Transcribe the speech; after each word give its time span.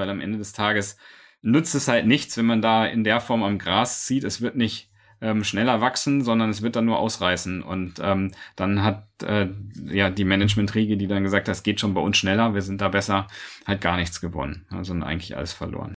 weil 0.00 0.10
am 0.10 0.20
Ende 0.20 0.38
des 0.38 0.52
Tages 0.52 0.96
nützt 1.42 1.74
es 1.74 1.86
halt 1.86 2.06
nichts, 2.06 2.36
wenn 2.36 2.46
man 2.46 2.62
da 2.62 2.84
in 2.86 3.04
der 3.04 3.20
Form 3.20 3.42
am 3.42 3.58
Gras 3.58 4.04
zieht. 4.04 4.24
Es 4.24 4.40
wird 4.40 4.56
nicht 4.56 4.90
ähm, 5.20 5.44
schneller 5.44 5.80
wachsen, 5.80 6.22
sondern 6.22 6.50
es 6.50 6.62
wird 6.62 6.76
dann 6.76 6.86
nur 6.86 6.98
ausreißen. 6.98 7.62
Und 7.62 8.00
ähm, 8.02 8.32
dann 8.56 8.82
hat 8.82 9.06
äh, 9.22 9.48
ja 9.86 10.10
die 10.10 10.24
Management-Riege, 10.24 10.96
die 10.96 11.06
dann 11.06 11.22
gesagt 11.22 11.48
hat, 11.48 11.54
es 11.54 11.62
geht 11.62 11.80
schon 11.80 11.94
bei 11.94 12.00
uns 12.00 12.16
schneller, 12.16 12.54
wir 12.54 12.62
sind 12.62 12.80
da 12.80 12.88
besser, 12.88 13.26
halt 13.66 13.80
gar 13.80 13.96
nichts 13.96 14.20
gewonnen, 14.20 14.66
also 14.70 14.94
eigentlich 14.94 15.36
alles 15.36 15.52
verloren. 15.52 15.94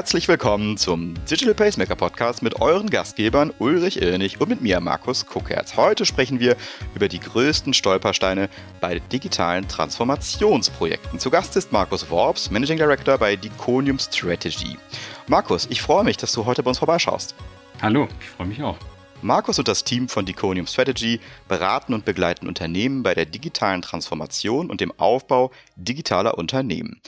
Herzlich 0.00 0.28
willkommen 0.28 0.78
zum 0.78 1.12
Digital 1.30 1.52
Pacemaker 1.52 1.94
Podcast 1.94 2.42
mit 2.42 2.58
euren 2.58 2.88
Gastgebern 2.88 3.52
Ulrich 3.58 4.00
Irnig 4.00 4.40
und 4.40 4.48
mit 4.48 4.62
mir 4.62 4.80
Markus 4.80 5.26
Kuckertz. 5.26 5.76
Heute 5.76 6.06
sprechen 6.06 6.40
wir 6.40 6.56
über 6.94 7.06
die 7.06 7.20
größten 7.20 7.74
Stolpersteine 7.74 8.48
bei 8.80 9.00
digitalen 9.12 9.68
Transformationsprojekten. 9.68 11.18
Zu 11.18 11.28
Gast 11.28 11.54
ist 11.56 11.70
Markus 11.70 12.08
Worps, 12.08 12.50
Managing 12.50 12.78
Director 12.78 13.18
bei 13.18 13.36
Diconium 13.36 13.98
Strategy. 13.98 14.78
Markus, 15.26 15.66
ich 15.68 15.82
freue 15.82 16.04
mich, 16.04 16.16
dass 16.16 16.32
du 16.32 16.46
heute 16.46 16.62
bei 16.62 16.70
uns 16.70 16.78
vorbeischaust. 16.78 17.34
Hallo, 17.82 18.08
ich 18.20 18.26
freue 18.30 18.46
mich 18.46 18.62
auch. 18.62 18.78
Markus 19.20 19.58
und 19.58 19.68
das 19.68 19.84
Team 19.84 20.08
von 20.08 20.24
Diconium 20.24 20.66
Strategy 20.66 21.20
beraten 21.46 21.92
und 21.92 22.06
begleiten 22.06 22.48
Unternehmen 22.48 23.02
bei 23.02 23.14
der 23.14 23.26
digitalen 23.26 23.82
Transformation 23.82 24.70
und 24.70 24.80
dem 24.80 24.98
Aufbau 24.98 25.50
digitaler 25.76 26.38
Unternehmen. 26.38 27.02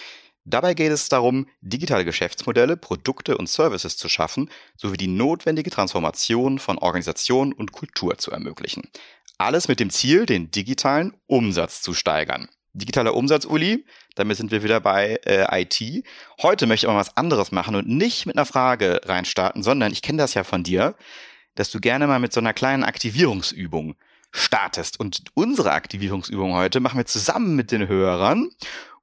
Dabei 0.44 0.74
geht 0.74 0.90
es 0.90 1.08
darum, 1.08 1.46
digitale 1.60 2.04
Geschäftsmodelle, 2.04 2.76
Produkte 2.76 3.38
und 3.38 3.48
Services 3.48 3.96
zu 3.96 4.08
schaffen, 4.08 4.50
sowie 4.76 4.96
die 4.96 5.06
notwendige 5.06 5.70
Transformation 5.70 6.58
von 6.58 6.78
Organisation 6.78 7.52
und 7.52 7.72
Kultur 7.72 8.18
zu 8.18 8.32
ermöglichen. 8.32 8.82
Alles 9.38 9.68
mit 9.68 9.78
dem 9.78 9.90
Ziel, 9.90 10.26
den 10.26 10.50
digitalen 10.50 11.14
Umsatz 11.26 11.82
zu 11.82 11.94
steigern. 11.94 12.48
Digitaler 12.74 13.14
Umsatz, 13.14 13.44
Uli, 13.44 13.84
damit 14.14 14.36
sind 14.36 14.50
wir 14.50 14.62
wieder 14.62 14.80
bei 14.80 15.20
äh, 15.26 15.62
IT. 15.62 16.04
Heute 16.40 16.66
möchte 16.66 16.86
ich 16.86 16.90
aber 16.90 16.98
was 16.98 17.16
anderes 17.16 17.52
machen 17.52 17.74
und 17.74 17.88
nicht 17.88 18.26
mit 18.26 18.36
einer 18.36 18.46
Frage 18.46 19.00
reinstarten, 19.04 19.62
sondern 19.62 19.92
ich 19.92 20.02
kenne 20.02 20.18
das 20.18 20.34
ja 20.34 20.42
von 20.42 20.62
dir, 20.62 20.96
dass 21.54 21.70
du 21.70 21.80
gerne 21.80 22.06
mal 22.06 22.18
mit 22.18 22.32
so 22.32 22.40
einer 22.40 22.54
kleinen 22.54 22.82
Aktivierungsübung 22.82 23.94
startest. 24.30 24.98
Und 24.98 25.22
unsere 25.34 25.72
Aktivierungsübung 25.72 26.54
heute 26.54 26.80
machen 26.80 26.96
wir 26.96 27.06
zusammen 27.06 27.54
mit 27.54 27.70
den 27.70 27.88
Hörern 27.88 28.48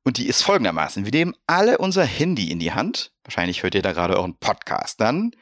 und 0.10 0.18
die 0.18 0.26
ist 0.26 0.42
folgendermaßen. 0.42 1.06
Wir 1.06 1.12
nehmen 1.12 1.36
alle 1.46 1.78
unser 1.78 2.04
Handy 2.04 2.50
in 2.50 2.58
die 2.58 2.72
Hand. 2.72 3.12
Wahrscheinlich 3.24 3.62
hört 3.62 3.76
ihr 3.76 3.84
da 3.84 3.92
gerade 3.92 4.18
euren 4.18 4.34
Podcast. 4.34 5.00
Dann 5.00 5.36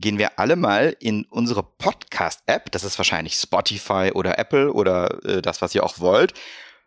gehen 0.00 0.18
wir 0.18 0.40
alle 0.40 0.56
mal 0.56 0.96
in 0.98 1.26
unsere 1.26 1.62
Podcast-App. 1.62 2.72
Das 2.72 2.82
ist 2.82 2.98
wahrscheinlich 2.98 3.34
Spotify 3.34 4.10
oder 4.12 4.36
Apple 4.36 4.72
oder 4.72 5.24
äh, 5.24 5.40
das, 5.40 5.62
was 5.62 5.76
ihr 5.76 5.84
auch 5.84 6.00
wollt. 6.00 6.34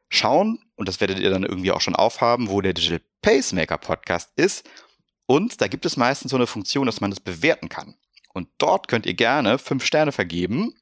Schauen, 0.10 0.66
und 0.76 0.90
das 0.90 1.00
werdet 1.00 1.18
ihr 1.18 1.30
dann 1.30 1.44
irgendwie 1.44 1.72
auch 1.72 1.80
schon 1.80 1.96
aufhaben, 1.96 2.50
wo 2.50 2.60
der 2.60 2.74
Digital 2.74 3.00
Pacemaker 3.22 3.78
Podcast 3.78 4.32
ist. 4.36 4.70
Und 5.26 5.62
da 5.62 5.70
gibt 5.70 5.86
es 5.86 5.96
meistens 5.96 6.32
so 6.32 6.36
eine 6.36 6.46
Funktion, 6.46 6.88
dass 6.88 7.00
man 7.00 7.10
das 7.10 7.22
bewerten 7.22 7.70
kann. 7.70 7.96
Und 8.34 8.50
dort 8.58 8.90
könnt 8.90 9.06
ihr 9.06 9.14
gerne 9.14 9.60
fünf 9.60 9.86
Sterne 9.86 10.12
vergeben. 10.12 10.74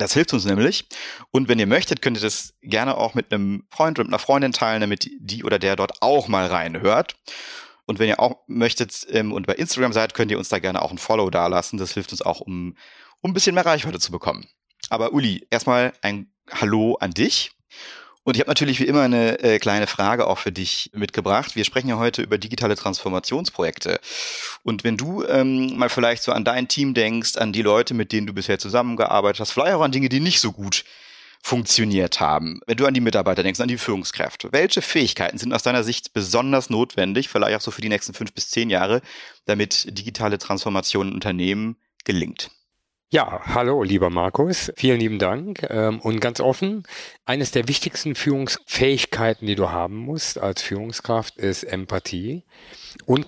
Das 0.00 0.14
hilft 0.14 0.32
uns 0.32 0.44
nämlich. 0.44 0.88
Und 1.30 1.48
wenn 1.48 1.58
ihr 1.58 1.66
möchtet, 1.66 2.00
könnt 2.00 2.16
ihr 2.16 2.22
das 2.22 2.54
gerne 2.62 2.96
auch 2.96 3.14
mit 3.14 3.32
einem 3.32 3.66
Freund 3.70 3.98
oder 3.98 4.06
mit 4.06 4.14
einer 4.14 4.18
Freundin 4.18 4.52
teilen, 4.52 4.80
damit 4.80 5.10
die 5.20 5.44
oder 5.44 5.58
der 5.58 5.76
dort 5.76 6.02
auch 6.02 6.26
mal 6.26 6.46
reinhört. 6.46 7.16
Und 7.84 7.98
wenn 7.98 8.08
ihr 8.08 8.20
auch 8.20 8.36
möchtet 8.46 9.06
ähm, 9.10 9.32
und 9.32 9.46
bei 9.46 9.54
Instagram 9.54 9.92
seid, 9.92 10.14
könnt 10.14 10.30
ihr 10.30 10.38
uns 10.38 10.48
da 10.48 10.58
gerne 10.58 10.80
auch 10.80 10.90
ein 10.90 10.98
Follow 10.98 11.28
dalassen. 11.28 11.78
Das 11.78 11.92
hilft 11.92 12.12
uns 12.12 12.22
auch, 12.22 12.40
um, 12.40 12.76
um 13.20 13.30
ein 13.30 13.34
bisschen 13.34 13.54
mehr 13.54 13.66
Reichweite 13.66 13.98
zu 13.98 14.10
bekommen. 14.10 14.46
Aber 14.88 15.12
Uli, 15.12 15.46
erstmal 15.50 15.92
ein 16.00 16.32
Hallo 16.50 16.96
an 17.00 17.10
dich. 17.10 17.52
Und 18.22 18.36
ich 18.36 18.40
habe 18.40 18.50
natürlich 18.50 18.80
wie 18.80 18.84
immer 18.84 19.02
eine 19.02 19.40
äh, 19.40 19.58
kleine 19.58 19.86
Frage 19.86 20.26
auch 20.26 20.38
für 20.38 20.52
dich 20.52 20.90
mitgebracht. 20.92 21.56
Wir 21.56 21.64
sprechen 21.64 21.88
ja 21.88 21.98
heute 21.98 22.22
über 22.22 22.36
digitale 22.36 22.76
Transformationsprojekte. 22.76 23.98
Und 24.62 24.84
wenn 24.84 24.98
du 24.98 25.24
ähm, 25.24 25.76
mal 25.78 25.88
vielleicht 25.88 26.22
so 26.22 26.32
an 26.32 26.44
dein 26.44 26.68
Team 26.68 26.92
denkst, 26.92 27.36
an 27.36 27.52
die 27.52 27.62
Leute, 27.62 27.94
mit 27.94 28.12
denen 28.12 28.26
du 28.26 28.34
bisher 28.34 28.58
zusammengearbeitet 28.58 29.40
hast, 29.40 29.52
vielleicht 29.52 29.74
auch 29.74 29.80
an 29.80 29.92
Dinge, 29.92 30.10
die 30.10 30.20
nicht 30.20 30.40
so 30.40 30.52
gut 30.52 30.84
funktioniert 31.42 32.20
haben. 32.20 32.60
Wenn 32.66 32.76
du 32.76 32.86
an 32.86 32.92
die 32.92 33.00
Mitarbeiter 33.00 33.42
denkst, 33.42 33.60
an 33.60 33.68
die 33.68 33.78
Führungskräfte, 33.78 34.52
welche 34.52 34.82
Fähigkeiten 34.82 35.38
sind 35.38 35.54
aus 35.54 35.62
deiner 35.62 35.82
Sicht 35.82 36.12
besonders 36.12 36.68
notwendig, 36.68 37.30
vielleicht 37.30 37.56
auch 37.56 37.62
so 37.62 37.70
für 37.70 37.80
die 37.80 37.88
nächsten 37.88 38.12
fünf 38.12 38.34
bis 38.34 38.50
zehn 38.50 38.68
Jahre, 38.68 39.00
damit 39.46 39.98
digitale 39.98 40.36
Transformation 40.36 41.08
in 41.08 41.14
Unternehmen 41.14 41.76
gelingt? 42.04 42.50
Ja, 43.12 43.40
hallo, 43.44 43.82
lieber 43.82 44.08
Markus. 44.08 44.72
Vielen 44.76 45.00
lieben 45.00 45.18
Dank. 45.18 45.66
Ähm, 45.68 45.98
und 45.98 46.20
ganz 46.20 46.38
offen, 46.38 46.84
eines 47.24 47.50
der 47.50 47.66
wichtigsten 47.66 48.14
Führungsfähigkeiten, 48.14 49.48
die 49.48 49.56
du 49.56 49.70
haben 49.70 49.96
musst 49.96 50.38
als 50.38 50.62
Führungskraft, 50.62 51.36
ist 51.36 51.64
Empathie 51.64 52.44
und 53.06 53.26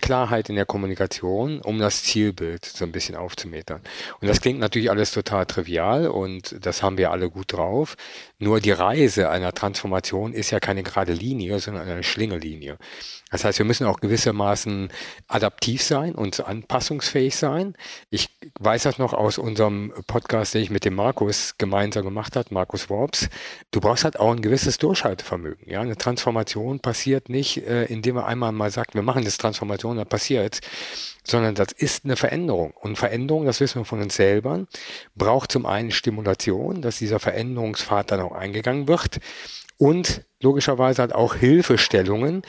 in 0.48 0.56
der 0.56 0.66
Kommunikation, 0.66 1.60
um 1.60 1.78
das 1.78 2.02
Zielbild 2.02 2.64
so 2.64 2.84
ein 2.84 2.92
bisschen 2.92 3.16
aufzumetern. 3.16 3.80
Und 4.20 4.28
das 4.28 4.40
klingt 4.40 4.60
natürlich 4.60 4.90
alles 4.90 5.12
total 5.12 5.46
trivial 5.46 6.08
und 6.08 6.56
das 6.60 6.82
haben 6.82 6.98
wir 6.98 7.10
alle 7.10 7.30
gut 7.30 7.52
drauf. 7.52 7.96
Nur 8.38 8.60
die 8.60 8.72
Reise 8.72 9.30
einer 9.30 9.52
Transformation 9.52 10.32
ist 10.32 10.50
ja 10.50 10.58
keine 10.58 10.82
gerade 10.82 11.12
Linie, 11.12 11.60
sondern 11.60 11.88
eine 11.88 12.02
Schlingerlinie. 12.02 12.76
Das 13.30 13.44
heißt, 13.44 13.58
wir 13.58 13.64
müssen 13.64 13.86
auch 13.86 14.00
gewissermaßen 14.00 14.90
adaptiv 15.28 15.82
sein 15.82 16.14
und 16.14 16.46
anpassungsfähig 16.46 17.36
sein. 17.36 17.74
Ich 18.10 18.28
weiß 18.58 18.82
das 18.82 18.98
noch 18.98 19.14
aus 19.14 19.38
unserem 19.38 19.92
Podcast, 20.06 20.54
den 20.54 20.62
ich 20.62 20.70
mit 20.70 20.84
dem 20.84 20.94
Markus 20.94 21.54
gemeinsam 21.56 22.04
gemacht 22.04 22.36
habe, 22.36 22.48
Markus 22.52 22.90
Worps. 22.90 23.30
Du 23.70 23.80
brauchst 23.80 24.04
halt 24.04 24.18
auch 24.20 24.32
ein 24.32 24.42
gewisses 24.42 24.76
Durchhaltevermögen. 24.78 25.70
Ja, 25.70 25.80
eine 25.80 25.96
Transformation 25.96 26.80
passiert 26.80 27.28
nicht, 27.28 27.66
äh, 27.66 27.84
indem 27.84 28.16
man 28.16 28.24
einmal 28.24 28.52
mal 28.52 28.70
sagt, 28.70 28.94
wir 28.94 29.02
machen 29.02 29.24
das 29.24 29.38
Transformation, 29.38 29.51
dann 29.52 30.06
passiert 30.08 30.60
sondern 31.24 31.54
das 31.54 31.72
ist 31.72 32.04
eine 32.04 32.16
Veränderung. 32.16 32.72
Und 32.72 32.96
Veränderung, 32.96 33.44
das 33.44 33.60
wissen 33.60 33.80
wir 33.80 33.84
von 33.84 34.02
uns 34.02 34.16
selber, 34.16 34.66
braucht 35.14 35.52
zum 35.52 35.66
einen 35.66 35.90
Stimulation, 35.90 36.82
dass 36.82 36.98
dieser 36.98 37.20
Veränderungspfad 37.20 38.10
dann 38.10 38.20
auch 38.20 38.32
eingegangen 38.32 38.88
wird 38.88 39.20
und 39.78 40.24
logischerweise 40.40 41.02
halt 41.02 41.14
auch 41.14 41.34
Hilfestellungen, 41.34 42.42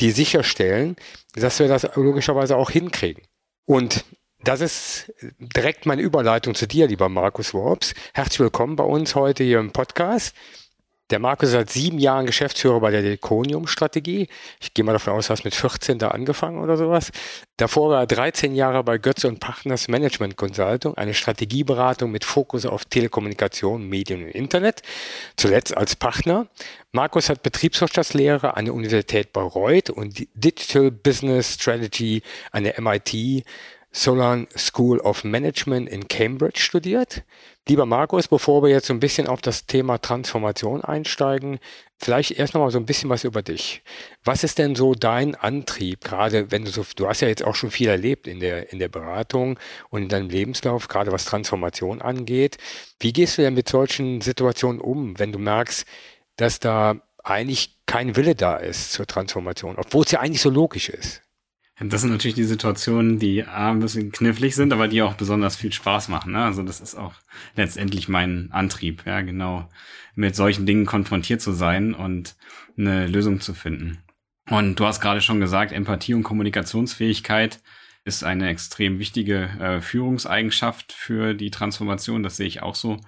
die 0.00 0.10
sicherstellen, 0.10 0.96
dass 1.34 1.58
wir 1.58 1.68
das 1.68 1.88
logischerweise 1.94 2.56
auch 2.56 2.70
hinkriegen. 2.70 3.22
Und 3.64 4.04
das 4.42 4.60
ist 4.60 5.12
direkt 5.38 5.84
meine 5.84 6.02
Überleitung 6.02 6.54
zu 6.54 6.66
dir, 6.66 6.88
lieber 6.88 7.08
Markus 7.08 7.52
Worps. 7.52 7.94
Herzlich 8.14 8.40
willkommen 8.40 8.74
bei 8.74 8.84
uns 8.84 9.14
heute 9.14 9.44
hier 9.44 9.60
im 9.60 9.70
Podcast. 9.70 10.34
Der 11.10 11.18
Markus 11.18 11.48
ist 11.48 11.54
seit 11.54 11.70
sieben 11.70 11.98
Jahren 11.98 12.24
Geschäftsführer 12.24 12.78
bei 12.78 12.92
der 12.92 13.02
Deconium-Strategie. 13.02 14.28
Ich 14.60 14.74
gehe 14.74 14.84
mal 14.84 14.92
davon 14.92 15.14
aus, 15.14 15.26
du 15.26 15.32
hast 15.32 15.44
mit 15.44 15.56
14 15.56 15.98
da 15.98 16.08
angefangen 16.08 16.60
oder 16.60 16.76
sowas. 16.76 17.10
Davor 17.56 17.90
war 17.90 18.00
er 18.00 18.06
13 18.06 18.54
Jahre 18.54 18.84
bei 18.84 18.96
Götze 18.96 19.26
und 19.26 19.40
Partners 19.40 19.88
Management 19.88 20.36
Consulting, 20.36 20.94
eine 20.94 21.12
Strategieberatung 21.12 22.12
mit 22.12 22.24
Fokus 22.24 22.64
auf 22.64 22.84
Telekommunikation, 22.84 23.88
Medien 23.88 24.22
und 24.22 24.30
Internet. 24.30 24.82
Zuletzt 25.36 25.76
als 25.76 25.96
Partner. 25.96 26.46
Markus 26.92 27.28
hat 27.28 27.42
Betriebswirtschaftslehre 27.42 28.56
an 28.56 28.66
der 28.66 28.74
Universität 28.74 29.32
Bayreuth 29.32 29.90
und 29.90 30.26
Digital 30.34 30.92
Business 30.92 31.54
Strategy 31.54 32.22
an 32.52 32.64
der 32.64 32.80
MIT 32.80 33.44
Solon 33.92 34.46
School 34.56 35.00
of 35.00 35.24
Management 35.24 35.88
in 35.88 36.06
Cambridge 36.06 36.60
studiert. 36.60 37.24
Lieber 37.68 37.86
Markus, 37.86 38.28
bevor 38.28 38.62
wir 38.62 38.70
jetzt 38.70 38.86
so 38.86 38.94
ein 38.94 39.00
bisschen 39.00 39.26
auf 39.26 39.40
das 39.40 39.66
Thema 39.66 39.98
Transformation 39.98 40.82
einsteigen, 40.82 41.58
vielleicht 41.98 42.32
erst 42.32 42.54
noch 42.54 42.60
mal 42.60 42.70
so 42.70 42.78
ein 42.78 42.86
bisschen 42.86 43.10
was 43.10 43.24
über 43.24 43.42
dich. 43.42 43.82
Was 44.24 44.44
ist 44.44 44.58
denn 44.58 44.76
so 44.76 44.94
dein 44.94 45.34
Antrieb, 45.34 46.04
gerade 46.04 46.52
wenn 46.52 46.64
du 46.64 46.70
so, 46.70 46.84
du 46.94 47.08
hast 47.08 47.20
ja 47.20 47.28
jetzt 47.28 47.44
auch 47.44 47.56
schon 47.56 47.72
viel 47.72 47.88
erlebt 47.88 48.28
in 48.28 48.38
der, 48.38 48.72
in 48.72 48.78
der 48.78 48.88
Beratung 48.88 49.58
und 49.90 50.02
in 50.02 50.08
deinem 50.08 50.30
Lebenslauf, 50.30 50.86
gerade 50.86 51.10
was 51.10 51.24
Transformation 51.24 52.00
angeht. 52.00 52.58
Wie 53.00 53.12
gehst 53.12 53.38
du 53.38 53.42
denn 53.42 53.54
mit 53.54 53.68
solchen 53.68 54.20
Situationen 54.20 54.80
um, 54.80 55.18
wenn 55.18 55.32
du 55.32 55.38
merkst, 55.38 55.84
dass 56.36 56.60
da 56.60 57.00
eigentlich 57.24 57.78
kein 57.86 58.14
Wille 58.14 58.36
da 58.36 58.56
ist 58.56 58.92
zur 58.92 59.06
Transformation, 59.06 59.76
obwohl 59.78 60.04
es 60.04 60.12
ja 60.12 60.20
eigentlich 60.20 60.42
so 60.42 60.50
logisch 60.50 60.88
ist? 60.88 61.22
Das 61.82 62.02
sind 62.02 62.10
natürlich 62.10 62.34
die 62.34 62.44
Situationen, 62.44 63.18
die 63.18 63.44
A, 63.44 63.70
ein 63.70 63.80
bisschen 63.80 64.12
knifflig 64.12 64.54
sind, 64.54 64.72
aber 64.72 64.86
die 64.86 65.00
auch 65.00 65.14
besonders 65.14 65.56
viel 65.56 65.72
Spaß 65.72 66.08
machen. 66.08 66.32
Ne? 66.32 66.44
Also 66.44 66.62
das 66.62 66.80
ist 66.80 66.94
auch 66.94 67.14
letztendlich 67.56 68.06
mein 68.06 68.50
Antrieb, 68.52 69.04
ja, 69.06 69.22
genau, 69.22 69.68
mit 70.14 70.36
solchen 70.36 70.66
Dingen 70.66 70.84
konfrontiert 70.84 71.40
zu 71.40 71.52
sein 71.52 71.94
und 71.94 72.36
eine 72.76 73.06
Lösung 73.06 73.40
zu 73.40 73.54
finden. 73.54 73.98
Und 74.50 74.78
du 74.78 74.84
hast 74.84 75.00
gerade 75.00 75.22
schon 75.22 75.40
gesagt, 75.40 75.72
Empathie 75.72 76.12
und 76.12 76.22
Kommunikationsfähigkeit 76.22 77.60
ist 78.04 78.24
eine 78.24 78.48
extrem 78.48 78.98
wichtige 78.98 79.48
äh, 79.60 79.80
Führungseigenschaft 79.80 80.92
für 80.92 81.34
die 81.34 81.50
Transformation. 81.50 82.22
Das 82.22 82.36
sehe 82.36 82.46
ich 82.46 82.62
auch 82.62 82.74
so. 82.74 82.98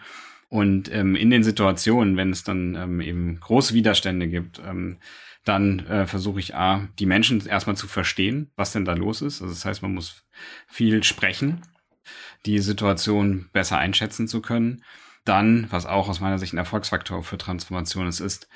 Und 0.48 0.92
ähm, 0.92 1.16
in 1.16 1.30
den 1.30 1.42
Situationen, 1.42 2.16
wenn 2.16 2.30
es 2.30 2.44
dann 2.44 2.74
ähm, 2.74 3.00
eben 3.00 3.40
große 3.40 3.74
Widerstände 3.74 4.28
gibt, 4.28 4.60
ähm, 4.66 4.98
dann 5.44 5.80
äh, 5.86 6.06
versuche 6.06 6.40
ich 6.40 6.54
A, 6.54 6.88
die 6.98 7.06
Menschen 7.06 7.44
erstmal 7.46 7.76
zu 7.76 7.88
verstehen, 7.88 8.50
was 8.56 8.72
denn 8.72 8.84
da 8.84 8.94
los 8.94 9.22
ist. 9.22 9.42
Also 9.42 9.52
das 9.52 9.64
heißt, 9.64 9.82
man 9.82 9.94
muss 9.94 10.24
viel 10.68 11.02
sprechen, 11.02 11.62
die 12.46 12.58
Situation 12.58 13.48
besser 13.52 13.78
einschätzen 13.78 14.28
zu 14.28 14.40
können. 14.40 14.84
Dann, 15.24 15.66
was 15.70 15.86
auch 15.86 16.08
aus 16.08 16.20
meiner 16.20 16.38
Sicht 16.38 16.52
ein 16.52 16.58
Erfolgsfaktor 16.58 17.22
für 17.22 17.38
Transformation 17.38 18.06
ist, 18.08 18.20
ist, 18.20 18.48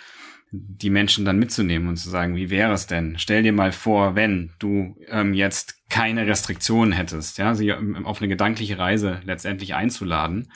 die 0.50 0.90
Menschen 0.90 1.24
dann 1.24 1.38
mitzunehmen 1.38 1.88
und 1.88 1.96
zu 1.96 2.08
sagen, 2.08 2.36
wie 2.36 2.50
wäre 2.50 2.72
es 2.72 2.86
denn? 2.86 3.18
Stell 3.18 3.42
dir 3.42 3.52
mal 3.52 3.72
vor, 3.72 4.14
wenn 4.14 4.52
du 4.58 4.96
ähm, 5.08 5.34
jetzt 5.34 5.88
keine 5.88 6.26
Restriktionen 6.26 6.92
hättest, 6.92 7.38
ja, 7.38 7.54
sie 7.54 7.72
auf 7.72 8.20
eine 8.20 8.28
gedankliche 8.28 8.78
Reise 8.78 9.20
letztendlich 9.24 9.74
einzuladen. 9.74 10.52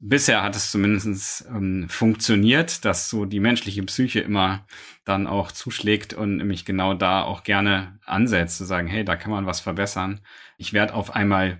Bisher 0.00 0.42
hat 0.42 0.56
es 0.56 0.72
zumindest 0.72 1.46
ähm, 1.48 1.86
funktioniert, 1.88 2.84
dass 2.84 3.08
so 3.08 3.24
die 3.24 3.38
menschliche 3.38 3.84
Psyche 3.84 4.20
immer 4.20 4.66
dann 5.04 5.26
auch 5.26 5.52
zuschlägt 5.52 6.14
und 6.14 6.36
nämlich 6.36 6.64
genau 6.64 6.94
da 6.94 7.24
auch 7.24 7.42
gerne 7.42 7.98
ansetzt, 8.04 8.58
zu 8.58 8.64
sagen, 8.64 8.86
hey, 8.86 9.04
da 9.04 9.16
kann 9.16 9.32
man 9.32 9.46
was 9.46 9.60
verbessern. 9.60 10.20
Ich 10.58 10.72
werde 10.72 10.94
auf 10.94 11.14
einmal 11.14 11.58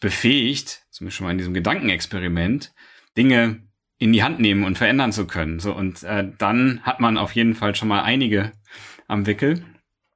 befähigt, 0.00 0.86
zumindest 0.90 1.18
schon 1.18 1.26
mal 1.26 1.30
in 1.32 1.38
diesem 1.38 1.54
Gedankenexperiment, 1.54 2.72
Dinge 3.16 3.62
in 3.98 4.12
die 4.12 4.22
Hand 4.22 4.40
nehmen 4.40 4.64
und 4.64 4.78
verändern 4.78 5.12
zu 5.12 5.26
können. 5.26 5.60
So 5.60 5.72
und 5.72 6.02
äh, 6.02 6.28
dann 6.38 6.80
hat 6.82 7.00
man 7.00 7.18
auf 7.18 7.32
jeden 7.32 7.54
Fall 7.54 7.74
schon 7.74 7.88
mal 7.88 8.02
einige 8.02 8.52
am 9.06 9.26
Wickel 9.26 9.64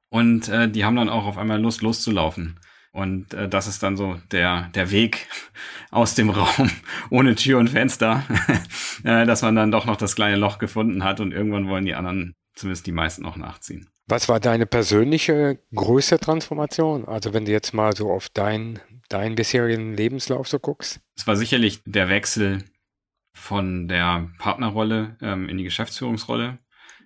und 0.09 0.49
äh, 0.49 0.69
die 0.69 0.83
haben 0.83 0.95
dann 0.95 1.09
auch 1.09 1.25
auf 1.25 1.37
einmal 1.37 1.61
Lust 1.61 1.81
loszulaufen. 1.81 2.59
Und 2.91 3.33
äh, 3.33 3.49
das 3.49 3.67
ist 3.67 3.83
dann 3.83 3.97
so 3.97 4.19
der 4.31 4.69
der 4.73 4.89
Weg 4.89 5.27
aus 5.91 6.15
dem 6.15 6.29
Raum 6.29 6.71
ohne 7.09 7.35
Tür 7.35 7.59
und 7.59 7.69
Fenster, 7.69 8.23
äh, 9.03 9.25
dass 9.25 9.43
man 9.43 9.55
dann 9.55 9.71
doch 9.71 9.85
noch 9.85 9.97
das 9.97 10.15
kleine 10.15 10.37
Loch 10.37 10.57
gefunden 10.57 11.03
hat 11.03 11.19
und 11.19 11.31
irgendwann 11.31 11.67
wollen 11.67 11.85
die 11.85 11.95
anderen, 11.95 12.33
zumindest 12.55 12.87
die 12.87 12.91
meisten, 12.91 13.23
noch 13.23 13.37
nachziehen. 13.37 13.89
Was 14.07 14.29
war 14.29 14.39
deine 14.39 14.65
persönliche 14.65 15.59
größte 15.73 16.19
Transformation? 16.19 17.05
Also 17.05 17.33
wenn 17.33 17.45
du 17.45 17.51
jetzt 17.51 17.73
mal 17.73 17.95
so 17.95 18.11
auf 18.11 18.29
deinen 18.29 18.79
deinen 19.09 19.35
bisherigen 19.35 19.93
Lebenslauf 19.93 20.47
so 20.47 20.59
guckst? 20.59 20.99
Es 21.15 21.27
war 21.27 21.35
sicherlich 21.35 21.81
der 21.85 22.09
Wechsel 22.09 22.63
von 23.33 23.87
der 23.87 24.29
Partnerrolle 24.39 25.17
ähm, 25.21 25.49
in 25.49 25.57
die 25.57 25.63
Geschäftsführungsrolle, 25.63 26.57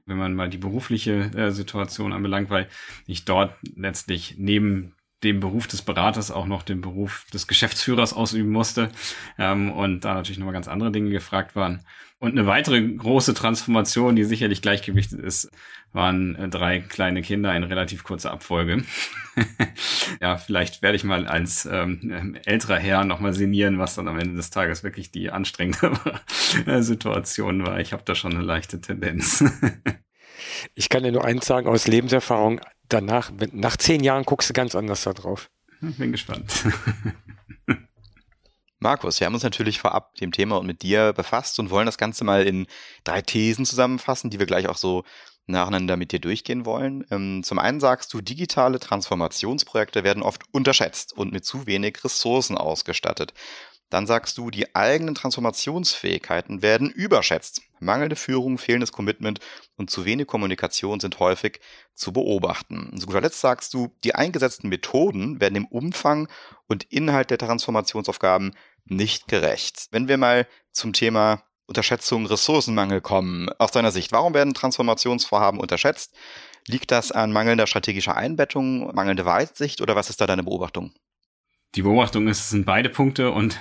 wenn 0.06 0.18
man 0.18 0.36
mal 0.36 0.50
die 0.50 0.58
berufliche 0.58 1.32
äh, 1.36 1.52
Situation 1.52 2.14
anbelangt, 2.14 2.50
weil 2.50 2.68
ich 3.08 3.26
dort 3.26 3.54
letztlich 3.76 4.36
neben 4.38 4.96
dem 5.24 5.42
Beruf 5.42 5.68
des 5.68 5.82
Beraters 5.82 6.32
auch 6.32 6.46
noch 6.46 6.64
den 6.64 6.80
Beruf 6.80 7.26
des 7.34 7.48
Geschäftsführers 7.48 8.14
ausüben 8.14 8.52
musste 8.52 8.90
ähm, 9.38 9.72
und 9.72 10.06
da 10.06 10.14
natürlich 10.14 10.38
nochmal 10.38 10.54
ganz 10.54 10.70
andere 10.70 10.92
Dinge 10.92 11.10
gefragt 11.10 11.56
waren. 11.56 11.84
Und 12.22 12.32
eine 12.32 12.46
weitere 12.46 12.82
große 12.82 13.34
Transformation, 13.34 14.18
die 14.18 14.26
sicherlich 14.26 14.62
gleichgewichtet 14.62 15.22
ist, 15.22 15.50
waren 15.94 16.36
äh, 16.36 16.50
drei 16.50 16.82
kleine 16.82 17.22
Kinder 17.22 17.56
in 17.56 17.64
relativ 17.64 18.04
kurzer 18.04 18.32
Abfolge. 18.32 18.84
ja, 20.22 20.36
vielleicht 20.38 20.82
werde 20.82 20.98
ich 20.98 21.06
mal 21.06 21.26
als 21.28 21.66
ähm, 21.66 22.38
älterer 22.46 22.78
Herr 22.78 23.06
nochmal 23.06 23.34
sinnieren, 23.34 23.80
was 23.80 23.96
dann 23.96 24.10
am 24.10 24.20
Ende 24.20 24.36
des 24.36 24.50
Tages 24.50 24.84
wirklich 24.84 25.12
die 25.12 25.32
anstrengende 25.32 25.94
Situation 26.82 27.66
war. 27.66 27.80
Ich 27.80 27.94
habe 27.94 28.04
da 28.06 28.16
schon 28.16 28.34
eine 28.34 28.44
leichte 28.44 28.82
Tendenz. 28.82 29.42
ich 30.76 30.90
kann 30.90 31.04
dir 31.04 31.14
nur 31.14 31.24
eins 31.24 31.46
sagen 31.46 31.68
aus 31.68 31.88
Lebenserfahrung. 31.88 32.60
Danach, 32.90 33.32
nach 33.54 33.78
zehn 33.78 34.04
Jahren 34.04 34.26
guckst 34.26 34.50
du 34.50 34.54
ganz 34.54 34.76
anders 34.76 35.04
da 35.04 35.14
drauf. 35.14 35.50
Bin 35.80 36.12
gespannt. 36.12 36.52
Markus, 38.82 39.20
wir 39.20 39.26
haben 39.26 39.34
uns 39.34 39.44
natürlich 39.44 39.80
vorab 39.80 40.16
dem 40.16 40.32
Thema 40.32 40.58
und 40.58 40.66
mit 40.66 40.84
dir 40.84 41.12
befasst 41.12 41.60
und 41.60 41.70
wollen 41.70 41.86
das 41.86 41.98
Ganze 41.98 42.24
mal 42.24 42.48
in 42.48 42.66
drei 43.04 43.22
Thesen 43.22 43.66
zusammenfassen, 43.66 44.30
die 44.30 44.40
wir 44.40 44.46
gleich 44.46 44.68
auch 44.70 44.78
so 44.78 45.04
nacheinander 45.48 45.98
mit 45.98 46.14
dir 46.14 46.20
durchgehen 46.20 46.66
wollen. 46.66 47.06
Ähm, 47.12 47.44
zum 47.44 47.60
einen 47.60 47.82
sagst 47.82 48.14
du, 48.14 48.22
digitale 48.22 48.80
Transformationsprojekte 48.80 50.06
werden 50.06 50.24
oft 50.24 50.44
unterschätzt 50.52 51.12
und 51.12 51.34
mit 51.34 51.44
zu 51.44 51.68
wenig 51.68 52.04
Ressourcen 52.06 52.58
ausgestattet. 52.58 53.34
Dann 53.90 54.08
sagst 54.08 54.38
du, 54.38 54.50
die 54.50 54.76
eigenen 54.76 55.16
Transformationsfähigkeiten 55.16 56.62
werden 56.62 56.90
überschätzt. 56.90 57.62
Mangelnde 57.80 58.16
Führung, 58.16 58.58
fehlendes 58.58 58.92
Commitment 58.92 59.40
und 59.76 59.90
zu 59.90 60.06
wenig 60.06 60.28
Kommunikation 60.28 61.00
sind 61.00 61.20
häufig 61.20 61.60
zu 61.94 62.14
beobachten. 62.14 62.96
Zu 62.98 63.08
guter 63.08 63.22
Letzt 63.22 63.42
sagst 63.42 63.74
du, 63.74 63.96
die 64.04 64.16
eingesetzten 64.16 64.70
Methoden 64.70 65.40
werden 65.42 65.56
im 65.56 65.66
Umfang 65.66 66.28
und 66.68 66.84
Inhalt 66.86 67.30
der 67.32 67.38
Transformationsaufgaben 67.38 68.56
nicht 68.86 69.28
gerecht. 69.28 69.88
Wenn 69.92 70.08
wir 70.08 70.18
mal 70.18 70.48
zum 70.72 70.94
Thema 70.94 71.44
Unterschätzung, 71.66 72.26
Ressourcenmangel 72.26 73.00
kommen, 73.00 73.48
aus 73.60 73.72
deiner 73.72 73.92
Sicht, 73.92 74.12
warum 74.12 74.34
werden 74.34 74.56
Transformationsvorhaben 74.56 75.60
unterschätzt? 75.60 76.16
Liegt 76.68 76.92
das 76.92 77.12
an 77.12 77.32
mangelnder 77.32 77.68
strategischer 77.68 78.16
Einbettung, 78.16 78.94
mangelnde 78.96 79.26
Weitsicht 79.26 79.82
oder 79.82 79.96
was 79.96 80.10
ist 80.10 80.20
da 80.20 80.28
deine 80.28 80.44
Beobachtung? 80.44 80.94
Die 81.76 81.84
Beobachtung 81.84 82.28
ist, 82.28 82.40
es 82.40 82.50
sind 82.50 82.66
beide 82.66 82.90
Punkte 82.90 83.32
und 83.32 83.60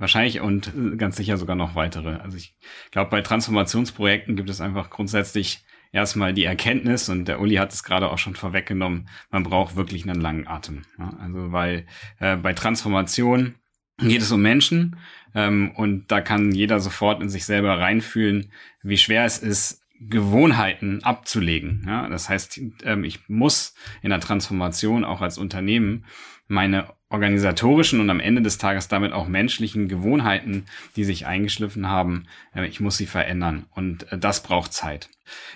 wahrscheinlich 0.00 0.40
und 0.40 0.72
ganz 0.98 1.16
sicher 1.16 1.36
sogar 1.36 1.54
noch 1.54 1.76
weitere. 1.76 2.16
Also 2.16 2.36
ich 2.36 2.56
glaube, 2.90 3.10
bei 3.10 3.20
Transformationsprojekten 3.20 4.34
gibt 4.34 4.50
es 4.50 4.60
einfach 4.60 4.90
grundsätzlich 4.90 5.62
erstmal 5.92 6.32
die 6.32 6.44
Erkenntnis, 6.44 7.08
und 7.08 7.26
der 7.26 7.40
Uli 7.40 7.56
hat 7.56 7.72
es 7.72 7.84
gerade 7.84 8.10
auch 8.10 8.18
schon 8.18 8.34
vorweggenommen, 8.34 9.08
man 9.30 9.42
braucht 9.42 9.76
wirklich 9.76 10.08
einen 10.08 10.20
langen 10.20 10.48
Atem. 10.48 10.82
Ja, 10.98 11.12
also 11.20 11.52
weil 11.52 11.86
äh, 12.18 12.36
bei 12.36 12.54
Transformation 12.54 13.54
geht 13.98 14.22
es 14.22 14.32
um 14.32 14.40
Menschen 14.40 14.96
ähm, 15.34 15.72
und 15.74 16.10
da 16.10 16.20
kann 16.20 16.52
jeder 16.52 16.80
sofort 16.80 17.22
in 17.22 17.28
sich 17.28 17.44
selber 17.44 17.78
reinfühlen, 17.78 18.52
wie 18.82 18.98
schwer 18.98 19.24
es 19.24 19.38
ist, 19.38 19.82
Gewohnheiten 20.00 21.04
abzulegen. 21.04 21.84
Ja, 21.86 22.08
das 22.08 22.30
heißt, 22.30 22.58
ähm, 22.84 23.04
ich 23.04 23.28
muss 23.28 23.74
in 24.00 24.08
der 24.10 24.20
Transformation 24.20 25.04
auch 25.04 25.20
als 25.20 25.36
Unternehmen 25.36 26.06
meine 26.48 26.88
organisatorischen 27.10 28.00
und 28.00 28.08
am 28.08 28.20
Ende 28.20 28.40
des 28.40 28.56
Tages 28.56 28.88
damit 28.88 29.12
auch 29.12 29.28
menschlichen 29.28 29.88
Gewohnheiten, 29.88 30.64
die 30.96 31.04
sich 31.04 31.26
eingeschliffen 31.26 31.88
haben, 31.88 32.26
äh, 32.54 32.66
ich 32.66 32.80
muss 32.80 32.96
sie 32.96 33.06
verändern 33.06 33.66
und 33.70 34.10
äh, 34.12 34.18
das 34.18 34.42
braucht 34.42 34.72
Zeit. 34.72 35.10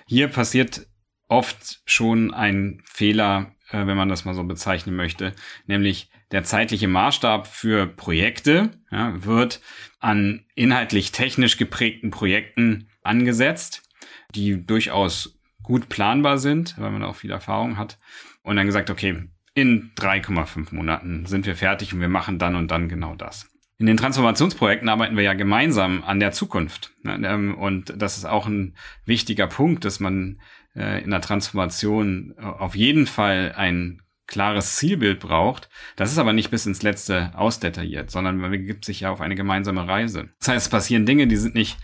Hier 0.07 0.29
passiert 0.29 0.87
oft 1.29 1.81
schon 1.87 2.35
ein 2.35 2.83
Fehler, 2.85 3.55
äh, 3.71 3.87
wenn 3.87 3.97
man 3.97 4.09
das 4.09 4.25
mal 4.25 4.35
so 4.35 4.45
bezeichnen 4.45 4.97
möchte, 4.97 5.33
nämlich 5.67 6.11
der 6.33 6.43
zeitliche 6.43 6.89
Maßstab 6.89 7.47
für 7.47 7.87
Projekte 7.87 8.71
ja, 8.91 9.25
wird 9.25 9.61
an 10.01 10.45
inhaltlich 10.55 11.13
technisch 11.13 11.57
geprägten 11.57 12.11
Projekten 12.11 12.89
angesetzt, 13.03 13.89
die 14.35 14.67
durchaus 14.67 15.39
gut 15.63 15.89
planbar 15.89 16.39
sind, 16.39 16.75
weil 16.79 16.91
man 16.91 17.05
auch 17.05 17.17
viel 17.17 17.31
Erfahrung 17.31 17.79
hat. 17.79 17.99
Und 18.43 18.57
dann 18.57 18.67
gesagt, 18.67 18.91
okay, 18.91 19.29
in 19.55 19.93
3,5 19.97 20.75
Monaten 20.75 21.27
sind 21.27 21.47
wir 21.47 21.57
fertig 21.57 21.93
und 21.95 22.01
wir 22.01 22.09
machen 22.09 22.39
dann 22.39 22.57
und 22.57 22.71
dann 22.71 22.89
genau 22.89 23.15
das. 23.15 23.49
In 23.79 23.87
den 23.87 23.97
Transformationsprojekten 23.97 24.89
arbeiten 24.89 25.17
wir 25.17 25.25
ja 25.25 25.35
gemeinsam 25.35 26.05
an 26.05 26.21
der 26.21 26.33
Zukunft. 26.33 26.93
Ähm, 27.05 27.57
und 27.57 27.93
das 27.97 28.17
ist 28.17 28.25
auch 28.25 28.47
ein 28.47 28.77
wichtiger 29.05 29.47
Punkt, 29.47 29.85
dass 29.85 30.01
man 30.01 30.39
äh, 30.77 31.03
in 31.03 31.11
der 31.11 31.21
Transformation 31.21 32.35
auf 32.39 32.75
jeden 32.77 33.07
Fall 33.07 33.53
ein 33.57 34.01
klares 34.27 34.77
Zielbild 34.77 35.21
braucht. 35.21 35.69
Das 35.97 36.11
ist 36.11 36.19
aber 36.19 36.33
nicht 36.33 36.51
bis 36.51 36.67
ins 36.67 36.83
Letzte 36.83 37.33
ausdetailliert, 37.35 38.11
sondern 38.11 38.39
man 38.39 38.51
begibt 38.51 38.85
sich 38.85 39.01
ja 39.01 39.11
auf 39.11 39.21
eine 39.21 39.35
gemeinsame 39.35 39.87
Reise. 39.87 40.31
Das 40.39 40.49
heißt, 40.49 40.67
es 40.67 40.71
passieren 40.71 41.05
Dinge, 41.05 41.27
die 41.27 41.37
sind 41.37 41.55
nicht 41.55 41.77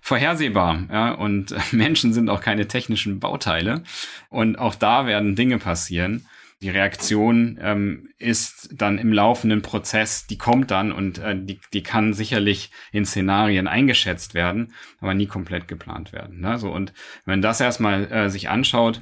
vorhersehbar, 0.00 0.86
ja, 0.90 1.10
und 1.12 1.54
Menschen 1.72 2.12
sind 2.12 2.30
auch 2.30 2.40
keine 2.40 2.68
technischen 2.68 3.20
Bauteile. 3.20 3.82
Und 4.28 4.58
auch 4.58 4.74
da 4.74 5.06
werden 5.06 5.34
Dinge 5.34 5.58
passieren, 5.58 6.26
die 6.60 6.70
Reaktion 6.70 7.58
ähm, 7.60 8.08
ist 8.18 8.70
dann 8.72 8.98
im 8.98 9.12
laufenden 9.12 9.62
Prozess, 9.62 10.26
die 10.26 10.38
kommt 10.38 10.70
dann 10.70 10.90
und 10.90 11.18
äh, 11.18 11.36
die, 11.40 11.60
die 11.72 11.82
kann 11.82 12.14
sicherlich 12.14 12.70
in 12.90 13.06
Szenarien 13.06 13.68
eingeschätzt 13.68 14.34
werden, 14.34 14.72
aber 15.00 15.14
nie 15.14 15.26
komplett 15.26 15.68
geplant 15.68 16.12
werden. 16.12 16.40
Ne? 16.40 16.58
So, 16.58 16.72
und 16.72 16.92
wenn 17.24 17.42
das 17.42 17.60
erstmal 17.60 18.10
äh, 18.10 18.30
sich 18.30 18.48
anschaut, 18.48 19.00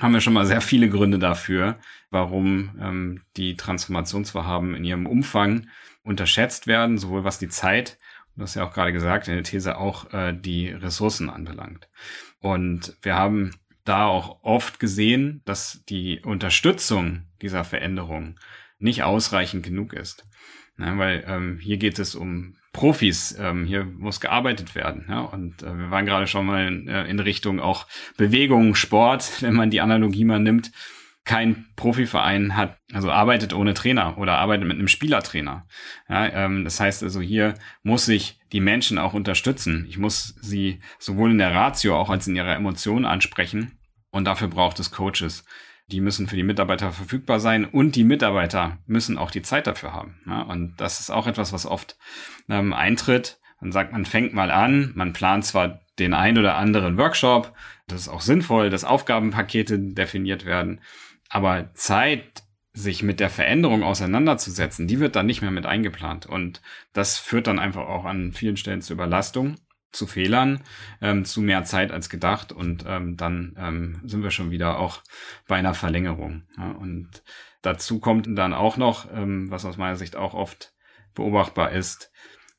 haben 0.00 0.14
wir 0.14 0.20
schon 0.20 0.32
mal 0.32 0.46
sehr 0.46 0.62
viele 0.62 0.88
Gründe 0.88 1.18
dafür, 1.18 1.78
warum 2.10 2.70
ähm, 2.80 3.20
die 3.36 3.56
Transformationsvorhaben 3.56 4.74
in 4.74 4.84
ihrem 4.84 5.06
Umfang 5.06 5.68
unterschätzt 6.02 6.66
werden, 6.66 6.98
sowohl 6.98 7.24
was 7.24 7.38
die 7.38 7.48
Zeit, 7.48 7.98
du 8.36 8.42
hast 8.42 8.54
ja 8.54 8.64
auch 8.64 8.72
gerade 8.72 8.92
gesagt, 8.92 9.28
in 9.28 9.34
der 9.34 9.44
These 9.44 9.76
auch 9.76 10.12
äh, 10.12 10.32
die 10.32 10.68
Ressourcen 10.68 11.28
anbelangt. 11.28 11.88
Und 12.40 12.96
wir 13.02 13.14
haben 13.14 13.52
da 13.84 14.06
auch 14.06 14.42
oft 14.42 14.80
gesehen, 14.80 15.42
dass 15.44 15.84
die 15.88 16.20
Unterstützung 16.20 17.26
dieser 17.42 17.64
Veränderung 17.64 18.38
nicht 18.78 19.02
ausreichend 19.02 19.64
genug 19.64 19.92
ist. 19.92 20.24
Ja, 20.78 20.98
weil 20.98 21.24
ähm, 21.28 21.58
hier 21.60 21.76
geht 21.76 21.98
es 21.98 22.14
um 22.14 22.56
Profis, 22.72 23.36
ähm, 23.38 23.64
hier 23.64 23.84
muss 23.84 24.20
gearbeitet 24.20 24.74
werden. 24.74 25.06
Ja? 25.08 25.20
Und 25.20 25.62
äh, 25.62 25.78
wir 25.78 25.90
waren 25.90 26.04
gerade 26.04 26.26
schon 26.26 26.44
mal 26.44 26.66
in, 26.66 26.88
äh, 26.88 27.04
in 27.06 27.20
Richtung 27.20 27.60
auch 27.60 27.86
Bewegung, 28.16 28.74
Sport, 28.74 29.30
wenn 29.42 29.54
man 29.54 29.70
die 29.70 29.80
Analogie 29.80 30.24
mal 30.24 30.40
nimmt. 30.40 30.72
Kein 31.24 31.66
Profiverein 31.76 32.54
hat, 32.54 32.78
also 32.92 33.10
arbeitet 33.10 33.54
ohne 33.54 33.72
Trainer 33.72 34.18
oder 34.18 34.38
arbeitet 34.38 34.66
mit 34.66 34.78
einem 34.78 34.88
Spielertrainer. 34.88 35.66
Ja, 36.08 36.26
ähm, 36.26 36.64
das 36.64 36.80
heißt 36.80 37.02
also, 37.02 37.20
hier 37.20 37.54
muss 37.82 38.08
ich 38.08 38.38
die 38.52 38.60
Menschen 38.60 38.98
auch 38.98 39.14
unterstützen. 39.14 39.86
Ich 39.88 39.96
muss 39.96 40.34
sie 40.42 40.80
sowohl 40.98 41.30
in 41.30 41.38
der 41.38 41.54
Ratio 41.54 41.98
auch 41.98 42.10
als 42.10 42.26
in 42.26 42.36
ihrer 42.36 42.54
Emotion 42.54 43.06
ansprechen 43.06 43.78
Und 44.10 44.26
dafür 44.26 44.48
braucht 44.48 44.78
es 44.80 44.90
Coaches. 44.90 45.44
Die 45.88 46.00
müssen 46.00 46.28
für 46.28 46.36
die 46.36 46.44
Mitarbeiter 46.44 46.92
verfügbar 46.92 47.40
sein 47.40 47.64
und 47.64 47.96
die 47.96 48.04
Mitarbeiter 48.04 48.78
müssen 48.86 49.18
auch 49.18 49.30
die 49.30 49.42
Zeit 49.42 49.66
dafür 49.66 49.92
haben. 49.92 50.20
Ja, 50.26 50.42
und 50.42 50.76
das 50.76 51.00
ist 51.00 51.10
auch 51.10 51.26
etwas, 51.26 51.52
was 51.52 51.66
oft 51.66 51.96
ähm, 52.48 52.72
eintritt. 52.72 53.38
Man 53.60 53.72
sagt, 53.72 53.92
man 53.92 54.04
fängt 54.04 54.34
mal 54.34 54.50
an, 54.50 54.92
man 54.94 55.12
plant 55.12 55.44
zwar 55.44 55.80
den 55.98 56.14
ein 56.14 56.38
oder 56.38 56.56
anderen 56.56 56.98
Workshop, 56.98 57.52
das 57.86 58.02
ist 58.02 58.08
auch 58.08 58.20
sinnvoll, 58.20 58.70
dass 58.70 58.84
Aufgabenpakete 58.84 59.78
definiert 59.78 60.44
werden, 60.44 60.80
aber 61.28 61.72
Zeit 61.74 62.44
sich 62.72 63.02
mit 63.02 63.20
der 63.20 63.30
Veränderung 63.30 63.84
auseinanderzusetzen, 63.84 64.88
die 64.88 64.98
wird 64.98 65.14
dann 65.14 65.26
nicht 65.26 65.42
mehr 65.42 65.52
mit 65.52 65.64
eingeplant. 65.64 66.26
Und 66.26 66.60
das 66.92 67.18
führt 67.18 67.46
dann 67.46 67.60
einfach 67.60 67.86
auch 67.86 68.04
an 68.04 68.32
vielen 68.32 68.56
Stellen 68.56 68.82
zu 68.82 68.92
Überlastung, 68.92 69.54
zu 69.92 70.08
Fehlern, 70.08 70.60
ähm, 71.00 71.24
zu 71.24 71.40
mehr 71.40 71.62
Zeit 71.62 71.92
als 71.92 72.10
gedacht. 72.10 72.50
Und 72.50 72.84
ähm, 72.86 73.16
dann 73.16 73.56
ähm, 73.58 74.00
sind 74.04 74.24
wir 74.24 74.32
schon 74.32 74.50
wieder 74.50 74.80
auch 74.80 75.02
bei 75.46 75.54
einer 75.54 75.74
Verlängerung. 75.74 76.42
Ja, 76.58 76.72
und 76.72 77.22
dazu 77.62 78.00
kommt 78.00 78.26
dann 78.36 78.52
auch 78.52 78.76
noch, 78.76 79.08
ähm, 79.12 79.50
was 79.50 79.64
aus 79.64 79.76
meiner 79.76 79.96
Sicht 79.96 80.16
auch 80.16 80.34
oft 80.34 80.74
beobachtbar 81.14 81.70
ist, 81.70 82.10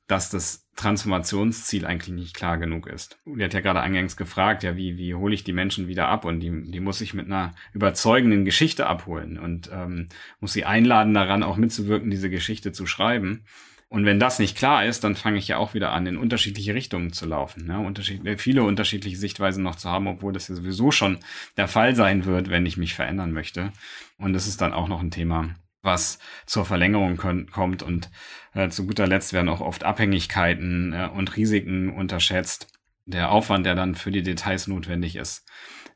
dass 0.07 0.29
das 0.29 0.67
Transformationsziel 0.75 1.85
eigentlich 1.85 2.13
nicht 2.13 2.35
klar 2.35 2.57
genug 2.57 2.87
ist. 2.87 3.17
Die 3.25 3.43
hat 3.43 3.53
ja 3.53 3.61
gerade 3.61 3.81
eingangs 3.81 4.17
gefragt, 4.17 4.63
ja, 4.63 4.75
wie, 4.75 4.97
wie 4.97 5.15
hole 5.15 5.33
ich 5.33 5.43
die 5.43 5.53
Menschen 5.53 5.87
wieder 5.87 6.09
ab? 6.09 6.25
Und 6.25 6.41
die, 6.41 6.51
die 6.69 6.79
muss 6.79 7.01
ich 7.01 7.13
mit 7.13 7.25
einer 7.25 7.55
überzeugenden 7.73 8.45
Geschichte 8.45 8.87
abholen 8.87 9.39
und 9.39 9.69
ähm, 9.73 10.09
muss 10.39 10.53
sie 10.53 10.65
einladen, 10.65 11.13
daran 11.13 11.43
auch 11.43 11.57
mitzuwirken, 11.57 12.11
diese 12.11 12.29
Geschichte 12.29 12.71
zu 12.71 12.85
schreiben. 12.85 13.45
Und 13.87 14.05
wenn 14.05 14.19
das 14.19 14.39
nicht 14.39 14.57
klar 14.57 14.85
ist, 14.85 15.03
dann 15.03 15.15
fange 15.15 15.37
ich 15.37 15.47
ja 15.47 15.57
auch 15.57 15.73
wieder 15.73 15.91
an, 15.91 16.05
in 16.05 16.17
unterschiedliche 16.17 16.73
Richtungen 16.73 17.13
zu 17.13 17.25
laufen. 17.25 17.65
Ne? 17.65 17.79
Unterschied 17.79 18.21
viele 18.41 18.63
unterschiedliche 18.63 19.17
Sichtweisen 19.17 19.63
noch 19.63 19.75
zu 19.75 19.89
haben, 19.89 20.07
obwohl 20.07 20.33
das 20.33 20.47
ja 20.47 20.55
sowieso 20.55 20.91
schon 20.91 21.19
der 21.55 21.67
Fall 21.67 21.95
sein 21.95 22.25
wird, 22.25 22.49
wenn 22.49 22.65
ich 22.65 22.77
mich 22.77 22.93
verändern 22.93 23.31
möchte. 23.31 23.71
Und 24.17 24.33
das 24.33 24.47
ist 24.47 24.59
dann 24.61 24.73
auch 24.73 24.87
noch 24.87 25.01
ein 25.01 25.11
Thema, 25.11 25.55
was 25.85 26.19
zur 26.45 26.65
Verlängerung 26.65 27.17
kommt. 27.17 27.83
Und 27.83 28.09
äh, 28.53 28.69
zu 28.69 28.85
guter 28.85 29.07
Letzt 29.07 29.33
werden 29.33 29.49
auch 29.49 29.61
oft 29.61 29.83
Abhängigkeiten 29.83 30.93
äh, 30.93 31.09
und 31.13 31.35
Risiken 31.37 31.89
unterschätzt. 31.89 32.67
Der 33.05 33.31
Aufwand, 33.31 33.65
der 33.65 33.75
dann 33.75 33.95
für 33.95 34.11
die 34.11 34.23
Details 34.23 34.67
notwendig 34.67 35.15
ist, 35.15 35.45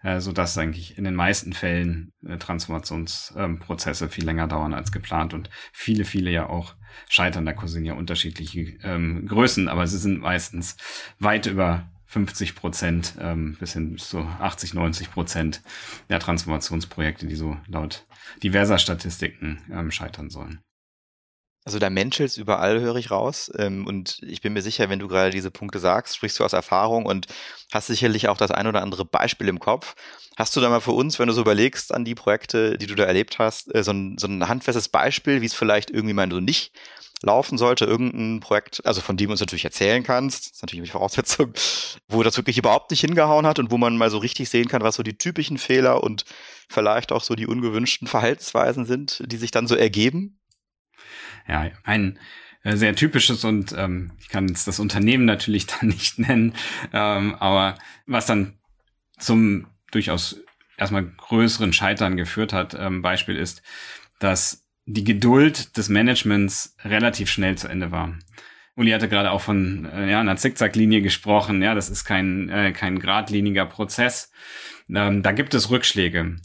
äh, 0.04 0.20
so 0.20 0.32
dass 0.32 0.58
eigentlich 0.58 0.98
in 0.98 1.04
den 1.04 1.16
meisten 1.16 1.54
Fällen 1.54 2.14
äh, 2.26 2.38
Transformationsprozesse 2.38 4.10
viel 4.10 4.26
länger 4.26 4.48
dauern 4.48 4.74
als 4.74 4.92
geplant 4.92 5.34
und 5.34 5.50
viele, 5.74 6.06
viele 6.06 6.32
ja 6.32 6.48
auch 6.48 6.76
scheitern. 7.10 7.46
Da 7.46 7.54
kursieren 7.54 7.86
ja 7.86 7.94
unterschiedliche 7.96 8.78
ähm, 8.84 9.26
Größen, 9.28 9.68
aber 9.68 9.88
sie 9.88 9.98
sind 9.98 10.22
meistens 10.22 10.78
weit 11.20 11.48
über 11.48 11.90
50 12.10 12.56
Prozent 12.56 13.14
ähm, 13.20 13.56
bis 13.60 13.74
hin 13.74 13.96
zu 14.00 14.20
80, 14.20 14.74
90 14.74 15.12
Prozent 15.12 15.62
der 16.10 16.20
Transformationsprojekte, 16.20 17.28
die 17.28 17.36
so 17.36 17.56
laut 17.68 18.04
diverser 18.42 18.80
Statistiken 18.80 19.62
ähm, 19.72 19.92
scheitern 19.92 20.32
sollen. 20.32 20.60
Also 21.70 21.78
der 21.78 21.92
Mensch 21.92 22.20
ist 22.20 22.38
überall, 22.38 22.82
höre 22.82 22.96
ich 22.96 23.12
raus. 23.12 23.52
Ähm, 23.56 23.86
und 23.86 24.24
ich 24.24 24.42
bin 24.42 24.54
mir 24.54 24.64
sicher, 24.64 24.90
wenn 24.90 24.98
du 24.98 25.08
gerade 25.08 25.30
diese 25.30 25.52
Punkte 25.52 25.78
sagst, 25.78 26.16
sprichst 26.16 26.40
du 26.40 26.44
aus 26.44 26.54
Erfahrung 26.54 27.06
und 27.06 27.28
hast 27.72 27.86
sicherlich 27.86 28.28
auch 28.28 28.38
das 28.38 28.50
ein 28.50 28.66
oder 28.66 28.82
andere 28.82 29.06
Beispiel 29.06 29.48
im 29.48 29.60
Kopf. 29.60 29.94
Hast 30.36 30.56
du 30.56 30.62
da 30.62 30.70
mal 30.70 30.82
für 30.82 30.94
uns, 30.94 31.20
wenn 31.20 31.28
du 31.28 31.34
so 31.34 31.42
überlegst 31.42 31.94
an 31.94 32.06
die 32.06 32.16
Projekte, 32.16 32.80
die 32.80 32.88
du 32.88 32.96
da 32.96 33.04
erlebt 33.04 33.38
hast, 33.38 33.72
äh, 33.76 33.84
so 33.84 33.92
ein, 33.92 34.18
so 34.18 34.26
ein 34.26 34.48
handfestes 34.48 34.90
Beispiel, 34.90 35.44
wie 35.44 35.46
es 35.46 35.54
vielleicht 35.54 35.92
irgendwie 35.92 36.16
mal 36.16 36.28
so 36.32 36.40
nicht 36.40 36.72
laufen 37.22 37.60
sollte, 37.60 37.86
irgendein 37.86 38.40
Projekt, 38.40 38.84
also 38.88 39.02
von 39.02 39.16
dem 39.16 39.28
du 39.28 39.34
uns 39.34 39.40
natürlich 39.40 39.66
erzählen 39.66 40.02
kannst, 40.02 40.48
das 40.48 40.54
ist 40.54 40.62
natürlich 40.64 40.86
die 40.86 40.92
Voraussetzung, 40.94 41.54
wo 42.08 42.24
das 42.24 42.36
wirklich 42.36 42.58
überhaupt 42.58 42.90
nicht 42.90 43.02
hingehauen 43.02 43.46
hat 43.46 43.60
und 43.60 43.70
wo 43.70 43.78
man 43.78 43.96
mal 43.96 44.10
so 44.10 44.18
richtig 44.18 44.50
sehen 44.50 44.70
kann, 44.70 44.82
was 44.82 44.96
so 44.96 45.04
die 45.04 45.20
typischen 45.20 45.60
Fehler 45.60 46.02
und 46.02 46.26
vielleicht 46.68 47.12
auch 47.12 47.22
so 47.22 47.36
die 47.36 47.46
ungewünschten 47.46 48.08
Verhaltensweisen 48.08 48.86
sind, 48.86 49.22
die 49.28 49.38
sich 49.38 49.52
dann 49.52 49.68
so 49.68 49.76
ergeben? 49.76 50.39
Ja, 51.48 51.70
ein 51.84 52.20
äh, 52.64 52.76
sehr 52.76 52.96
typisches 52.96 53.44
und 53.44 53.74
ähm, 53.78 54.12
ich 54.20 54.30
kann 54.30 54.48
jetzt 54.48 54.68
das 54.68 54.80
Unternehmen 54.80 55.26
natürlich 55.26 55.66
dann 55.80 55.90
nicht 55.90 56.20
nennen, 56.20 56.54
ähm, 56.94 57.36
aber 57.36 57.78
was 58.06 58.26
dann 58.26 58.54
zum 59.18 59.68
durchaus 59.92 60.42
erstmal 60.78 61.06
größeren 61.06 61.74
Scheitern 61.74 62.18
geführt 62.18 62.54
hat, 62.54 62.76
ähm, 62.78 63.02
Beispiel 63.02 63.36
ist, 63.36 63.62
dass 64.20 64.66
die 64.86 65.04
Geduld 65.04 65.78
des 65.78 65.90
Managements 65.90 66.76
relativ 66.84 67.30
schnell 67.30 67.58
zu 67.58 67.68
Ende 67.68 67.92
war. 67.92 68.18
Uli 68.76 68.92
hatte 68.92 69.10
gerade 69.10 69.32
auch 69.32 69.42
von 69.42 69.86
äh, 69.86 70.10
ja, 70.10 70.22
einer 70.22 70.38
Zickzacklinie 70.38 71.02
gesprochen. 71.02 71.62
Ja, 71.62 71.76
das 71.76 71.90
ist 71.90 72.06
kein, 72.06 72.50
äh, 72.50 72.72
kein 72.72 73.00
geradliniger 73.00 73.66
Prozess. 73.66 74.32
Ähm, 74.90 75.22
da 75.22 75.32
gibt 75.34 75.54
es 75.54 75.70
Rückschläge. 75.70 76.38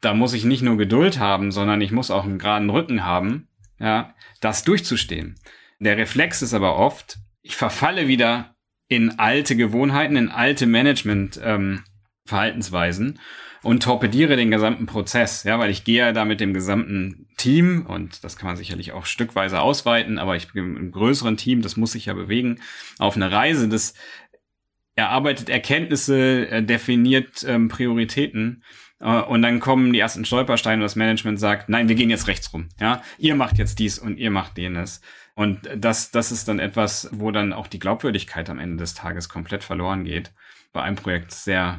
Da 0.00 0.12
muss 0.12 0.34
ich 0.34 0.44
nicht 0.44 0.62
nur 0.62 0.76
Geduld 0.76 1.18
haben, 1.20 1.52
sondern 1.52 1.80
ich 1.80 1.92
muss 1.92 2.10
auch 2.10 2.24
einen 2.24 2.38
geraden 2.38 2.70
Rücken 2.70 3.04
haben, 3.04 3.48
ja, 3.78 4.14
das 4.40 4.64
durchzustehen. 4.64 5.36
Der 5.78 5.96
Reflex 5.96 6.42
ist 6.42 6.54
aber 6.54 6.76
oft, 6.76 7.18
ich 7.42 7.54
verfalle 7.56 8.08
wieder 8.08 8.56
in 8.88 9.18
alte 9.18 9.56
Gewohnheiten, 9.56 10.16
in 10.16 10.30
alte 10.30 10.66
Management-Verhaltensweisen 10.66 13.06
ähm, 13.06 13.18
und 13.62 13.82
torpediere 13.82 14.36
den 14.36 14.50
gesamten 14.50 14.84
Prozess, 14.86 15.44
ja, 15.44 15.58
weil 15.58 15.70
ich 15.70 15.84
gehe 15.84 15.98
ja 15.98 16.12
da 16.12 16.24
mit 16.24 16.40
dem 16.40 16.54
gesamten 16.54 17.28
Team 17.36 17.84
und 17.86 18.24
das 18.24 18.36
kann 18.36 18.46
man 18.46 18.56
sicherlich 18.56 18.92
auch 18.92 19.04
stückweise 19.06 19.60
ausweiten, 19.60 20.18
aber 20.18 20.36
ich 20.36 20.52
bin 20.52 20.76
im 20.76 20.92
größeren 20.92 21.36
Team, 21.36 21.62
das 21.62 21.76
muss 21.76 21.90
sich 21.92 22.06
ja 22.06 22.14
bewegen, 22.14 22.60
auf 22.98 23.16
eine 23.16 23.32
Reise, 23.32 23.68
das 23.68 23.94
erarbeitet 24.94 25.50
Erkenntnisse, 25.50 26.48
äh, 26.48 26.62
definiert 26.62 27.44
ähm, 27.46 27.68
Prioritäten 27.68 28.62
und 28.98 29.42
dann 29.42 29.60
kommen 29.60 29.92
die 29.92 29.98
ersten 29.98 30.24
Stolpersteine 30.24 30.76
und 30.76 30.84
das 30.84 30.96
Management 30.96 31.38
sagt, 31.38 31.68
nein, 31.68 31.88
wir 31.88 31.96
gehen 31.96 32.10
jetzt 32.10 32.28
rechts 32.28 32.52
rum, 32.52 32.68
ja, 32.80 33.02
ihr 33.18 33.34
macht 33.34 33.58
jetzt 33.58 33.78
dies 33.78 33.98
und 33.98 34.16
ihr 34.16 34.30
macht 34.30 34.56
jenes. 34.58 35.00
Und 35.34 35.68
das, 35.76 36.10
das 36.10 36.32
ist 36.32 36.48
dann 36.48 36.58
etwas, 36.58 37.10
wo 37.12 37.30
dann 37.30 37.52
auch 37.52 37.66
die 37.66 37.78
Glaubwürdigkeit 37.78 38.48
am 38.48 38.58
Ende 38.58 38.78
des 38.78 38.94
Tages 38.94 39.28
komplett 39.28 39.62
verloren 39.62 40.04
geht. 40.04 40.32
Bei 40.72 40.82
einem 40.82 40.96
Projekt 40.96 41.32
sehr, 41.32 41.78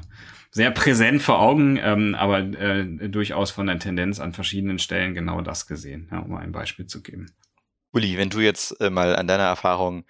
sehr 0.52 0.70
präsent 0.70 1.24
vor 1.24 1.40
Augen, 1.40 1.78
ähm, 1.82 2.14
aber 2.14 2.40
äh, 2.40 2.86
durchaus 3.10 3.50
von 3.50 3.66
der 3.66 3.80
Tendenz 3.80 4.20
an 4.20 4.34
verschiedenen 4.34 4.78
Stellen 4.78 5.16
genau 5.16 5.42
das 5.42 5.66
gesehen, 5.66 6.08
ja, 6.12 6.20
um 6.20 6.36
ein 6.36 6.52
Beispiel 6.52 6.86
zu 6.86 7.02
geben. 7.02 7.32
Uli, 7.94 8.16
wenn 8.20 8.30
du 8.30 8.42
jetzt 8.42 8.80
äh, 8.80 8.92
mal 8.92 9.16
an 9.16 9.28
deine 9.28 9.44
Erfahrung 9.44 10.06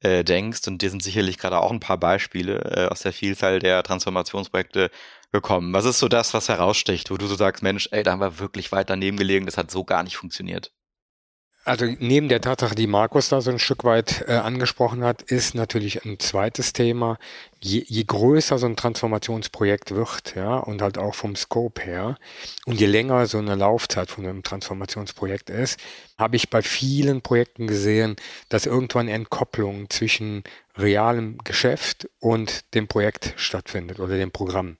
äh, 0.00 0.24
denkst, 0.24 0.66
und 0.66 0.80
dir 0.80 0.88
sind 0.88 1.02
sicherlich 1.02 1.36
gerade 1.36 1.58
auch 1.58 1.70
ein 1.70 1.80
paar 1.80 1.98
Beispiele 1.98 2.60
äh, 2.60 2.86
aus 2.86 3.00
der 3.00 3.12
Vielzahl 3.12 3.58
der 3.58 3.82
Transformationsprojekte 3.82 4.90
gekommen. 5.32 5.72
Was 5.72 5.84
ist 5.84 5.98
so 5.98 6.08
das, 6.08 6.34
was 6.34 6.48
heraussticht, 6.48 7.10
wo 7.10 7.16
du 7.16 7.26
so 7.26 7.34
sagst, 7.34 7.62
Mensch, 7.62 7.88
ey, 7.92 8.02
da 8.02 8.12
haben 8.12 8.20
wir 8.20 8.38
wirklich 8.38 8.72
weit 8.72 8.90
daneben 8.90 9.16
gelegen, 9.16 9.46
das 9.46 9.58
hat 9.58 9.70
so 9.70 9.84
gar 9.84 10.02
nicht 10.02 10.16
funktioniert? 10.16 10.72
Also 11.68 11.84
neben 11.98 12.30
der 12.30 12.40
Tatsache, 12.40 12.74
die 12.74 12.86
Markus 12.86 13.28
da 13.28 13.42
so 13.42 13.50
ein 13.50 13.58
Stück 13.58 13.84
weit 13.84 14.24
äh, 14.26 14.32
angesprochen 14.32 15.04
hat, 15.04 15.20
ist 15.20 15.54
natürlich 15.54 16.02
ein 16.06 16.18
zweites 16.18 16.72
Thema. 16.72 17.18
Je, 17.60 17.84
je 17.86 18.04
größer 18.04 18.56
so 18.56 18.64
ein 18.64 18.74
Transformationsprojekt 18.74 19.90
wird, 19.90 20.34
ja, 20.34 20.56
und 20.56 20.80
halt 20.80 20.96
auch 20.96 21.14
vom 21.14 21.36
Scope 21.36 21.82
her, 21.82 22.16
und 22.64 22.80
je 22.80 22.86
länger 22.86 23.26
so 23.26 23.36
eine 23.36 23.54
Laufzeit 23.54 24.10
von 24.10 24.24
einem 24.24 24.42
Transformationsprojekt 24.42 25.50
ist, 25.50 25.78
habe 26.16 26.36
ich 26.36 26.48
bei 26.48 26.62
vielen 26.62 27.20
Projekten 27.20 27.66
gesehen, 27.66 28.16
dass 28.48 28.64
irgendwann 28.64 29.08
Entkopplung 29.08 29.90
zwischen 29.90 30.44
realem 30.74 31.36
Geschäft 31.44 32.08
und 32.18 32.72
dem 32.74 32.88
Projekt 32.88 33.34
stattfindet 33.36 34.00
oder 34.00 34.16
dem 34.16 34.30
Programm. 34.30 34.78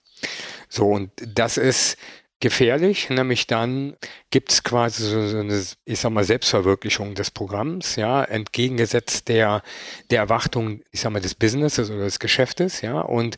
So, 0.69 0.91
und 0.91 1.11
das 1.21 1.57
ist 1.57 1.97
gefährlich, 2.41 3.11
nämlich 3.11 3.47
dann 3.47 3.97
gibt 4.31 4.53
es 4.53 4.63
quasi 4.63 5.03
so 5.03 5.39
eine, 5.39 5.63
ich 5.85 5.99
sag 5.99 6.11
mal, 6.11 6.23
Selbstverwirklichung 6.25 7.15
des 7.15 7.31
Programms, 7.31 7.97
ja, 7.97 8.23
entgegengesetzt 8.23 9.29
der, 9.29 9.63
der 10.11 10.21
Erwartung, 10.21 10.83
ich 10.93 11.01
sag 11.01 11.11
mal, 11.11 11.21
des 11.21 11.35
Businesses 11.35 11.91
oder 11.91 12.05
des 12.05 12.21
Geschäftes, 12.21 12.81
ja, 12.81 13.01
und 13.01 13.37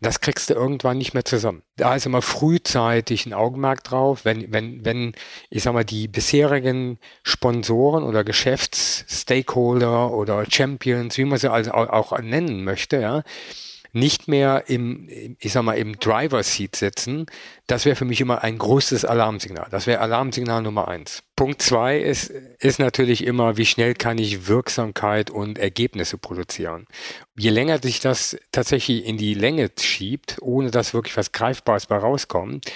das 0.00 0.20
kriegst 0.20 0.48
du 0.48 0.54
irgendwann 0.54 0.96
nicht 0.98 1.12
mehr 1.12 1.24
zusammen. 1.24 1.62
Da 1.76 1.96
ist 1.96 2.06
immer 2.06 2.22
frühzeitig 2.22 3.26
ein 3.26 3.34
Augenmerk 3.34 3.82
drauf, 3.82 4.24
wenn, 4.24 4.52
wenn, 4.52 4.84
wenn, 4.84 5.12
ich 5.50 5.64
sag 5.64 5.74
mal, 5.74 5.84
die 5.84 6.06
bisherigen 6.06 6.98
Sponsoren 7.24 8.04
oder 8.04 8.22
Geschäftsstakeholder 8.22 10.12
oder 10.12 10.46
Champions, 10.48 11.18
wie 11.18 11.24
man 11.24 11.38
sie 11.38 11.50
also 11.50 11.72
auch 11.72 12.16
nennen 12.20 12.62
möchte, 12.62 13.00
ja, 13.00 13.24
nicht 13.98 14.28
mehr 14.28 14.64
im, 14.68 15.36
ich 15.38 15.52
sag 15.52 15.62
mal, 15.62 15.74
im 15.74 15.98
Driver 15.98 16.42
Seat 16.42 16.76
sitzen, 16.76 17.26
das 17.66 17.84
wäre 17.84 17.96
für 17.96 18.04
mich 18.04 18.20
immer 18.20 18.42
ein 18.42 18.58
großes 18.58 19.04
Alarmsignal. 19.04 19.68
Das 19.70 19.86
wäre 19.86 20.00
Alarmsignal 20.00 20.62
Nummer 20.62 20.88
eins. 20.88 21.22
Punkt 21.36 21.62
zwei 21.62 21.98
ist, 21.98 22.30
ist 22.30 22.78
natürlich 22.78 23.24
immer, 23.24 23.56
wie 23.56 23.66
schnell 23.66 23.94
kann 23.94 24.18
ich 24.18 24.48
Wirksamkeit 24.48 25.30
und 25.30 25.58
Ergebnisse 25.58 26.18
produzieren. 26.18 26.86
Je 27.36 27.50
länger 27.50 27.80
sich 27.80 28.00
das 28.00 28.36
tatsächlich 28.52 29.04
in 29.04 29.16
die 29.16 29.34
Länge 29.34 29.70
schiebt, 29.78 30.38
ohne 30.40 30.70
dass 30.70 30.94
wirklich 30.94 31.16
was 31.16 31.32
Greifbares 31.32 31.86
bei 31.86 31.96
rauskommt, 31.96 32.72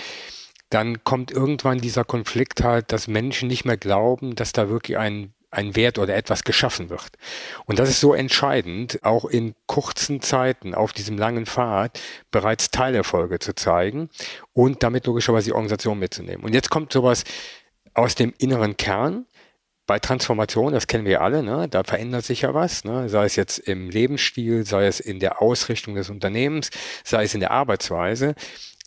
dann 0.71 1.05
kommt 1.05 1.31
irgendwann 1.31 1.79
dieser 1.79 2.05
Konflikt 2.05 2.63
halt, 2.63 2.93
dass 2.93 3.09
Menschen 3.09 3.49
nicht 3.49 3.65
mehr 3.65 3.77
glauben, 3.77 4.35
dass 4.35 4.53
da 4.53 4.69
wirklich 4.69 4.97
ein 4.97 5.35
ein 5.53 5.77
Wert 5.77 5.99
oder 5.99 6.17
etwas 6.17 6.43
geschaffen 6.43 6.91
wird. 6.91 7.13
Und 7.67 7.79
das 7.79 7.89
ist 7.89 8.01
so 8.01 8.15
entscheidend, 8.15 8.99
auch 9.03 9.27
in 9.27 9.55
kurzen 9.67 10.21
Zeiten 10.21 10.75
auf 10.75 10.93
diesem 10.93 11.19
langen 11.19 11.47
Pfad 11.47 12.01
bereits 12.31 12.71
Teilerfolge 12.71 13.39
zu 13.39 13.55
zeigen 13.55 14.09
und 14.53 14.83
damit 14.83 15.07
logischerweise 15.07 15.47
die 15.47 15.53
Organisation 15.53 15.99
mitzunehmen. 15.99 16.45
Und 16.45 16.55
jetzt 16.55 16.71
kommt 16.71 16.93
sowas 16.93 17.25
aus 17.95 18.15
dem 18.15 18.33
inneren 18.39 18.77
Kern, 18.77 19.27
bei 19.87 19.99
Transformation, 19.99 20.73
das 20.73 20.87
kennen 20.87 21.05
wir 21.05 21.21
alle, 21.21 21.43
ne? 21.43 21.69
da 21.69 21.83
verändert 21.83 22.25
sich 22.25 22.43
ja 22.43 22.55
was, 22.55 22.85
ne? 22.85 23.09
sei 23.09 23.25
es 23.25 23.37
jetzt 23.37 23.59
im 23.59 23.91
Lebensstil, 23.91 24.65
sei 24.65 24.87
es 24.87 25.01
in 25.01 25.19
der 25.19 25.43
Ausrichtung 25.43 25.97
des 25.97 26.09
Unternehmens, 26.09 26.71
sei 27.05 27.25
es 27.25 27.35
in 27.35 27.41
der 27.41 27.51
Arbeitsweise. 27.51 28.35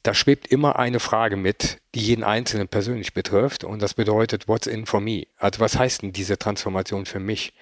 Da 0.05 0.13
schwebt 0.13 0.45
immer 0.51 0.77
eine 0.77 0.99
Frage 0.99 1.35
mit, 1.35 1.81
die 1.95 1.99
jeden 1.99 2.23
Einzelnen 2.23 2.67
persönlich 2.67 3.15
betrifft 3.15 3.63
und 3.63 3.81
das 3.81 3.95
bedeutet, 3.95 4.47
what's 4.47 4.67
in 4.67 4.85
for 4.85 5.01
me? 5.01 5.25
Also 5.35 5.59
was 5.61 5.79
heißt 5.79 6.03
denn 6.03 6.13
diese 6.13 6.37
Transformation 6.37 7.07
für 7.07 7.19
mich? 7.19 7.53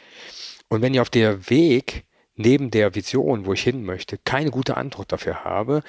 Und 0.68 0.82
wenn 0.82 0.94
ich 0.94 1.00
auf 1.00 1.10
der 1.10 1.50
Weg 1.50 2.04
neben 2.36 2.70
der 2.70 2.96
Vision, 2.96 3.46
wo 3.46 3.54
ich 3.54 3.64
hin 3.64 3.86
möchte, 3.86 4.18
keine 4.18 4.52
gute 4.52 4.76
Antwort 4.76 5.14
dafür 5.14 5.46
habe, 5.46 5.84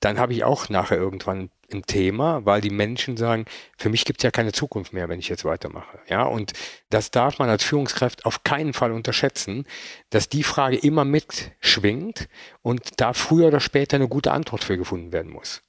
dann 0.00 0.18
habe 0.18 0.34
ich 0.34 0.44
auch 0.44 0.68
nachher 0.68 0.98
irgendwann 0.98 1.48
ein 1.72 1.84
Thema, 1.86 2.44
weil 2.44 2.60
die 2.60 2.68
Menschen 2.68 3.16
sagen, 3.16 3.46
für 3.78 3.88
mich 3.88 4.04
gibt 4.04 4.20
es 4.20 4.24
ja 4.24 4.30
keine 4.30 4.52
Zukunft 4.52 4.92
mehr, 4.92 5.08
wenn 5.08 5.20
ich 5.20 5.30
jetzt 5.30 5.46
weitermache. 5.46 6.00
Ja, 6.10 6.24
und 6.24 6.52
das 6.90 7.12
darf 7.12 7.38
man 7.38 7.48
als 7.48 7.64
Führungskraft 7.64 8.26
auf 8.26 8.44
keinen 8.44 8.74
Fall 8.74 8.92
unterschätzen, 8.92 9.66
dass 10.10 10.28
die 10.28 10.42
Frage 10.42 10.76
immer 10.76 11.06
mitschwingt 11.06 12.28
und 12.60 13.00
da 13.00 13.14
früher 13.14 13.46
oder 13.46 13.60
später 13.60 13.96
eine 13.96 14.08
gute 14.08 14.32
Antwort 14.32 14.64
für 14.64 14.76
gefunden 14.76 15.10
werden 15.10 15.32
muss. 15.32 15.62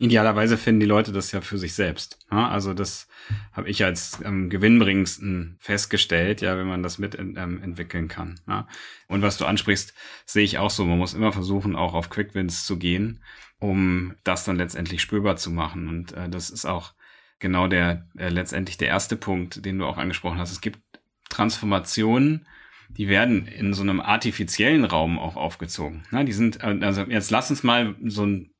Idealerweise 0.00 0.58
finden 0.58 0.80
die 0.80 0.86
Leute 0.86 1.12
das 1.12 1.30
ja 1.30 1.40
für 1.40 1.58
sich 1.58 1.74
selbst. 1.74 2.18
Also 2.28 2.74
das 2.74 3.06
habe 3.52 3.68
ich 3.68 3.84
als 3.84 4.18
ähm, 4.24 4.50
gewinnbringendsten 4.50 5.56
festgestellt, 5.60 6.40
ja, 6.40 6.56
wenn 6.56 6.66
man 6.66 6.82
das 6.82 6.98
mit 6.98 7.16
ähm, 7.18 7.62
entwickeln 7.62 8.08
kann. 8.08 8.40
Ja. 8.48 8.66
Und 9.06 9.22
was 9.22 9.36
du 9.36 9.44
ansprichst, 9.44 9.94
sehe 10.24 10.44
ich 10.44 10.58
auch 10.58 10.70
so. 10.70 10.84
Man 10.84 10.98
muss 10.98 11.14
immer 11.14 11.32
versuchen, 11.32 11.76
auch 11.76 11.94
auf 11.94 12.10
Quick 12.10 12.34
Wins 12.34 12.66
zu 12.66 12.78
gehen 12.78 13.20
um 13.60 14.14
das 14.24 14.44
dann 14.44 14.56
letztendlich 14.56 15.00
spürbar 15.02 15.36
zu 15.36 15.50
machen. 15.50 15.88
Und 15.88 16.12
äh, 16.12 16.28
das 16.28 16.50
ist 16.50 16.64
auch 16.64 16.94
genau 17.38 17.68
der 17.68 18.08
äh, 18.16 18.28
letztendlich 18.28 18.78
der 18.78 18.88
erste 18.88 19.16
Punkt, 19.16 19.64
den 19.64 19.78
du 19.78 19.86
auch 19.86 19.98
angesprochen 19.98 20.38
hast. 20.38 20.50
Es 20.50 20.60
gibt 20.60 20.80
Transformationen, 21.28 22.46
die 22.88 23.06
werden 23.06 23.46
in 23.46 23.72
so 23.72 23.82
einem 23.82 24.00
artifiziellen 24.00 24.84
Raum 24.84 25.18
auch 25.18 25.36
aufgezogen. 25.36 26.04
Na, 26.10 26.24
die 26.24 26.32
sind, 26.32 26.62
äh, 26.62 26.78
also 26.80 27.02
jetzt 27.02 27.30
lass 27.30 27.50
uns 27.50 27.62
mal 27.62 27.94
so 28.02 28.26
ein 28.26 28.50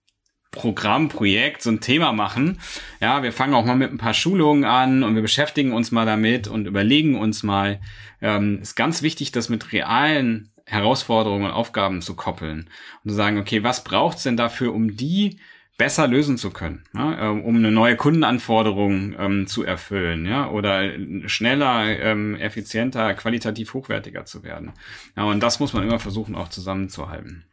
Programm, 0.50 1.08
Projekt, 1.08 1.62
so 1.62 1.70
ein 1.70 1.80
Thema 1.80 2.12
machen. 2.12 2.60
Ja, 3.00 3.22
wir 3.22 3.32
fangen 3.32 3.54
auch 3.54 3.64
mal 3.64 3.76
mit 3.76 3.92
ein 3.92 3.98
paar 3.98 4.14
Schulungen 4.14 4.64
an 4.64 5.02
und 5.02 5.14
wir 5.14 5.22
beschäftigen 5.22 5.72
uns 5.72 5.92
mal 5.92 6.06
damit 6.06 6.48
und 6.48 6.66
überlegen 6.66 7.18
uns 7.18 7.42
mal. 7.42 7.80
Ähm, 8.20 8.58
ist 8.60 8.74
ganz 8.74 9.02
wichtig, 9.02 9.32
das 9.32 9.48
mit 9.48 9.72
realen 9.72 10.50
Herausforderungen 10.66 11.46
und 11.46 11.50
Aufgaben 11.52 12.02
zu 12.02 12.14
koppeln 12.14 12.68
und 13.04 13.10
zu 13.10 13.16
sagen, 13.16 13.38
okay, 13.38 13.62
was 13.62 13.84
braucht's 13.84 14.22
denn 14.22 14.36
dafür, 14.36 14.74
um 14.74 14.96
die 14.96 15.38
besser 15.80 16.06
lösen 16.06 16.36
zu 16.36 16.50
können, 16.50 16.84
ja, 16.94 17.30
ähm, 17.30 17.42
um 17.42 17.56
eine 17.56 17.70
neue 17.70 17.96
Kundenanforderung 17.96 19.14
ähm, 19.18 19.46
zu 19.46 19.64
erfüllen, 19.64 20.26
ja, 20.26 20.50
oder 20.50 20.90
schneller, 21.26 21.86
ähm, 22.00 22.36
effizienter, 22.36 23.14
qualitativ 23.14 23.72
hochwertiger 23.72 24.26
zu 24.26 24.44
werden. 24.44 24.72
Ja, 25.16 25.24
und 25.24 25.42
das 25.42 25.58
muss 25.58 25.72
man 25.72 25.84
immer 25.84 25.98
versuchen, 25.98 26.34
auch 26.34 26.48
zusammenzuhalten. 26.48 27.44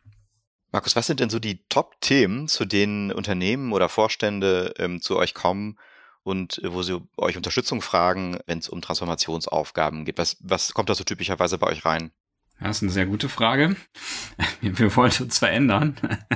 Markus, 0.78 0.96
was 0.96 1.08
sind 1.08 1.20
denn 1.20 1.32
so 1.32 1.40
die 1.40 1.66
Top-Themen, 1.70 2.48
zu 2.48 2.64
denen 2.64 3.12
Unternehmen 3.12 3.74
oder 3.74 3.90
Vorstände 3.90 4.76
ähm, 4.78 5.02
zu 5.02 5.18
euch 5.18 5.34
kommen 5.34 5.80
und 6.22 6.64
äh, 6.64 6.72
wo 6.72 6.84
sie 6.84 7.02
euch 7.18 7.36
Unterstützung 7.36 7.82
fragen, 7.82 8.38
wenn 8.46 8.60
es 8.60 8.70
um 8.70 8.80
Transformationsaufgaben 8.80 10.06
geht? 10.06 10.20
Was, 10.20 10.38
was 10.40 10.76
kommt 10.76 10.92
da 10.92 10.94
so 10.94 11.04
typischerweise 11.04 11.58
bei 11.58 11.66
euch 11.66 11.84
rein? 11.84 12.12
Das 12.60 12.78
ist 12.78 12.84
eine 12.84 12.92
sehr 12.92 13.08
gute 13.08 13.28
Frage. 13.28 13.76
Wir 14.62 14.96
wollen 14.96 15.12
uns 15.20 15.40
verändern. 15.40 15.96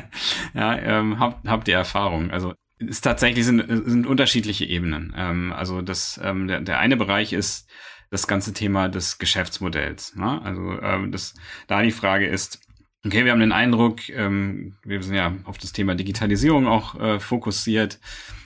ja, 0.55 0.75
ähm, 0.75 1.19
habt, 1.19 1.48
habt 1.48 1.67
ihr 1.67 1.75
Erfahrung? 1.75 2.31
Also 2.31 2.55
ist 2.79 3.01
tatsächlich 3.01 3.45
sind, 3.45 3.63
sind 3.69 4.07
unterschiedliche 4.07 4.65
Ebenen. 4.65 5.13
Ähm, 5.15 5.53
also 5.53 5.83
das, 5.83 6.19
ähm, 6.24 6.48
der, 6.48 6.62
der 6.62 6.79
eine 6.79 6.98
Bereich 6.98 7.31
ist 7.31 7.69
das 8.10 8.25
ganze 8.25 8.53
Thema 8.53 8.89
des 8.89 9.19
Geschäftsmodells. 9.19 10.15
Ne? 10.15 10.41
Also 10.41 10.82
ähm, 10.82 11.12
das, 11.12 11.36
da 11.67 11.84
die 11.84 11.91
Frage 11.91 12.25
ist, 12.25 12.60
okay, 13.06 13.26
wir 13.26 13.32
haben 13.32 13.40
den 13.40 13.52
Eindruck, 13.52 14.10
ähm, 14.10 14.76
wir 14.84 15.02
sind 15.04 15.16
ja 15.16 15.36
auf 15.46 15.58
das 15.58 15.72
Thema 15.74 15.96
Digitalisierung 15.96 16.68
auch 16.68 17.00
äh, 17.00 17.20
fokussiert. 17.20 18.00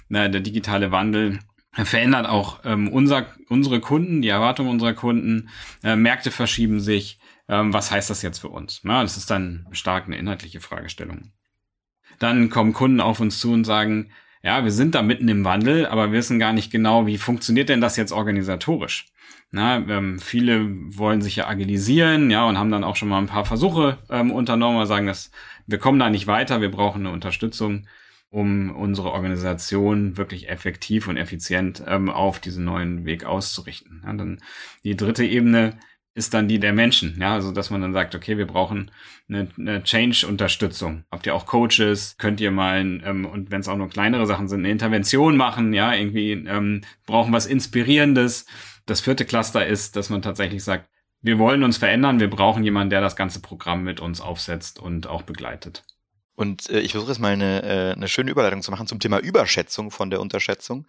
Na, 0.07 0.27
der 0.27 0.41
digitale 0.41 0.91
Wandel 0.91 1.39
verändert 1.73 2.27
auch 2.27 2.59
ähm, 2.63 2.87
unser, 2.87 3.25
unsere 3.49 3.79
Kunden, 3.79 4.21
die 4.21 4.29
Erwartungen 4.29 4.69
unserer 4.69 4.93
Kunden. 4.93 5.49
Äh, 5.83 5.95
Märkte 5.95 6.31
verschieben 6.31 6.79
sich 6.79 7.19
ähm, 7.47 7.73
was 7.73 7.91
heißt 7.91 8.09
das 8.09 8.21
jetzt 8.21 8.39
für 8.39 8.49
uns? 8.49 8.81
Na, 8.83 9.01
das 9.01 9.17
ist 9.17 9.29
dann 9.29 9.67
stark 9.71 10.05
eine 10.05 10.17
inhaltliche 10.17 10.61
Fragestellung. 10.61 11.31
Dann 12.19 12.49
kommen 12.49 12.73
Kunden 12.73 13.01
auf 13.01 13.19
uns 13.19 13.39
zu 13.39 13.51
und 13.51 13.65
sagen, 13.65 14.11
ja, 14.41 14.63
wir 14.63 14.71
sind 14.71 14.95
da 14.95 15.01
mitten 15.01 15.27
im 15.27 15.43
Wandel, 15.43 15.85
aber 15.85 16.11
wir 16.11 16.19
wissen 16.19 16.39
gar 16.39 16.53
nicht 16.53 16.71
genau, 16.71 17.07
wie 17.07 17.17
funktioniert 17.17 17.69
denn 17.69 17.81
das 17.81 17.97
jetzt 17.97 18.11
organisatorisch? 18.11 19.07
Na, 19.51 19.77
ähm, 19.77 20.19
viele 20.19 20.67
wollen 20.97 21.21
sich 21.21 21.37
ja 21.37 21.47
agilisieren, 21.47 22.29
ja, 22.29 22.45
und 22.45 22.57
haben 22.57 22.71
dann 22.71 22.83
auch 22.83 22.95
schon 22.95 23.07
mal 23.07 23.19
ein 23.19 23.27
paar 23.27 23.45
Versuche 23.45 23.99
ähm, 24.09 24.31
unternommen, 24.31 24.79
und 24.79 24.87
sagen, 24.87 25.07
dass 25.07 25.31
wir 25.67 25.77
kommen 25.77 25.99
da 25.99 26.09
nicht 26.09 26.27
weiter, 26.27 26.61
wir 26.61 26.71
brauchen 26.71 27.05
eine 27.05 27.13
Unterstützung, 27.13 27.87
um 28.29 28.75
unsere 28.75 29.11
Organisation 29.11 30.17
wirklich 30.17 30.49
effektiv 30.49 31.07
und 31.07 31.17
effizient 31.17 31.81
ähm, 31.87 32.09
auf 32.09 32.39
diesen 32.39 32.65
neuen 32.65 33.05
Weg 33.05 33.23
auszurichten. 33.23 34.01
Ja, 34.05 34.13
dann 34.13 34.41
die 34.83 34.97
dritte 34.97 35.23
Ebene 35.23 35.77
ist 36.15 36.33
dann 36.33 36.47
die 36.47 36.59
der 36.59 36.73
Menschen. 36.73 37.17
Ja, 37.19 37.33
also 37.33 37.51
dass 37.51 37.69
man 37.69 37.81
dann 37.81 37.93
sagt, 37.93 38.15
okay, 38.15 38.37
wir 38.37 38.47
brauchen 38.47 38.89
eine, 39.29 39.47
eine 39.57 39.83
Change-Unterstützung. 39.83 41.03
Habt 41.11 41.25
ihr 41.25 41.35
auch 41.35 41.45
Coaches? 41.45 42.15
Könnt 42.17 42.39
ihr 42.39 42.51
mal, 42.51 42.79
ähm, 42.79 43.25
und 43.25 43.51
wenn 43.51 43.59
es 43.61 43.67
auch 43.67 43.77
nur 43.77 43.89
kleinere 43.89 44.25
Sachen 44.25 44.47
sind, 44.47 44.59
eine 44.59 44.71
Intervention 44.71 45.35
machen? 45.35 45.73
Ja, 45.73 45.93
irgendwie 45.93 46.31
ähm, 46.31 46.81
brauchen 47.05 47.33
was 47.33 47.45
Inspirierendes. 47.45 48.45
Das 48.85 49.01
vierte 49.01 49.25
Cluster 49.25 49.65
ist, 49.65 49.95
dass 49.95 50.09
man 50.09 50.21
tatsächlich 50.21 50.63
sagt, 50.63 50.89
wir 51.21 51.39
wollen 51.39 51.63
uns 51.63 51.77
verändern, 51.77 52.19
wir 52.19 52.29
brauchen 52.29 52.63
jemanden, 52.63 52.91
der 52.91 53.01
das 53.01 53.15
ganze 53.15 53.39
Programm 53.39 53.83
mit 53.83 53.99
uns 53.99 54.21
aufsetzt 54.21 54.79
und 54.79 55.07
auch 55.07 55.23
begleitet. 55.23 55.83
Und 56.35 56.69
äh, 56.69 56.81
ich 56.81 56.91
versuche 56.91 57.11
jetzt 57.11 57.19
mal 57.19 57.31
eine, 57.31 57.63
äh, 57.63 57.93
eine 57.93 58.07
schöne 58.07 58.29
Überleitung 58.29 58.61
zu 58.61 58.69
machen 58.69 58.87
zum 58.87 58.99
Thema 58.99 59.19
Überschätzung 59.19 59.89
von 59.89 60.09
der 60.09 60.19
Unterschätzung. 60.19 60.85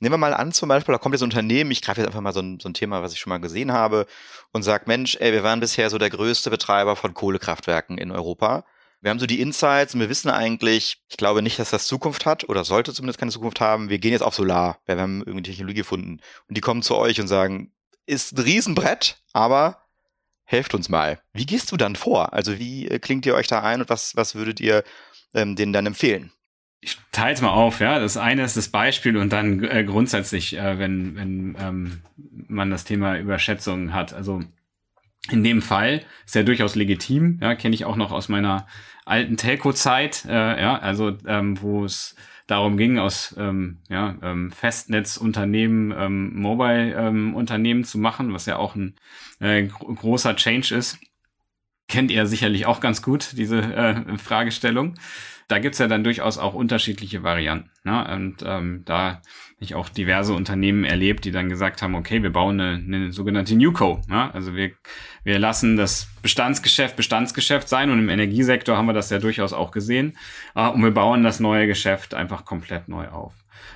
Nehmen 0.00 0.14
wir 0.14 0.18
mal 0.18 0.34
an, 0.34 0.52
zum 0.52 0.68
Beispiel, 0.68 0.92
da 0.92 0.98
kommt 0.98 1.14
jetzt 1.14 1.22
ein 1.22 1.26
Unternehmen, 1.26 1.70
ich 1.70 1.82
greife 1.82 2.00
jetzt 2.00 2.08
einfach 2.08 2.20
mal 2.20 2.32
so 2.32 2.40
ein, 2.40 2.58
so 2.60 2.68
ein 2.68 2.74
Thema, 2.74 3.02
was 3.02 3.12
ich 3.12 3.20
schon 3.20 3.30
mal 3.30 3.38
gesehen 3.38 3.72
habe, 3.72 4.06
und 4.52 4.62
sagt, 4.62 4.88
Mensch, 4.88 5.16
ey, 5.20 5.32
wir 5.32 5.44
waren 5.44 5.60
bisher 5.60 5.88
so 5.88 5.98
der 5.98 6.10
größte 6.10 6.50
Betreiber 6.50 6.96
von 6.96 7.14
Kohlekraftwerken 7.14 7.96
in 7.96 8.10
Europa. 8.10 8.64
Wir 9.00 9.10
haben 9.10 9.20
so 9.20 9.26
die 9.26 9.40
Insights 9.40 9.94
und 9.94 10.00
wir 10.00 10.08
wissen 10.08 10.28
eigentlich, 10.28 10.98
ich 11.08 11.16
glaube 11.16 11.42
nicht, 11.42 11.58
dass 11.58 11.70
das 11.70 11.86
Zukunft 11.86 12.26
hat 12.26 12.48
oder 12.48 12.64
sollte 12.64 12.92
zumindest 12.92 13.20
keine 13.20 13.30
Zukunft 13.30 13.60
haben. 13.60 13.90
Wir 13.90 13.98
gehen 13.98 14.12
jetzt 14.12 14.22
auf 14.22 14.34
Solar, 14.34 14.78
weil 14.86 14.96
wir 14.96 15.02
haben 15.02 15.22
irgendwie 15.24 15.50
Technologie 15.50 15.78
gefunden. 15.78 16.20
Und 16.48 16.56
die 16.56 16.60
kommen 16.60 16.82
zu 16.82 16.96
euch 16.96 17.20
und 17.20 17.28
sagen, 17.28 17.72
ist 18.06 18.36
ein 18.36 18.42
Riesenbrett, 18.42 19.22
aber 19.32 19.82
helft 20.44 20.74
uns 20.74 20.88
mal. 20.88 21.20
Wie 21.32 21.46
gehst 21.46 21.70
du 21.70 21.76
dann 21.76 21.94
vor? 21.94 22.32
Also 22.32 22.58
wie 22.58 22.88
äh, 22.88 22.98
klingt 22.98 23.26
ihr 23.26 23.34
euch 23.34 23.46
da 23.46 23.62
ein 23.62 23.82
und 23.82 23.90
was, 23.90 24.16
was 24.16 24.34
würdet 24.34 24.60
ihr 24.60 24.82
ähm, 25.34 25.54
denen 25.54 25.72
dann 25.72 25.86
empfehlen? 25.86 26.32
Ich 26.80 26.96
teile 27.12 27.34
es 27.34 27.40
mal 27.40 27.50
auf, 27.50 27.80
ja. 27.80 27.98
Das 27.98 28.16
eine 28.16 28.44
ist 28.44 28.56
das 28.56 28.68
Beispiel 28.68 29.16
und 29.16 29.32
dann 29.32 29.62
äh, 29.64 29.84
grundsätzlich, 29.84 30.56
äh, 30.56 30.78
wenn, 30.78 31.16
wenn 31.16 31.56
ähm, 31.60 32.02
man 32.48 32.70
das 32.70 32.84
Thema 32.84 33.18
Überschätzung 33.18 33.92
hat. 33.92 34.12
Also 34.12 34.40
in 35.30 35.44
dem 35.44 35.62
Fall 35.62 36.02
ist 36.24 36.34
ja 36.34 36.42
durchaus 36.42 36.74
legitim, 36.74 37.38
ja, 37.42 37.54
kenne 37.54 37.74
ich 37.74 37.84
auch 37.84 37.96
noch 37.96 38.12
aus 38.12 38.28
meiner 38.28 38.66
alten 39.04 39.36
Telco-Zeit, 39.36 40.24
äh, 40.26 40.60
ja, 40.60 40.78
also 40.78 41.16
ähm, 41.26 41.60
wo 41.60 41.84
es 41.84 42.14
darum 42.46 42.76
ging, 42.78 42.98
aus 42.98 43.34
ähm, 43.38 43.78
ja, 43.88 44.16
ähm, 44.22 44.50
Festnetzunternehmen 44.50 45.94
ähm, 45.96 46.40
Mobile-Unternehmen 46.40 47.80
ähm, 47.80 47.84
zu 47.84 47.98
machen, 47.98 48.32
was 48.32 48.46
ja 48.46 48.56
auch 48.56 48.74
ein 48.74 48.94
äh, 49.40 49.64
großer 49.64 50.34
Change 50.36 50.74
ist. 50.74 50.98
Kennt 51.88 52.10
ihr 52.10 52.26
sicherlich 52.26 52.66
auch 52.66 52.80
ganz 52.80 53.02
gut, 53.02 53.32
diese 53.36 53.60
äh, 53.60 54.18
Fragestellung 54.18 54.94
da 55.48 55.58
gibt's 55.58 55.78
ja 55.78 55.88
dann 55.88 56.04
durchaus 56.04 56.36
auch 56.36 56.52
unterschiedliche 56.52 57.22
Varianten. 57.22 57.70
Ne? 57.82 58.06
Und 58.14 58.36
ähm, 58.44 58.82
da 58.84 59.22
ich 59.58 59.74
auch 59.74 59.88
diverse 59.88 60.34
Unternehmen 60.34 60.84
erlebt, 60.84 61.24
die 61.24 61.32
dann 61.32 61.48
gesagt 61.48 61.80
haben, 61.80 61.94
okay, 61.94 62.22
wir 62.22 62.30
bauen 62.30 62.60
eine, 62.60 62.74
eine 62.76 63.12
sogenannte 63.12 63.56
Newco. 63.56 64.02
Ne? 64.08 64.32
Also 64.34 64.54
wir, 64.54 64.72
wir 65.24 65.38
lassen 65.38 65.78
das 65.78 66.08
Bestandsgeschäft 66.20 66.96
Bestandsgeschäft 66.96 67.68
sein 67.68 67.90
und 67.90 67.98
im 67.98 68.10
Energiesektor 68.10 68.76
haben 68.76 68.86
wir 68.86 68.92
das 68.92 69.08
ja 69.08 69.18
durchaus 69.18 69.54
auch 69.54 69.70
gesehen. 69.70 70.18
Äh, 70.54 70.68
und 70.68 70.82
wir 70.82 70.90
bauen 70.90 71.22
das 71.24 71.40
neue 71.40 71.66
Geschäft 71.66 72.12
einfach 72.12 72.44
komplett 72.44 72.88
neu 72.88 73.08
auf. 73.08 73.32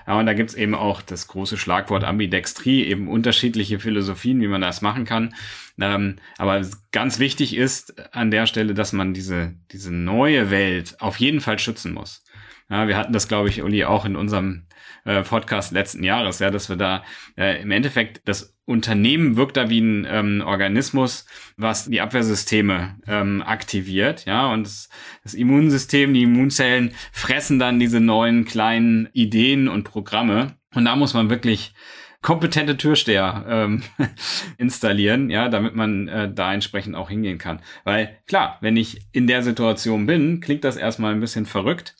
Ja, 0.06 0.18
und 0.18 0.26
da 0.26 0.34
gibt's 0.34 0.54
eben 0.54 0.74
auch 0.74 1.00
das 1.00 1.28
große 1.28 1.56
Schlagwort 1.56 2.04
Ambidextrie, 2.04 2.84
eben 2.84 3.08
unterschiedliche 3.08 3.78
Philosophien, 3.78 4.40
wie 4.40 4.48
man 4.48 4.60
das 4.60 4.82
machen 4.82 5.04
kann. 5.04 5.34
Ähm, 5.80 6.16
aber 6.38 6.66
ganz 6.92 7.18
wichtig 7.18 7.56
ist 7.56 8.14
an 8.14 8.30
der 8.30 8.46
Stelle, 8.46 8.74
dass 8.74 8.92
man 8.92 9.14
diese, 9.14 9.54
diese 9.70 9.92
neue 9.92 10.50
Welt 10.50 10.96
auf 11.00 11.16
jeden 11.16 11.40
Fall 11.40 11.58
schützen 11.58 11.92
muss. 11.92 12.22
Ja, 12.70 12.88
wir 12.88 12.96
hatten 12.96 13.12
das, 13.12 13.28
glaube 13.28 13.48
ich, 13.48 13.62
Uli, 13.62 13.84
auch 13.84 14.04
in 14.04 14.16
unserem 14.16 14.66
äh, 15.04 15.22
Podcast 15.22 15.72
letzten 15.72 16.04
Jahres, 16.04 16.38
ja, 16.38 16.50
dass 16.50 16.68
wir 16.68 16.76
da 16.76 17.04
äh, 17.36 17.60
im 17.60 17.70
Endeffekt 17.70 18.22
das 18.24 18.56
Unternehmen 18.64 19.36
wirkt 19.36 19.56
da 19.56 19.68
wie 19.68 19.80
ein 19.80 20.06
ähm, 20.08 20.42
Organismus, 20.46 21.26
was 21.56 21.86
die 21.86 22.00
Abwehrsysteme 22.00 22.96
ähm, 23.06 23.42
aktiviert, 23.42 24.24
ja, 24.24 24.52
und 24.52 24.64
das, 24.64 24.88
das 25.24 25.34
Immunsystem, 25.34 26.14
die 26.14 26.22
Immunzellen 26.22 26.94
fressen 27.12 27.58
dann 27.58 27.80
diese 27.80 28.00
neuen 28.00 28.44
kleinen 28.44 29.08
Ideen 29.12 29.68
und 29.68 29.84
Programme. 29.84 30.56
Und 30.74 30.84
da 30.86 30.96
muss 30.96 31.12
man 31.12 31.28
wirklich 31.28 31.74
kompetente 32.22 32.76
Türsteher 32.76 33.44
ähm, 33.48 33.82
installieren, 34.56 35.28
ja, 35.28 35.48
damit 35.48 35.74
man 35.74 36.08
äh, 36.08 36.32
da 36.32 36.54
entsprechend 36.54 36.94
auch 36.94 37.10
hingehen 37.10 37.38
kann. 37.38 37.60
Weil 37.84 38.16
klar, 38.26 38.58
wenn 38.60 38.76
ich 38.76 39.00
in 39.12 39.26
der 39.26 39.42
Situation 39.42 40.06
bin, 40.06 40.40
klingt 40.40 40.64
das 40.64 40.76
erstmal 40.76 41.12
ein 41.12 41.20
bisschen 41.20 41.46
verrückt. 41.46 41.94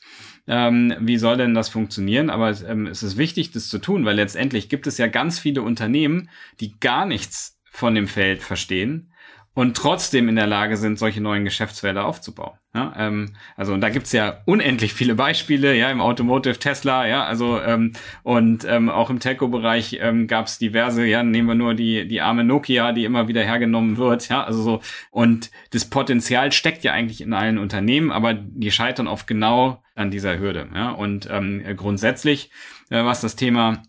Ähm, 0.47 0.95
wie 0.99 1.17
soll 1.17 1.37
denn 1.37 1.53
das 1.53 1.69
funktionieren? 1.69 2.29
Aber 2.29 2.49
ähm, 2.67 2.87
es 2.87 3.03
ist 3.03 3.17
wichtig, 3.17 3.51
das 3.51 3.69
zu 3.69 3.79
tun, 3.79 4.05
weil 4.05 4.15
letztendlich 4.15 4.69
gibt 4.69 4.87
es 4.87 4.97
ja 4.97 5.07
ganz 5.07 5.39
viele 5.39 5.61
Unternehmen, 5.61 6.29
die 6.59 6.79
gar 6.79 7.05
nichts 7.05 7.61
von 7.69 7.95
dem 7.95 8.07
Feld 8.07 8.41
verstehen 8.41 9.12
und 9.55 9.77
trotzdem 9.77 10.29
in 10.29 10.35
der 10.35 10.47
Lage 10.47 10.77
sind, 10.77 10.97
solche 10.97 11.21
neuen 11.21 11.43
Geschäftsfelder 11.43 12.05
aufzubauen. 12.05 12.57
Ja, 12.73 12.93
ähm, 12.97 13.35
also 13.55 13.73
und 13.73 13.81
da 13.81 13.89
gibt's 13.89 14.11
ja 14.11 14.41
unendlich 14.45 14.93
viele 14.93 15.13
Beispiele, 15.13 15.75
ja, 15.75 15.91
im 15.91 16.01
Automotive 16.01 16.57
Tesla, 16.57 17.05
ja, 17.05 17.23
also 17.23 17.61
ähm, 17.61 17.93
und 18.23 18.65
ähm, 18.65 18.89
auch 18.89 19.11
im 19.11 19.19
Telco-Bereich 19.19 19.99
ähm, 20.01 20.25
gab 20.25 20.47
diverse, 20.57 21.05
ja, 21.05 21.21
nehmen 21.21 21.47
wir 21.47 21.55
nur 21.55 21.75
die, 21.75 22.07
die 22.07 22.21
arme 22.21 22.43
Nokia, 22.43 22.91
die 22.91 23.05
immer 23.05 23.27
wieder 23.27 23.43
hergenommen 23.43 23.97
wird, 23.97 24.27
ja, 24.29 24.43
also 24.43 24.63
so, 24.63 24.81
und 25.11 25.51
das 25.69 25.85
Potenzial 25.85 26.51
steckt 26.51 26.83
ja 26.83 26.93
eigentlich 26.93 27.21
in 27.21 27.33
allen 27.33 27.59
Unternehmen, 27.59 28.11
aber 28.11 28.33
die 28.33 28.71
scheitern 28.71 29.07
oft 29.07 29.27
genau 29.27 29.83
an 29.93 30.09
dieser 30.09 30.39
Hürde, 30.39 30.67
ja, 30.73 30.89
und 30.89 31.27
ähm, 31.29 31.63
grundsätzlich, 31.77 32.49
äh, 32.89 33.03
was 33.03 33.21
das 33.21 33.35
Thema 33.35 33.83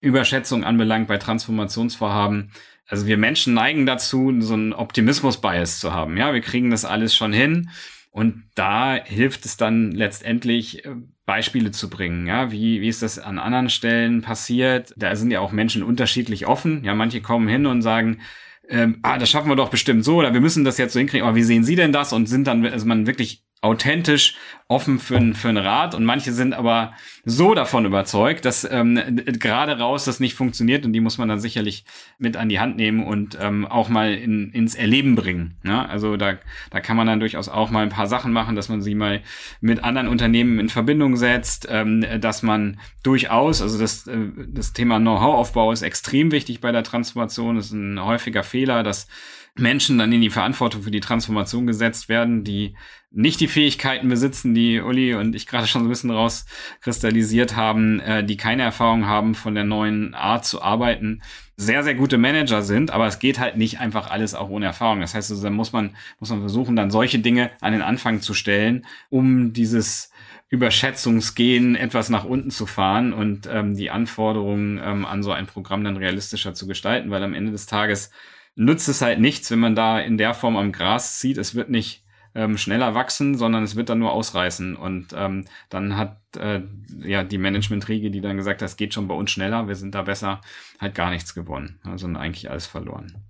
Überschätzung 0.00 0.64
anbelangt 0.64 1.08
bei 1.08 1.18
Transformationsvorhaben, 1.18 2.50
also 2.86 3.06
wir 3.06 3.16
Menschen 3.16 3.54
neigen 3.54 3.86
dazu, 3.86 4.32
so 4.40 4.54
einen 4.54 4.72
Optimismus-Bias 4.72 5.80
zu 5.80 5.92
haben. 5.92 6.16
Ja, 6.16 6.34
wir 6.34 6.40
kriegen 6.40 6.70
das 6.70 6.84
alles 6.84 7.14
schon 7.14 7.32
hin. 7.32 7.70
Und 8.10 8.44
da 8.54 8.94
hilft 8.94 9.44
es 9.44 9.56
dann 9.56 9.90
letztendlich, 9.90 10.84
äh, 10.84 10.94
Beispiele 11.26 11.70
zu 11.70 11.88
bringen. 11.88 12.26
Ja, 12.26 12.50
wie, 12.52 12.80
wie 12.80 12.88
ist 12.88 13.02
das 13.02 13.18
an 13.18 13.38
anderen 13.38 13.70
Stellen 13.70 14.20
passiert? 14.20 14.92
Da 14.96 15.16
sind 15.16 15.30
ja 15.30 15.40
auch 15.40 15.52
Menschen 15.52 15.82
unterschiedlich 15.82 16.46
offen. 16.46 16.84
Ja, 16.84 16.94
manche 16.94 17.22
kommen 17.22 17.48
hin 17.48 17.66
und 17.66 17.82
sagen, 17.82 18.20
ähm, 18.68 18.98
ah, 19.02 19.18
das 19.18 19.30
schaffen 19.30 19.48
wir 19.48 19.56
doch 19.56 19.70
bestimmt 19.70 20.04
so 20.04 20.16
oder 20.16 20.32
wir 20.32 20.40
müssen 20.40 20.64
das 20.64 20.78
jetzt 20.78 20.92
so 20.92 20.98
hinkriegen. 20.98 21.26
Aber 21.26 21.36
wie 21.36 21.42
sehen 21.42 21.64
Sie 21.64 21.76
denn 21.76 21.92
das? 21.92 22.12
Und 22.12 22.26
sind 22.26 22.46
dann, 22.46 22.64
also 22.66 22.86
man 22.86 23.06
wirklich 23.06 23.43
authentisch 23.64 24.36
offen 24.68 24.98
für, 24.98 25.16
ein, 25.16 25.34
für 25.34 25.48
einen 25.48 25.58
Rat 25.58 25.94
und 25.94 26.04
manche 26.04 26.32
sind 26.32 26.54
aber 26.54 26.92
so 27.24 27.54
davon 27.54 27.84
überzeugt, 27.84 28.44
dass 28.44 28.66
ähm, 28.70 28.98
gerade 29.24 29.78
raus 29.78 30.04
das 30.04 30.20
nicht 30.20 30.34
funktioniert 30.34 30.86
und 30.86 30.92
die 30.92 31.00
muss 31.00 31.18
man 31.18 31.28
dann 31.28 31.40
sicherlich 31.40 31.84
mit 32.18 32.36
an 32.36 32.48
die 32.48 32.60
Hand 32.60 32.76
nehmen 32.76 33.04
und 33.04 33.36
ähm, 33.40 33.66
auch 33.66 33.88
mal 33.88 34.14
in, 34.14 34.50
ins 34.52 34.74
Erleben 34.74 35.16
bringen. 35.16 35.56
Ne? 35.62 35.86
Also 35.88 36.16
da, 36.16 36.38
da 36.70 36.80
kann 36.80 36.96
man 36.96 37.06
dann 37.06 37.20
durchaus 37.20 37.48
auch 37.48 37.70
mal 37.70 37.82
ein 37.82 37.90
paar 37.90 38.06
Sachen 38.06 38.32
machen, 38.32 38.56
dass 38.56 38.70
man 38.70 38.80
sie 38.80 38.94
mal 38.94 39.22
mit 39.60 39.84
anderen 39.84 40.08
Unternehmen 40.08 40.58
in 40.58 40.70
Verbindung 40.70 41.16
setzt, 41.16 41.66
ähm, 41.70 42.04
dass 42.20 42.42
man 42.42 42.80
durchaus, 43.02 43.60
also 43.60 43.78
das, 43.78 44.06
äh, 44.06 44.16
das 44.48 44.72
Thema 44.72 44.98
Know-how-Aufbau 44.98 45.72
ist 45.72 45.82
extrem 45.82 46.32
wichtig 46.32 46.60
bei 46.60 46.72
der 46.72 46.84
Transformation, 46.84 47.56
das 47.56 47.66
ist 47.66 47.72
ein 47.72 48.02
häufiger 48.02 48.42
Fehler, 48.42 48.82
dass 48.82 49.08
Menschen 49.56 49.98
dann 49.98 50.12
in 50.12 50.20
die 50.20 50.30
Verantwortung 50.30 50.82
für 50.82 50.90
die 50.90 51.00
Transformation 51.00 51.66
gesetzt 51.66 52.08
werden, 52.08 52.42
die 52.42 52.74
nicht 53.10 53.38
die 53.38 53.46
Fähigkeiten 53.46 54.08
besitzen, 54.08 54.54
die 54.54 54.80
Uli 54.80 55.14
und 55.14 55.36
ich 55.36 55.46
gerade 55.46 55.68
schon 55.68 55.82
so 55.82 55.86
ein 55.86 55.90
bisschen 55.90 56.10
rauskristallisiert 56.10 57.54
haben, 57.54 58.00
äh, 58.00 58.24
die 58.24 58.36
keine 58.36 58.64
Erfahrung 58.64 59.06
haben 59.06 59.36
von 59.36 59.54
der 59.54 59.62
neuen 59.62 60.14
Art 60.14 60.44
zu 60.44 60.60
arbeiten, 60.60 61.22
sehr, 61.56 61.84
sehr 61.84 61.94
gute 61.94 62.18
Manager 62.18 62.62
sind, 62.62 62.90
aber 62.90 63.06
es 63.06 63.20
geht 63.20 63.38
halt 63.38 63.56
nicht 63.56 63.78
einfach 63.78 64.10
alles 64.10 64.34
auch 64.34 64.48
ohne 64.48 64.66
Erfahrung. 64.66 65.00
Das 65.00 65.14
heißt, 65.14 65.30
also, 65.30 65.42
dann 65.44 65.54
muss 65.54 65.72
man, 65.72 65.94
muss 66.18 66.30
man 66.30 66.40
versuchen, 66.40 66.74
dann 66.74 66.90
solche 66.90 67.20
Dinge 67.20 67.52
an 67.60 67.72
den 67.72 67.82
Anfang 67.82 68.20
zu 68.20 68.34
stellen, 68.34 68.84
um 69.08 69.52
dieses 69.52 70.10
Überschätzungsgehen 70.48 71.76
etwas 71.76 72.10
nach 72.10 72.24
unten 72.24 72.50
zu 72.50 72.66
fahren 72.66 73.12
und 73.12 73.48
ähm, 73.50 73.76
die 73.76 73.90
Anforderungen 73.90 74.80
ähm, 74.82 75.06
an 75.06 75.22
so 75.22 75.30
ein 75.30 75.46
Programm 75.46 75.84
dann 75.84 75.96
realistischer 75.96 76.54
zu 76.54 76.66
gestalten, 76.66 77.10
weil 77.10 77.22
am 77.22 77.34
Ende 77.34 77.52
des 77.52 77.66
Tages 77.66 78.10
nützt 78.56 78.88
es 78.88 79.02
halt 79.02 79.20
nichts, 79.20 79.50
wenn 79.50 79.58
man 79.58 79.74
da 79.74 79.98
in 79.98 80.18
der 80.18 80.34
Form 80.34 80.56
am 80.56 80.72
Gras 80.72 81.18
zieht. 81.18 81.38
Es 81.38 81.54
wird 81.54 81.70
nicht 81.70 82.04
ähm, 82.34 82.58
schneller 82.58 82.94
wachsen, 82.94 83.36
sondern 83.36 83.62
es 83.62 83.76
wird 83.76 83.88
dann 83.88 84.00
nur 84.00 84.12
ausreißen. 84.12 84.76
Und 84.76 85.14
ähm, 85.16 85.46
dann 85.70 85.96
hat 85.96 86.18
äh, 86.36 86.60
ja 87.02 87.24
die 87.24 87.38
Management-Riege, 87.38 88.10
die 88.10 88.20
dann 88.20 88.36
gesagt 88.36 88.60
hat, 88.62 88.68
es 88.68 88.76
geht 88.76 88.92
schon 88.94 89.08
bei 89.08 89.14
uns 89.14 89.30
schneller, 89.30 89.68
wir 89.68 89.76
sind 89.76 89.94
da 89.94 90.02
besser, 90.02 90.40
halt 90.80 90.94
gar 90.94 91.10
nichts 91.10 91.34
gewonnen, 91.34 91.80
also 91.84 92.06
eigentlich 92.08 92.50
alles 92.50 92.66
verloren. 92.66 93.24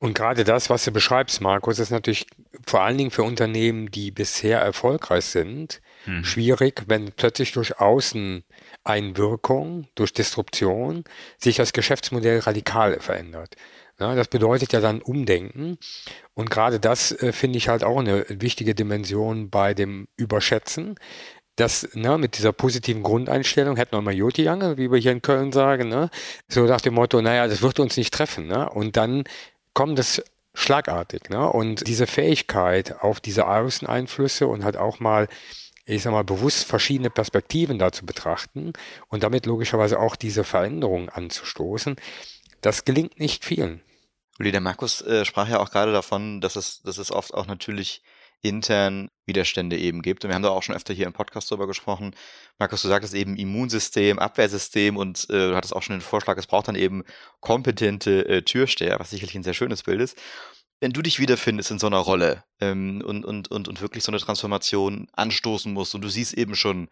Und 0.00 0.14
gerade 0.14 0.44
das, 0.44 0.70
was 0.70 0.84
du 0.84 0.92
beschreibst, 0.92 1.40
Markus, 1.40 1.80
ist 1.80 1.90
natürlich 1.90 2.24
vor 2.64 2.82
allen 2.82 2.98
Dingen 2.98 3.10
für 3.10 3.24
Unternehmen, 3.24 3.90
die 3.90 4.12
bisher 4.12 4.60
erfolgreich 4.60 5.24
sind, 5.24 5.80
hm. 6.04 6.22
schwierig, 6.22 6.84
wenn 6.86 7.10
plötzlich 7.10 7.50
durch 7.50 7.80
Außeneinwirkung, 7.80 9.88
durch 9.96 10.12
Disruption 10.12 11.02
sich 11.38 11.56
das 11.56 11.72
Geschäftsmodell 11.72 12.38
radikal 12.38 13.00
verändert. 13.00 13.56
Ja, 14.00 14.14
das 14.14 14.28
bedeutet 14.28 14.72
ja 14.72 14.80
dann 14.80 15.02
Umdenken. 15.02 15.76
Und 16.34 16.50
gerade 16.50 16.78
das 16.78 17.10
äh, 17.12 17.32
finde 17.32 17.58
ich 17.58 17.68
halt 17.68 17.82
auch 17.82 17.98
eine 17.98 18.24
wichtige 18.28 18.74
Dimension 18.74 19.50
bei 19.50 19.74
dem 19.74 20.06
Überschätzen. 20.16 20.94
Das 21.56 21.88
ne, 21.94 22.16
mit 22.18 22.38
dieser 22.38 22.52
positiven 22.52 23.02
Grundeinstellung 23.02 23.76
hätten 23.76 23.96
wir 23.96 24.00
mal 24.00 24.14
Joti 24.14 24.42
Jange, 24.42 24.78
wie 24.78 24.92
wir 24.92 24.98
hier 24.98 25.10
in 25.10 25.22
Köln 25.22 25.50
sagen, 25.50 25.88
ne? 25.88 26.10
so 26.46 26.64
nach 26.64 26.80
dem 26.80 26.94
Motto, 26.94 27.20
naja, 27.20 27.48
das 27.48 27.62
wird 27.62 27.80
uns 27.80 27.96
nicht 27.96 28.14
treffen. 28.14 28.46
Ne? 28.46 28.70
Und 28.70 28.96
dann 28.96 29.24
kommt 29.74 29.98
das 29.98 30.22
schlagartig. 30.54 31.30
Ne? 31.30 31.50
Und 31.50 31.88
diese 31.88 32.06
Fähigkeit 32.06 33.00
auf 33.00 33.18
diese 33.18 33.48
Außeneinflüsse 33.48 34.46
und 34.46 34.62
halt 34.64 34.76
auch 34.76 35.00
mal 35.00 35.26
ich 35.90 36.02
sag 36.02 36.12
mal, 36.12 36.22
bewusst 36.22 36.66
verschiedene 36.66 37.08
Perspektiven 37.08 37.78
da 37.78 37.90
zu 37.90 38.04
betrachten 38.04 38.74
und 39.08 39.22
damit 39.22 39.46
logischerweise 39.46 39.98
auch 39.98 40.16
diese 40.16 40.44
Veränderungen 40.44 41.08
anzustoßen, 41.08 41.96
das 42.60 42.84
gelingt 42.84 43.18
nicht 43.18 43.46
vielen. 43.46 43.80
Uli, 44.38 44.52
der 44.52 44.60
Markus 44.60 45.00
äh, 45.02 45.24
sprach 45.24 45.48
ja 45.48 45.58
auch 45.58 45.70
gerade 45.70 45.92
davon, 45.92 46.40
dass 46.40 46.56
es, 46.56 46.80
dass 46.82 46.98
es 46.98 47.10
oft 47.10 47.34
auch 47.34 47.46
natürlich 47.46 48.02
intern 48.40 49.10
Widerstände 49.26 49.76
eben 49.76 50.00
gibt. 50.00 50.24
Und 50.24 50.30
wir 50.30 50.34
haben 50.36 50.42
da 50.42 50.50
auch 50.50 50.62
schon 50.62 50.76
öfter 50.76 50.94
hier 50.94 51.06
im 51.06 51.12
Podcast 51.12 51.50
drüber 51.50 51.66
gesprochen. 51.66 52.14
Markus, 52.58 52.82
du 52.82 52.88
sagtest 52.88 53.14
eben 53.14 53.36
Immunsystem, 53.36 54.18
Abwehrsystem 54.18 54.96
und 54.96 55.28
äh, 55.30 55.50
du 55.50 55.56
hattest 55.56 55.74
auch 55.74 55.82
schon 55.82 55.96
den 55.96 56.02
Vorschlag, 56.02 56.38
es 56.38 56.46
braucht 56.46 56.68
dann 56.68 56.76
eben 56.76 57.02
kompetente 57.40 58.26
äh, 58.28 58.42
Türsteher, 58.42 59.00
was 59.00 59.10
sicherlich 59.10 59.34
ein 59.34 59.42
sehr 59.42 59.54
schönes 59.54 59.82
Bild 59.82 60.00
ist. 60.00 60.16
Wenn 60.80 60.92
du 60.92 61.02
dich 61.02 61.18
wiederfindest 61.18 61.72
in 61.72 61.80
so 61.80 61.88
einer 61.88 61.98
Rolle 61.98 62.44
ähm, 62.60 63.02
und, 63.04 63.24
und, 63.24 63.50
und, 63.50 63.66
und 63.66 63.80
wirklich 63.80 64.04
so 64.04 64.12
eine 64.12 64.20
Transformation 64.20 65.08
anstoßen 65.14 65.72
musst 65.72 65.96
und 65.96 66.02
du 66.02 66.08
siehst 66.08 66.34
eben 66.34 66.54
schon, 66.54 66.88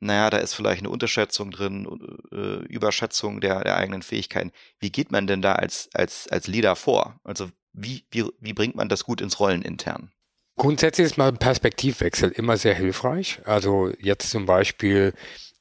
naja, 0.00 0.30
da 0.30 0.38
ist 0.38 0.54
vielleicht 0.54 0.80
eine 0.80 0.90
Unterschätzung 0.90 1.50
drin, 1.50 1.86
äh, 2.32 2.64
Überschätzung 2.66 3.40
der, 3.40 3.64
der 3.64 3.76
eigenen 3.76 4.02
Fähigkeiten. 4.02 4.52
Wie 4.78 4.90
geht 4.90 5.10
man 5.10 5.26
denn 5.26 5.42
da 5.42 5.54
als, 5.54 5.88
als, 5.94 6.28
als 6.28 6.46
Leader 6.46 6.76
vor? 6.76 7.18
Also 7.24 7.48
wie, 7.72 8.04
wie, 8.10 8.24
wie 8.40 8.52
bringt 8.52 8.74
man 8.74 8.88
das 8.88 9.04
gut 9.04 9.20
ins 9.20 9.40
Rollen 9.40 9.62
intern? 9.62 10.12
Grundsätzlich 10.56 11.06
ist 11.06 11.18
mal 11.18 11.28
ein 11.28 11.38
Perspektivwechsel 11.38 12.30
immer 12.30 12.56
sehr 12.56 12.74
hilfreich. 12.74 13.40
Also 13.44 13.92
jetzt 14.00 14.30
zum 14.30 14.46
Beispiel 14.46 15.12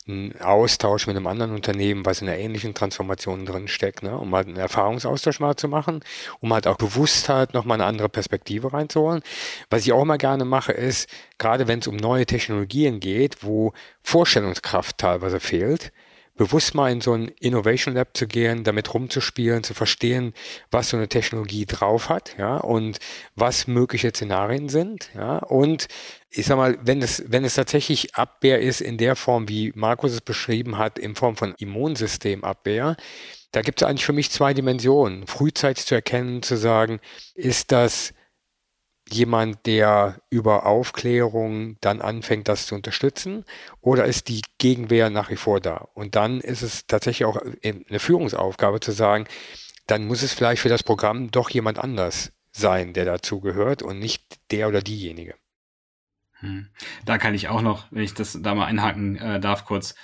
einen 0.07 0.39
Austausch 0.39 1.07
mit 1.07 1.15
einem 1.15 1.25
anderen 1.25 1.53
Unternehmen, 1.53 2.05
was 2.05 2.21
in 2.21 2.29
einer 2.29 2.37
ähnlichen 2.37 2.75
Transformation 2.75 3.45
drin 3.45 3.67
steckt, 3.67 4.03
ne? 4.03 4.17
um 4.17 4.35
halt 4.35 4.47
einen 4.47 4.57
Erfahrungsaustausch 4.57 5.39
mal 5.39 5.55
zu 5.55 5.67
machen, 5.67 6.01
um 6.41 6.53
halt 6.53 6.67
auch 6.67 6.77
bewusst 6.77 7.27
halt 7.27 7.53
nochmal 7.53 7.81
eine 7.81 7.85
andere 7.85 8.09
Perspektive 8.09 8.71
reinzuholen. 8.71 9.23
Was 9.69 9.81
ich 9.85 9.93
auch 9.93 10.03
immer 10.03 10.17
gerne 10.17 10.45
mache, 10.45 10.73
ist, 10.73 11.09
gerade 11.39 11.67
wenn 11.67 11.79
es 11.79 11.87
um 11.87 11.95
neue 11.95 12.25
Technologien 12.25 12.99
geht, 12.99 13.43
wo 13.43 13.73
Vorstellungskraft 14.03 14.99
teilweise 14.99 15.39
fehlt, 15.39 15.91
bewusst 16.35 16.75
mal 16.75 16.91
in 16.91 17.01
so 17.01 17.13
ein 17.13 17.29
Innovation 17.39 17.95
Lab 17.95 18.15
zu 18.15 18.27
gehen, 18.27 18.63
damit 18.63 18.93
rumzuspielen, 18.93 19.63
zu 19.63 19.73
verstehen, 19.73 20.33
was 20.69 20.89
so 20.89 20.97
eine 20.97 21.07
Technologie 21.07 21.65
drauf 21.65 22.09
hat, 22.09 22.35
ja, 22.37 22.57
und 22.57 22.99
was 23.35 23.67
mögliche 23.67 24.09
Szenarien 24.09 24.69
sind, 24.69 25.09
ja, 25.15 25.37
und 25.37 25.87
ich 26.29 26.45
sag 26.45 26.57
mal, 26.57 26.77
wenn 26.81 27.01
es, 27.01 27.23
wenn 27.27 27.45
es 27.45 27.55
tatsächlich 27.55 28.15
Abwehr 28.15 28.59
ist 28.59 28.81
in 28.81 28.97
der 28.97 29.15
Form, 29.15 29.47
wie 29.47 29.71
Markus 29.75 30.11
es 30.11 30.21
beschrieben 30.21 30.77
hat, 30.77 30.99
in 30.99 31.15
Form 31.15 31.37
von 31.37 31.55
Immunsystemabwehr, 31.57 32.97
da 33.51 33.61
gibt 33.61 33.81
es 33.81 33.87
eigentlich 33.87 34.05
für 34.05 34.11
mich 34.11 34.31
zwei 34.31 34.53
Dimensionen. 34.53 35.27
Frühzeitig 35.27 35.85
zu 35.85 35.95
erkennen, 35.95 36.43
zu 36.43 36.57
sagen, 36.57 36.99
ist 37.35 37.71
das 37.71 38.13
jemand, 39.09 39.65
der 39.65 40.21
über 40.29 40.65
Aufklärung 40.65 41.77
dann 41.81 42.01
anfängt, 42.01 42.47
das 42.47 42.65
zu 42.65 42.75
unterstützen? 42.75 43.45
Oder 43.81 44.05
ist 44.05 44.29
die 44.29 44.41
Gegenwehr 44.57 45.09
nach 45.09 45.29
wie 45.29 45.35
vor 45.35 45.59
da? 45.59 45.87
Und 45.93 46.15
dann 46.15 46.41
ist 46.41 46.61
es 46.61 46.87
tatsächlich 46.87 47.25
auch 47.25 47.37
eine 47.63 47.99
Führungsaufgabe 47.99 48.79
zu 48.79 48.91
sagen, 48.91 49.25
dann 49.87 50.05
muss 50.07 50.23
es 50.23 50.33
vielleicht 50.33 50.61
für 50.61 50.69
das 50.69 50.83
Programm 50.83 51.29
doch 51.31 51.49
jemand 51.49 51.77
anders 51.77 52.31
sein, 52.51 52.93
der 52.93 53.05
dazugehört 53.05 53.83
und 53.83 53.99
nicht 53.99 54.39
der 54.51 54.67
oder 54.67 54.81
diejenige. 54.81 55.35
Hm. 56.39 56.69
Da 57.05 57.17
kann 57.17 57.35
ich 57.35 57.49
auch 57.49 57.61
noch, 57.61 57.85
wenn 57.91 58.03
ich 58.03 58.13
das 58.13 58.37
da 58.41 58.55
mal 58.55 58.65
einhaken 58.65 59.17
äh, 59.17 59.39
darf, 59.39 59.65
kurz 59.65 59.95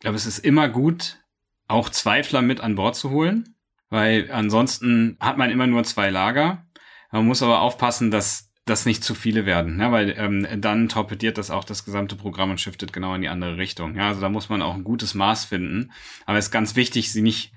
glaube, 0.00 0.16
es 0.16 0.26
ist 0.26 0.38
immer 0.38 0.68
gut, 0.68 1.18
auch 1.66 1.88
Zweifler 1.90 2.42
mit 2.42 2.60
an 2.60 2.74
Bord 2.74 2.96
zu 2.96 3.10
holen, 3.10 3.56
weil 3.90 4.30
ansonsten 4.30 5.16
hat 5.20 5.38
man 5.38 5.50
immer 5.50 5.66
nur 5.66 5.84
zwei 5.84 6.10
Lager. 6.10 6.66
Man 7.10 7.26
muss 7.26 7.42
aber 7.42 7.60
aufpassen, 7.60 8.10
dass 8.10 8.50
das 8.68 8.84
nicht 8.84 9.02
zu 9.02 9.14
viele 9.14 9.46
werden, 9.46 9.76
ne? 9.76 9.90
weil 9.92 10.14
ähm, 10.18 10.46
dann 10.60 10.88
torpediert 10.88 11.38
das 11.38 11.50
auch 11.50 11.64
das 11.64 11.84
gesamte 11.84 12.16
Programm 12.16 12.50
und 12.50 12.60
shiftet 12.60 12.92
genau 12.92 13.14
in 13.14 13.22
die 13.22 13.28
andere 13.28 13.56
Richtung. 13.56 13.96
Ja, 13.96 14.08
also 14.08 14.20
da 14.20 14.28
muss 14.28 14.48
man 14.48 14.62
auch 14.62 14.74
ein 14.74 14.84
gutes 14.84 15.14
Maß 15.14 15.46
finden. 15.46 15.90
Aber 16.26 16.38
es 16.38 16.46
ist 16.46 16.50
ganz 16.50 16.76
wichtig, 16.76 17.10
sie 17.10 17.22
nicht 17.22 17.52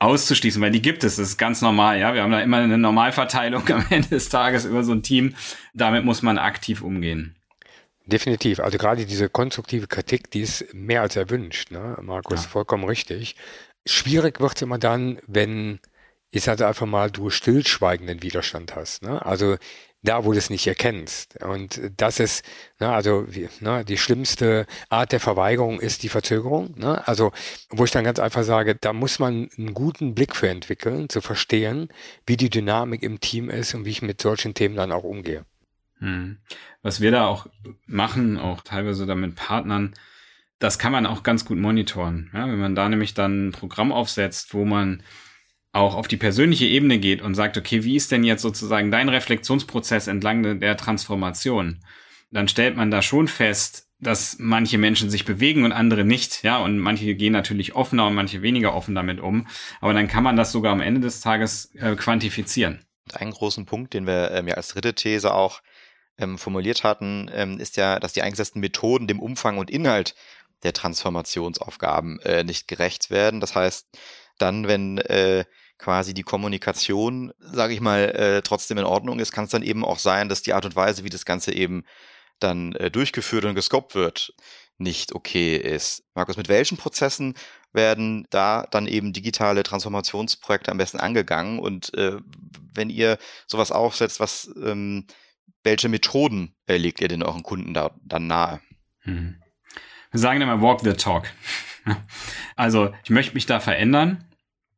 auszuschließen, 0.00 0.60
weil 0.60 0.72
die 0.72 0.82
gibt 0.82 1.04
es. 1.04 1.16
Das 1.16 1.28
ist 1.28 1.38
ganz 1.38 1.62
normal. 1.62 1.98
Ja, 1.98 2.12
wir 2.14 2.22
haben 2.22 2.32
da 2.32 2.40
immer 2.40 2.58
eine 2.58 2.78
Normalverteilung 2.78 3.68
am 3.72 3.86
Ende 3.88 4.08
des 4.08 4.28
Tages 4.28 4.64
über 4.64 4.82
so 4.82 4.92
ein 4.92 5.02
Team. 5.02 5.34
Damit 5.74 6.04
muss 6.04 6.22
man 6.22 6.38
aktiv 6.38 6.82
umgehen. 6.82 7.36
Definitiv. 8.04 8.58
Also 8.58 8.78
gerade 8.78 9.06
diese 9.06 9.28
konstruktive 9.28 9.86
Kritik, 9.86 10.30
die 10.30 10.40
ist 10.40 10.74
mehr 10.74 11.02
als 11.02 11.14
erwünscht. 11.14 11.70
Ne? 11.70 11.96
Markus, 12.02 12.44
ja. 12.44 12.50
vollkommen 12.50 12.84
richtig. 12.84 13.36
Schwierig 13.86 14.40
wird 14.40 14.56
es 14.56 14.62
immer 14.62 14.78
dann, 14.78 15.20
wenn 15.26 15.78
ich 16.32 16.42
sage 16.42 16.66
einfach 16.66 16.86
mal, 16.86 17.10
du 17.10 17.28
stillschweigenden 17.28 18.22
Widerstand 18.22 18.74
hast. 18.74 19.02
Ne? 19.02 19.24
Also 19.24 19.56
da, 20.02 20.24
wo 20.24 20.32
du 20.32 20.38
es 20.38 20.50
nicht 20.50 20.66
erkennst. 20.66 21.40
Und 21.44 21.80
das 21.98 22.18
ist, 22.18 22.44
ne, 22.80 22.90
also 22.90 23.26
ne, 23.60 23.84
die 23.84 23.98
schlimmste 23.98 24.66
Art 24.88 25.12
der 25.12 25.20
Verweigerung 25.20 25.78
ist 25.78 26.02
die 26.02 26.08
Verzögerung. 26.08 26.74
Ne? 26.76 27.06
Also 27.06 27.32
wo 27.68 27.84
ich 27.84 27.90
dann 27.90 28.04
ganz 28.04 28.18
einfach 28.18 28.44
sage, 28.44 28.74
da 28.74 28.94
muss 28.94 29.18
man 29.18 29.50
einen 29.56 29.74
guten 29.74 30.14
Blick 30.14 30.34
für 30.34 30.48
entwickeln, 30.48 31.10
zu 31.10 31.20
verstehen, 31.20 31.88
wie 32.26 32.38
die 32.38 32.50
Dynamik 32.50 33.02
im 33.02 33.20
Team 33.20 33.50
ist 33.50 33.74
und 33.74 33.84
wie 33.84 33.90
ich 33.90 34.02
mit 34.02 34.20
solchen 34.20 34.54
Themen 34.54 34.74
dann 34.74 34.90
auch 34.90 35.04
umgehe. 35.04 35.44
Hm. 35.98 36.38
Was 36.80 37.02
wir 37.02 37.10
da 37.10 37.26
auch 37.26 37.46
machen, 37.86 38.38
auch 38.38 38.62
teilweise 38.62 39.04
da 39.04 39.14
mit 39.14 39.36
Partnern, 39.36 39.94
das 40.58 40.78
kann 40.78 40.92
man 40.92 41.04
auch 41.04 41.24
ganz 41.24 41.44
gut 41.44 41.58
monitoren. 41.58 42.30
Ja, 42.32 42.46
wenn 42.46 42.58
man 42.58 42.74
da 42.74 42.88
nämlich 42.88 43.12
dann 43.12 43.48
ein 43.48 43.52
Programm 43.52 43.92
aufsetzt, 43.92 44.54
wo 44.54 44.64
man 44.64 45.02
auch 45.72 45.94
auf 45.94 46.06
die 46.06 46.16
persönliche 46.16 46.66
Ebene 46.66 46.98
geht 46.98 47.22
und 47.22 47.34
sagt, 47.34 47.56
okay, 47.56 47.82
wie 47.82 47.96
ist 47.96 48.12
denn 48.12 48.24
jetzt 48.24 48.42
sozusagen 48.42 48.90
dein 48.90 49.08
Reflexionsprozess 49.08 50.06
entlang 50.06 50.60
der 50.60 50.76
Transformation? 50.76 51.80
Dann 52.30 52.48
stellt 52.48 52.76
man 52.76 52.90
da 52.90 53.02
schon 53.02 53.28
fest, 53.28 53.88
dass 53.98 54.36
manche 54.38 54.78
Menschen 54.78 55.10
sich 55.10 55.24
bewegen 55.24 55.64
und 55.64 55.72
andere 55.72 56.04
nicht, 56.04 56.42
ja, 56.42 56.58
und 56.58 56.78
manche 56.78 57.14
gehen 57.14 57.32
natürlich 57.32 57.74
offener 57.74 58.08
und 58.08 58.14
manche 58.14 58.42
weniger 58.42 58.74
offen 58.74 58.94
damit 58.94 59.20
um. 59.20 59.46
Aber 59.80 59.94
dann 59.94 60.08
kann 60.08 60.24
man 60.24 60.36
das 60.36 60.52
sogar 60.52 60.72
am 60.72 60.80
Ende 60.80 61.00
des 61.00 61.20
Tages 61.20 61.74
äh, 61.76 61.94
quantifizieren. 61.94 62.84
Einen 63.14 63.30
großen 63.30 63.64
Punkt, 63.64 63.94
den 63.94 64.06
wir 64.06 64.32
ähm, 64.32 64.48
ja 64.48 64.54
als 64.54 64.68
dritte 64.68 64.94
These 64.94 65.32
auch 65.32 65.62
ähm, 66.18 66.36
formuliert 66.36 66.84
hatten, 66.84 67.30
ähm, 67.32 67.58
ist 67.58 67.76
ja, 67.76 68.00
dass 68.00 68.12
die 68.12 68.22
eingesetzten 68.22 68.60
Methoden 68.60 69.06
dem 69.06 69.20
Umfang 69.20 69.58
und 69.58 69.70
Inhalt 69.70 70.14
der 70.64 70.72
Transformationsaufgaben 70.72 72.18
äh, 72.20 72.44
nicht 72.44 72.68
gerecht 72.68 73.10
werden. 73.10 73.40
Das 73.40 73.54
heißt, 73.54 73.86
dann, 74.38 74.66
wenn 74.66 74.98
äh, 74.98 75.44
quasi 75.82 76.14
die 76.14 76.22
Kommunikation, 76.22 77.32
sage 77.40 77.74
ich 77.74 77.80
mal, 77.80 78.10
äh, 78.10 78.42
trotzdem 78.42 78.78
in 78.78 78.84
Ordnung 78.84 79.18
ist, 79.18 79.32
kann 79.32 79.46
es 79.46 79.50
dann 79.50 79.64
eben 79.64 79.84
auch 79.84 79.98
sein, 79.98 80.28
dass 80.28 80.42
die 80.42 80.52
Art 80.52 80.64
und 80.64 80.76
Weise, 80.76 81.02
wie 81.02 81.10
das 81.10 81.24
Ganze 81.24 81.52
eben 81.52 81.84
dann 82.38 82.72
äh, 82.76 82.88
durchgeführt 82.90 83.44
und 83.44 83.56
gescopt 83.56 83.96
wird, 83.96 84.32
nicht 84.78 85.12
okay 85.12 85.56
ist. 85.56 86.04
Markus, 86.14 86.36
mit 86.36 86.48
welchen 86.48 86.76
Prozessen 86.76 87.34
werden 87.72 88.26
da 88.30 88.66
dann 88.70 88.86
eben 88.86 89.12
digitale 89.12 89.64
Transformationsprojekte 89.64 90.70
am 90.70 90.78
besten 90.78 91.00
angegangen? 91.00 91.58
Und 91.58 91.92
äh, 91.94 92.18
wenn 92.74 92.88
ihr 92.88 93.18
sowas 93.48 93.72
aufsetzt, 93.72 94.20
was 94.20 94.50
ähm, 94.62 95.06
welche 95.64 95.88
Methoden 95.88 96.54
äh, 96.66 96.76
legt 96.76 97.00
ihr 97.00 97.08
denn 97.08 97.24
euren 97.24 97.42
Kunden 97.42 97.74
da 97.74 97.90
dann 98.04 98.28
nahe? 98.28 98.60
Hm. 99.00 99.42
Wir 100.12 100.20
sagen 100.20 100.40
immer 100.40 100.62
Walk 100.62 100.80
the 100.82 100.92
Talk. 100.92 101.26
also 102.56 102.94
ich 103.02 103.10
möchte 103.10 103.34
mich 103.34 103.46
da 103.46 103.58
verändern 103.58 104.31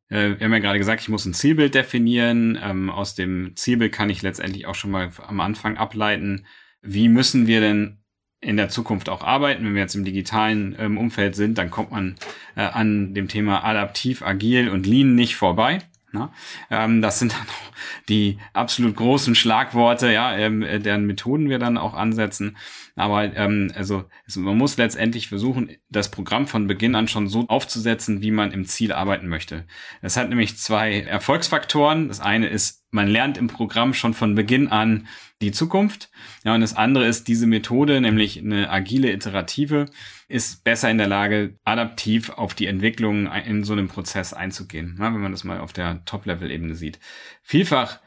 äh, 0.09 0.37
wir 0.37 0.45
haben 0.45 0.53
ja 0.53 0.59
gerade 0.59 0.79
gesagt, 0.79 1.01
ich 1.01 1.09
muss 1.09 1.25
ein 1.25 1.33
Zielbild 1.33 1.75
definieren. 1.75 2.59
Ähm, 2.61 2.89
aus 2.89 3.15
dem 3.15 3.55
Zielbild 3.55 3.91
kann 3.91 4.09
ich 4.09 4.21
letztendlich 4.21 4.65
auch 4.67 4.75
schon 4.75 4.91
mal 4.91 5.09
am 5.27 5.39
Anfang 5.39 5.77
ableiten, 5.77 6.45
wie 6.81 7.09
müssen 7.09 7.47
wir 7.47 7.61
denn 7.61 7.97
in 8.41 8.57
der 8.57 8.69
Zukunft 8.69 9.09
auch 9.09 9.23
arbeiten. 9.23 9.65
Wenn 9.65 9.73
wir 9.73 9.81
jetzt 9.81 9.95
im 9.95 10.05
digitalen 10.05 10.75
ähm, 10.77 10.97
Umfeld 10.97 11.35
sind, 11.35 11.57
dann 11.57 11.71
kommt 11.71 11.91
man 11.91 12.15
äh, 12.55 12.61
an 12.61 13.13
dem 13.13 13.27
Thema 13.27 13.63
adaptiv, 13.63 14.21
agil 14.21 14.69
und 14.69 14.85
lean 14.85 15.15
nicht 15.15 15.35
vorbei. 15.35 15.79
Ne? 16.11 16.29
Ähm, 16.69 17.01
das 17.01 17.19
sind 17.19 17.33
dann 17.33 17.47
die 18.07 18.37
absolut 18.53 18.95
großen 18.95 19.35
Schlagworte, 19.35 20.11
ja, 20.11 20.35
ähm, 20.37 20.61
deren 20.61 21.05
Methoden 21.05 21.49
wir 21.49 21.59
dann 21.59 21.77
auch 21.77 21.93
ansetzen. 21.93 22.55
Aber 22.95 23.35
ähm, 23.35 23.71
also, 23.75 24.05
also 24.25 24.39
man 24.39 24.57
muss 24.57 24.77
letztendlich 24.77 25.27
versuchen, 25.27 25.69
das 25.89 26.09
Programm 26.09 26.47
von 26.47 26.67
Beginn 26.67 26.95
an 26.95 27.09
schon 27.09 27.27
so 27.27 27.45
aufzusetzen, 27.47 28.21
wie 28.21 28.31
man 28.31 28.51
im 28.51 28.65
Ziel 28.65 28.93
arbeiten 28.93 29.27
möchte. 29.27 29.65
Es 30.01 30.15
hat 30.15 30.29
nämlich 30.29 30.57
zwei 30.57 31.01
Erfolgsfaktoren. 31.01 32.07
Das 32.07 32.21
eine 32.21 32.47
ist, 32.47 32.85
man 32.91 33.09
lernt 33.09 33.37
im 33.37 33.47
Programm 33.47 33.93
schon 33.93 34.13
von 34.13 34.33
Beginn 34.35 34.69
an 34.69 35.07
die 35.41 35.51
Zukunft. 35.51 36.09
Ja, 36.45 36.55
und 36.55 36.61
das 36.61 36.77
andere 36.77 37.05
ist 37.05 37.27
diese 37.27 37.47
Methode, 37.47 37.99
nämlich 37.99 38.39
eine 38.39 38.69
agile 38.69 39.11
Iterative, 39.11 39.87
ist 40.29 40.63
besser 40.63 40.89
in 40.89 40.97
der 40.97 41.07
Lage, 41.07 41.59
adaptiv 41.65 42.29
auf 42.29 42.53
die 42.53 42.67
Entwicklung 42.67 43.27
in 43.27 43.65
so 43.65 43.73
einem 43.73 43.89
Prozess 43.89 44.33
einzugehen, 44.33 44.95
ja, 44.99 45.13
wenn 45.13 45.21
man 45.21 45.33
das 45.33 45.43
mal 45.43 45.59
auf 45.59 45.73
der 45.73 46.03
Top-Level-Ebene 46.05 46.75
sieht. 46.75 46.99
Vielfach 47.43 47.99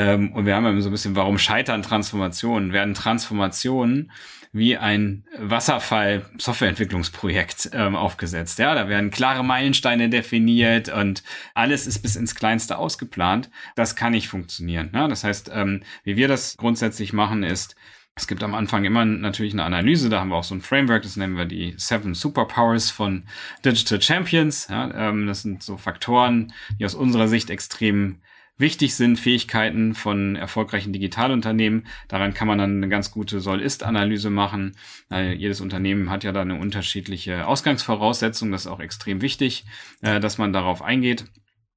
ähm, 0.00 0.32
und 0.32 0.46
wir 0.46 0.56
haben 0.56 0.64
ja 0.64 0.80
so 0.80 0.88
ein 0.88 0.92
bisschen, 0.92 1.14
warum 1.14 1.38
scheitern 1.38 1.82
Transformationen? 1.82 2.72
Werden 2.72 2.94
Transformationen 2.94 4.10
wie 4.52 4.76
ein 4.76 5.24
Wasserfall-Softwareentwicklungsprojekt 5.38 7.70
ähm, 7.72 7.94
aufgesetzt. 7.94 8.58
Ja, 8.58 8.74
da 8.74 8.88
werden 8.88 9.10
klare 9.10 9.44
Meilensteine 9.44 10.08
definiert 10.08 10.88
und 10.88 11.22
alles 11.54 11.86
ist 11.86 12.00
bis 12.00 12.16
ins 12.16 12.34
Kleinste 12.34 12.78
ausgeplant. 12.78 13.50
Das 13.76 13.94
kann 13.94 14.12
nicht 14.12 14.28
funktionieren. 14.28 14.90
Ja? 14.92 15.06
Das 15.06 15.22
heißt, 15.22 15.50
ähm, 15.54 15.82
wie 16.02 16.16
wir 16.16 16.26
das 16.26 16.56
grundsätzlich 16.56 17.12
machen, 17.12 17.44
ist, 17.44 17.76
es 18.16 18.26
gibt 18.26 18.42
am 18.42 18.54
Anfang 18.54 18.84
immer 18.84 19.04
natürlich 19.04 19.52
eine 19.52 19.64
Analyse, 19.64 20.08
da 20.08 20.20
haben 20.20 20.30
wir 20.30 20.36
auch 20.36 20.44
so 20.44 20.54
ein 20.54 20.62
Framework, 20.62 21.02
das 21.02 21.16
nennen 21.16 21.36
wir 21.36 21.44
die 21.44 21.74
Seven 21.76 22.14
Superpowers 22.14 22.90
von 22.90 23.24
Digital 23.64 24.02
Champions. 24.02 24.66
Ja, 24.68 25.10
ähm, 25.10 25.28
das 25.28 25.42
sind 25.42 25.62
so 25.62 25.76
Faktoren, 25.76 26.52
die 26.78 26.86
aus 26.86 26.96
unserer 26.96 27.28
Sicht 27.28 27.50
extrem 27.50 28.20
wichtig 28.60 28.94
sind, 28.94 29.18
Fähigkeiten 29.18 29.94
von 29.94 30.36
erfolgreichen 30.36 30.92
Digitalunternehmen. 30.92 31.86
Daran 32.08 32.34
kann 32.34 32.48
man 32.48 32.58
dann 32.58 32.76
eine 32.76 32.88
ganz 32.88 33.10
gute 33.10 33.40
Soll-Ist-Analyse 33.40 34.30
machen. 34.30 34.76
Äh, 35.10 35.34
jedes 35.34 35.60
Unternehmen 35.60 36.10
hat 36.10 36.24
ja 36.24 36.32
da 36.32 36.42
eine 36.42 36.58
unterschiedliche 36.58 37.46
Ausgangsvoraussetzung. 37.46 38.52
Das 38.52 38.62
ist 38.62 38.66
auch 38.66 38.80
extrem 38.80 39.22
wichtig, 39.22 39.64
äh, 40.02 40.20
dass 40.20 40.38
man 40.38 40.52
darauf 40.52 40.82
eingeht. 40.82 41.24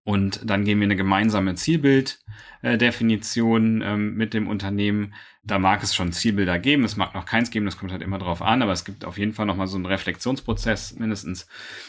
Und 0.06 0.42
dann 0.44 0.66
gehen 0.66 0.80
wir 0.80 0.86
eine 0.86 0.98
gemeinsame 0.98 1.56
Zielbilddefinition 1.56 3.82
ähm, 3.82 4.16
mit 4.16 4.34
dem 4.34 4.50
Unternehmen. 4.50 5.14
Da 5.46 5.60
mag 5.60 5.82
es 5.82 5.96
schon 5.96 6.12
Zielbilder 6.12 6.60
geben, 6.60 6.84
es 6.84 6.98
mag 6.98 7.14
noch 7.14 7.26
keins 7.26 7.52
geben, 7.52 7.66
das 7.66 7.78
kommt 7.78 7.94
halt 7.94 8.02
immer 8.02 8.18
drauf 8.18 8.42
an, 8.42 8.62
aber 8.62 8.74
es 8.74 8.84
gibt 8.86 9.06
auf 9.06 9.18
jeden 9.18 9.32
Fall 9.34 9.46
nochmal 9.46 9.68
so 9.68 9.78
einen 9.78 9.86
Reflexionsprozess 9.86 10.96
mindestens. 10.96 11.48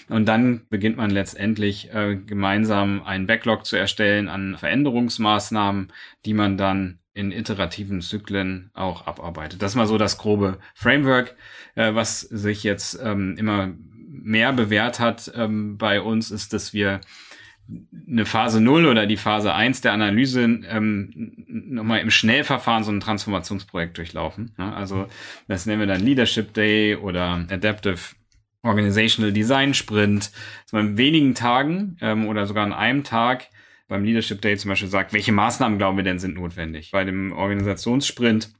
Und 0.08 0.26
dann 0.26 0.66
beginnt 0.70 0.96
man 0.96 1.10
letztendlich 1.10 1.92
äh, 1.92 2.16
gemeinsam 2.16 3.02
einen 3.02 3.26
Backlog 3.26 3.66
zu 3.66 3.74
erstellen 3.76 4.28
an 4.28 4.56
Veränderungsmaßnahmen, 4.56 5.92
die 6.24 6.34
man 6.34 6.56
dann 6.56 7.00
in 7.14 7.30
iterativen 7.30 8.00
Zyklen 8.00 8.70
auch 8.74 9.06
abarbeitet. 9.06 9.62
Das 9.62 9.72
ist 9.72 9.76
mal 9.76 9.86
so 9.86 9.98
das 9.98 10.18
grobe 10.18 10.58
Framework, 10.74 11.36
äh, 11.74 11.94
was 11.94 12.20
sich 12.20 12.64
jetzt 12.64 12.98
ähm, 13.02 13.36
immer 13.38 13.72
mehr 14.08 14.52
bewährt 14.52 15.00
hat 15.00 15.32
ähm, 15.34 15.78
bei 15.78 16.00
uns, 16.00 16.30
ist, 16.30 16.52
dass 16.52 16.72
wir 16.72 17.00
eine 18.06 18.26
Phase 18.26 18.60
0 18.60 18.86
oder 18.86 19.06
die 19.06 19.16
Phase 19.16 19.54
1 19.54 19.80
der 19.80 19.92
Analyse 19.92 20.42
ähm, 20.42 21.32
nochmal 21.46 22.00
im 22.00 22.10
Schnellverfahren 22.10 22.84
so 22.84 22.92
ein 22.92 23.00
Transformationsprojekt 23.00 23.96
durchlaufen. 23.96 24.54
Ne? 24.58 24.74
Also 24.74 25.06
das 25.48 25.66
nennen 25.66 25.80
wir 25.80 25.86
dann 25.86 26.02
Leadership 26.02 26.52
Day 26.52 26.96
oder 26.96 27.46
Adaptive 27.48 27.98
Organizational 28.62 29.32
Design 29.32 29.74
Sprint, 29.74 30.32
dass 30.64 30.72
man 30.72 30.88
in 30.88 30.96
wenigen 30.98 31.34
Tagen 31.34 31.96
ähm, 32.00 32.26
oder 32.26 32.46
sogar 32.46 32.64
an 32.64 32.72
einem 32.72 33.04
Tag 33.04 33.48
beim 33.88 34.04
Leadership 34.04 34.40
Day 34.40 34.56
zum 34.56 34.70
Beispiel 34.70 34.88
sagt, 34.88 35.12
welche 35.12 35.32
Maßnahmen 35.32 35.78
glauben 35.78 35.98
wir 35.98 36.04
denn 36.04 36.18
sind 36.18 36.34
notwendig. 36.34 36.90
Bei 36.90 37.04
dem 37.04 37.32
Organisationssprint 37.32 38.50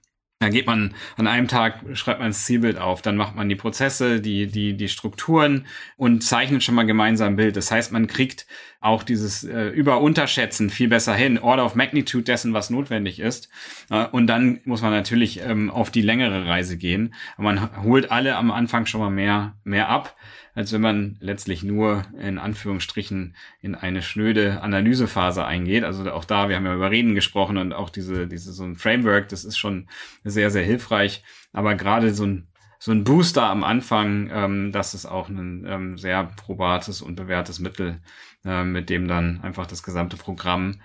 dann 0.41 0.53
geht 0.53 0.67
man 0.67 0.95
an 1.17 1.27
einem 1.27 1.49
Tag, 1.49 1.81
schreibt 1.95 2.21
man 2.21 2.29
das 2.29 2.45
Zielbild 2.45 2.77
auf, 2.77 3.01
dann 3.01 3.17
macht 3.17 3.35
man 3.35 3.49
die 3.49 3.55
Prozesse, 3.55 4.21
die, 4.21 4.47
die, 4.47 4.77
die 4.77 4.89
Strukturen 4.89 5.67
und 5.97 6.23
zeichnet 6.23 6.63
schon 6.63 6.75
mal 6.75 6.85
gemeinsam 6.85 7.33
ein 7.33 7.37
Bild. 7.37 7.57
Das 7.57 7.71
heißt, 7.71 7.93
man 7.93 8.09
kriegt 8.09 8.47
auch 8.85 9.03
dieses 9.03 9.45
äh, 9.45 9.69
Über-Unterschätzen 9.69 10.71
viel 10.71 10.89
besser 10.89 11.15
hin, 11.15 11.39
Order 11.39 11.65
of 11.65 11.75
Magnitude 11.75 12.25
dessen, 12.25 12.53
was 12.53 12.71
notwendig 12.71 13.21
ist. 13.21 13.49
Äh, 13.91 14.07
und 14.07 14.27
dann 14.27 14.61
muss 14.65 14.83
man 14.83 14.91
natürlich 14.91 15.41
ähm, 15.43 15.71
auf 15.71 15.91
die 15.91 16.03
längere 16.03 16.47
Reise 16.47 16.77
gehen. 16.77 17.15
man 17.39 17.83
holt 17.83 18.11
alle 18.11 18.37
am 18.37 18.51
Anfang 18.51 18.87
schon 18.87 19.01
mal 19.01 19.11
mehr, 19.11 19.55
mehr 19.65 19.89
ab 19.89 20.15
als 20.57 20.73
wenn 20.73 20.81
man 20.81 21.17
letztlich 21.21 21.65
nur 21.65 22.05
in 22.17 22.39
Anführungsstrichen 22.39 23.35
in 23.61 23.75
eine 23.75 24.03
schnöde 24.03 24.63
Analysephase 24.63 25.45
eingeht. 25.45 25.83
Also 25.83 26.09
auch 26.13 26.25
da, 26.25 26.49
wir 26.49 26.55
haben 26.57 26.67
ja 26.67 26.75
über 26.75 26.91
Reden 26.91 27.17
gesprochen 27.17 27.57
und 27.57 27.73
auch 27.73 27.91
diese, 27.91 28.29
diese 28.29 28.53
so 28.53 28.63
ein 28.63 28.77
Framework, 28.77 29.29
das 29.29 29.45
ist 29.45 29.59
schon 29.59 29.89
sehr, 30.23 30.51
sehr 30.51 30.65
hilfreich. 30.65 31.25
Aber 31.53 31.75
gerade 31.75 32.15
so 32.15 32.25
ein 32.25 32.47
so 32.85 32.93
ein 32.93 33.03
Booster 33.03 33.45
am 33.45 33.65
Anfang, 33.65 34.29
ähm, 34.31 34.71
das 34.71 34.93
ist 34.93 35.07
auch 35.07 35.31
ein 35.31 35.65
ähm, 35.67 35.97
sehr 35.97 36.25
probates 36.25 37.01
und 37.01 37.15
bewährtes 37.15 37.59
Mittel, 37.59 37.97
äh, 38.45 38.65
mit 38.65 38.91
dem 38.91 39.09
dann 39.09 39.41
einfach 39.43 39.67
das 39.67 39.83
gesamte 39.83 40.17
Programm 40.17 40.81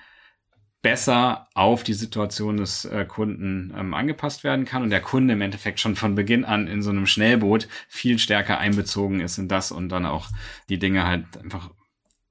besser 0.81 1.47
auf 1.55 1.83
die 1.83 1.93
Situation 1.93 2.57
des 2.57 2.85
äh, 2.85 3.05
Kunden 3.05 3.73
ähm, 3.77 3.93
angepasst 3.93 4.43
werden 4.43 4.65
kann 4.65 4.83
und 4.83 4.91
der 4.91 5.01
Kunde 5.01 5.33
im 5.33 5.41
Endeffekt 5.41 5.79
schon 5.79 5.95
von 5.95 6.15
Beginn 6.15 6.45
an 6.45 6.67
in 6.67 6.81
so 6.81 6.89
einem 6.89 7.05
Schnellboot 7.05 7.67
viel 7.89 8.17
stärker 8.17 8.59
einbezogen 8.59 9.19
ist 9.19 9.37
in 9.37 9.49
das 9.49 9.71
und 9.71 9.89
dann 9.89 10.05
auch 10.05 10.29
die 10.69 10.79
Dinge 10.79 11.05
halt 11.05 11.37
einfach 11.37 11.69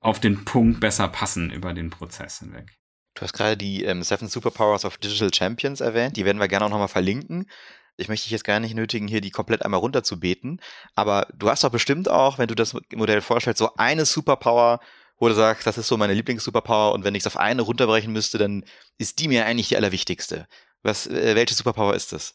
auf 0.00 0.20
den 0.20 0.44
Punkt 0.44 0.80
besser 0.80 1.08
passen 1.08 1.50
über 1.50 1.74
den 1.74 1.90
Prozess 1.90 2.38
hinweg. 2.38 2.78
Du 3.14 3.22
hast 3.22 3.32
gerade 3.32 3.56
die 3.56 3.84
ähm, 3.84 4.02
Seven 4.02 4.28
Superpowers 4.28 4.84
of 4.84 4.96
Digital 4.96 5.34
Champions 5.34 5.80
erwähnt, 5.80 6.16
die 6.16 6.24
werden 6.24 6.38
wir 6.38 6.48
gerne 6.48 6.66
auch 6.66 6.70
nochmal 6.70 6.88
verlinken. 6.88 7.50
Ich 7.96 8.08
möchte 8.08 8.24
dich 8.24 8.30
jetzt 8.30 8.44
gar 8.44 8.60
nicht 8.60 8.76
nötigen, 8.76 9.08
hier 9.08 9.20
die 9.20 9.32
komplett 9.32 9.64
einmal 9.64 9.80
runterzubeten, 9.80 10.60
aber 10.94 11.26
du 11.34 11.50
hast 11.50 11.64
doch 11.64 11.70
bestimmt 11.70 12.08
auch, 12.08 12.38
wenn 12.38 12.46
du 12.46 12.54
das 12.54 12.76
Modell 12.94 13.20
vorstellst, 13.20 13.58
so 13.58 13.74
eine 13.76 14.04
Superpower, 14.04 14.78
wo 15.18 15.28
du 15.28 15.34
sagst, 15.34 15.66
das 15.66 15.78
ist 15.78 15.88
so 15.88 15.96
meine 15.96 16.14
Lieblings-Superpower 16.14 16.92
und 16.92 17.04
wenn 17.04 17.14
ich 17.14 17.22
es 17.22 17.26
auf 17.26 17.36
eine 17.36 17.62
runterbrechen 17.62 18.12
müsste, 18.12 18.38
dann 18.38 18.64
ist 18.98 19.18
die 19.18 19.28
mir 19.28 19.46
eigentlich 19.46 19.68
die 19.68 19.76
allerwichtigste. 19.76 20.46
Was, 20.82 21.06
äh, 21.06 21.34
welche 21.34 21.54
Superpower 21.54 21.94
ist 21.94 22.12
das? 22.12 22.34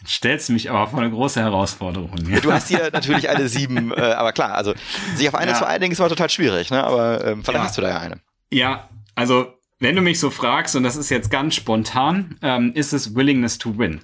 Jetzt 0.00 0.12
stellst 0.12 0.48
du 0.48 0.52
mich 0.52 0.70
aber 0.70 0.88
vor 0.88 1.00
eine 1.00 1.10
große 1.10 1.40
Herausforderung. 1.40 2.16
Ja, 2.28 2.40
du 2.40 2.52
hast 2.52 2.68
hier 2.68 2.90
natürlich 2.92 3.28
alle 3.28 3.48
sieben, 3.48 3.92
äh, 3.92 4.00
aber 4.00 4.32
klar, 4.32 4.54
also 4.54 4.74
sich 5.14 5.28
auf 5.28 5.34
eine 5.34 5.52
ja. 5.52 5.58
zu 5.58 5.66
einigen 5.66 5.92
ist 5.92 5.98
mal 5.98 6.08
total 6.08 6.30
schwierig, 6.30 6.70
ne? 6.70 6.82
aber 6.84 7.24
ähm, 7.24 7.44
vielleicht 7.44 7.58
ja. 7.58 7.64
hast 7.64 7.78
du 7.78 7.82
da 7.82 7.88
ja 7.88 7.98
eine. 7.98 8.20
Ja, 8.50 8.88
also 9.14 9.52
wenn 9.80 9.94
du 9.96 10.02
mich 10.02 10.18
so 10.18 10.30
fragst, 10.30 10.74
und 10.76 10.82
das 10.82 10.96
ist 10.96 11.08
jetzt 11.10 11.30
ganz 11.30 11.54
spontan, 11.54 12.36
ähm, 12.42 12.72
ist 12.74 12.92
es 12.92 13.14
Willingness 13.14 13.58
to 13.58 13.78
Win. 13.78 14.00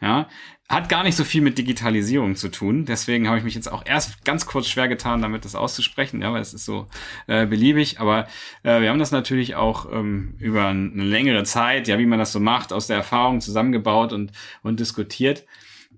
Ja, 0.00 0.28
hat 0.68 0.88
gar 0.88 1.02
nicht 1.02 1.16
so 1.16 1.24
viel 1.24 1.42
mit 1.42 1.58
Digitalisierung 1.58 2.36
zu 2.36 2.50
tun. 2.50 2.86
Deswegen 2.86 3.28
habe 3.28 3.36
ich 3.36 3.44
mich 3.44 3.54
jetzt 3.54 3.70
auch 3.70 3.84
erst 3.84 4.24
ganz 4.24 4.46
kurz 4.46 4.66
schwer 4.66 4.88
getan, 4.88 5.20
damit 5.20 5.44
das 5.44 5.54
auszusprechen, 5.54 6.22
ja, 6.22 6.32
weil 6.32 6.40
es 6.40 6.54
ist 6.54 6.64
so 6.64 6.86
äh, 7.26 7.46
beliebig. 7.46 8.00
Aber 8.00 8.26
äh, 8.62 8.80
wir 8.80 8.88
haben 8.88 8.98
das 8.98 9.10
natürlich 9.10 9.56
auch 9.56 9.90
ähm, 9.92 10.36
über 10.38 10.68
eine 10.68 11.04
längere 11.04 11.44
Zeit, 11.44 11.86
ja, 11.86 11.98
wie 11.98 12.06
man 12.06 12.18
das 12.18 12.32
so 12.32 12.40
macht, 12.40 12.72
aus 12.72 12.86
der 12.86 12.96
Erfahrung 12.96 13.40
zusammengebaut 13.40 14.12
und, 14.14 14.32
und 14.62 14.80
diskutiert. 14.80 15.44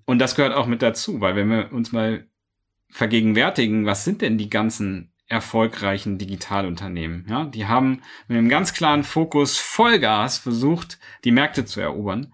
Und 0.05 0.18
das 0.18 0.35
gehört 0.35 0.55
auch 0.55 0.66
mit 0.66 0.83
dazu, 0.83 1.20
weil 1.20 1.37
wenn 1.37 1.48
wir 1.48 1.72
uns 1.72 1.92
mal 1.92 2.26
vergegenwärtigen, 2.90 3.87
was 3.87 4.05
sind 4.05 4.20
denn 4.20 4.38
die 4.38 4.50
ganzen 4.50 5.12
erfolgreichen 5.29 6.18
Digitalunternehmen? 6.18 7.26
Ja, 7.29 7.44
die 7.44 7.66
haben 7.66 8.02
mit 8.26 8.38
einem 8.38 8.48
ganz 8.48 8.74
klaren 8.74 9.05
Fokus 9.05 9.59
Vollgas 9.59 10.38
versucht, 10.38 10.98
die 11.24 11.33
Märkte 11.33 11.64
zu 11.64 11.81
erobern. 11.81 12.33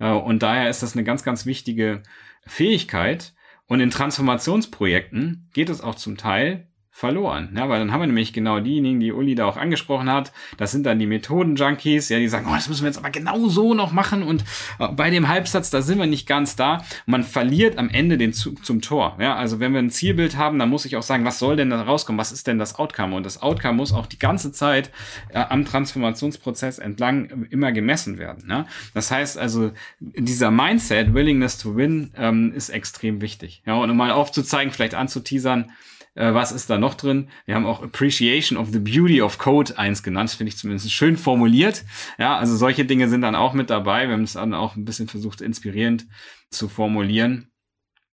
Äh, 0.00 0.10
und 0.10 0.42
daher 0.42 0.68
ist 0.68 0.82
das 0.82 0.94
eine 0.94 1.04
ganz, 1.04 1.22
ganz 1.22 1.46
wichtige 1.46 2.02
Fähigkeit. 2.44 3.34
Und 3.66 3.78
in 3.78 3.90
Transformationsprojekten 3.90 5.48
geht 5.52 5.68
es 5.68 5.80
auch 5.80 5.94
zum 5.94 6.16
Teil 6.16 6.66
verloren. 6.90 7.54
Ja, 7.56 7.68
weil 7.68 7.78
dann 7.78 7.92
haben 7.92 8.00
wir 8.00 8.06
nämlich 8.06 8.32
genau 8.32 8.60
diejenigen, 8.60 9.00
die 9.00 9.12
Uli 9.12 9.34
da 9.34 9.46
auch 9.46 9.56
angesprochen 9.56 10.10
hat. 10.10 10.32
Das 10.58 10.72
sind 10.72 10.84
dann 10.84 10.98
die 10.98 11.06
Methoden-Junkies, 11.06 12.08
ja, 12.08 12.18
die 12.18 12.28
sagen, 12.28 12.46
oh, 12.48 12.54
das 12.54 12.68
müssen 12.68 12.82
wir 12.82 12.88
jetzt 12.88 12.98
aber 12.98 13.10
genau 13.10 13.48
so 13.48 13.74
noch 13.74 13.92
machen 13.92 14.22
und 14.22 14.44
äh, 14.78 14.88
bei 14.88 15.08
dem 15.08 15.28
Halbsatz, 15.28 15.70
da 15.70 15.82
sind 15.82 15.98
wir 15.98 16.06
nicht 16.06 16.26
ganz 16.26 16.56
da. 16.56 16.84
Man 17.06 17.22
verliert 17.22 17.78
am 17.78 17.88
Ende 17.88 18.18
den 18.18 18.32
Zug 18.32 18.64
zum 18.64 18.82
Tor. 18.82 19.16
Ja, 19.20 19.36
also 19.36 19.60
wenn 19.60 19.72
wir 19.72 19.78
ein 19.78 19.90
Zielbild 19.90 20.36
haben, 20.36 20.58
dann 20.58 20.68
muss 20.68 20.84
ich 20.84 20.96
auch 20.96 21.02
sagen, 21.02 21.24
was 21.24 21.38
soll 21.38 21.56
denn 21.56 21.70
da 21.70 21.80
rauskommen? 21.82 22.18
Was 22.18 22.32
ist 22.32 22.46
denn 22.46 22.58
das 22.58 22.78
Outcome? 22.78 23.16
Und 23.16 23.24
das 23.24 23.40
Outcome 23.40 23.74
muss 23.74 23.92
auch 23.92 24.06
die 24.06 24.18
ganze 24.18 24.52
Zeit 24.52 24.90
äh, 25.28 25.38
am 25.38 25.64
Transformationsprozess 25.64 26.78
entlang 26.78 27.46
immer 27.50 27.72
gemessen 27.72 28.18
werden. 28.18 28.48
Ja? 28.48 28.66
Das 28.94 29.10
heißt 29.10 29.38
also, 29.38 29.70
dieser 30.00 30.50
Mindset, 30.50 31.14
Willingness 31.14 31.58
to 31.58 31.76
Win, 31.76 32.12
ähm, 32.16 32.52
ist 32.52 32.68
extrem 32.68 33.20
wichtig. 33.20 33.62
Ja, 33.64 33.74
und 33.74 33.90
um 33.90 33.96
mal 33.96 34.10
aufzuzeigen, 34.10 34.72
vielleicht 34.72 34.94
anzuteasern, 34.94 35.70
äh, 36.14 36.34
was 36.34 36.52
ist 36.52 36.70
da 36.70 36.78
noch 36.78 36.94
drin? 36.94 37.28
Wir 37.46 37.54
haben 37.54 37.66
auch 37.66 37.82
Appreciation 37.82 38.58
of 38.58 38.70
the 38.70 38.78
Beauty 38.78 39.22
of 39.22 39.38
Code 39.38 39.78
eins 39.78 40.02
genannt, 40.02 40.30
finde 40.30 40.48
ich 40.48 40.56
zumindest 40.56 40.92
schön 40.92 41.16
formuliert. 41.16 41.84
Ja, 42.18 42.36
also 42.36 42.56
solche 42.56 42.84
Dinge 42.84 43.08
sind 43.08 43.22
dann 43.22 43.34
auch 43.34 43.52
mit 43.52 43.70
dabei. 43.70 44.06
Wir 44.06 44.14
haben 44.14 44.24
es 44.24 44.34
dann 44.34 44.54
auch 44.54 44.76
ein 44.76 44.84
bisschen 44.84 45.08
versucht, 45.08 45.40
inspirierend 45.40 46.06
zu 46.50 46.68
formulieren. 46.68 47.50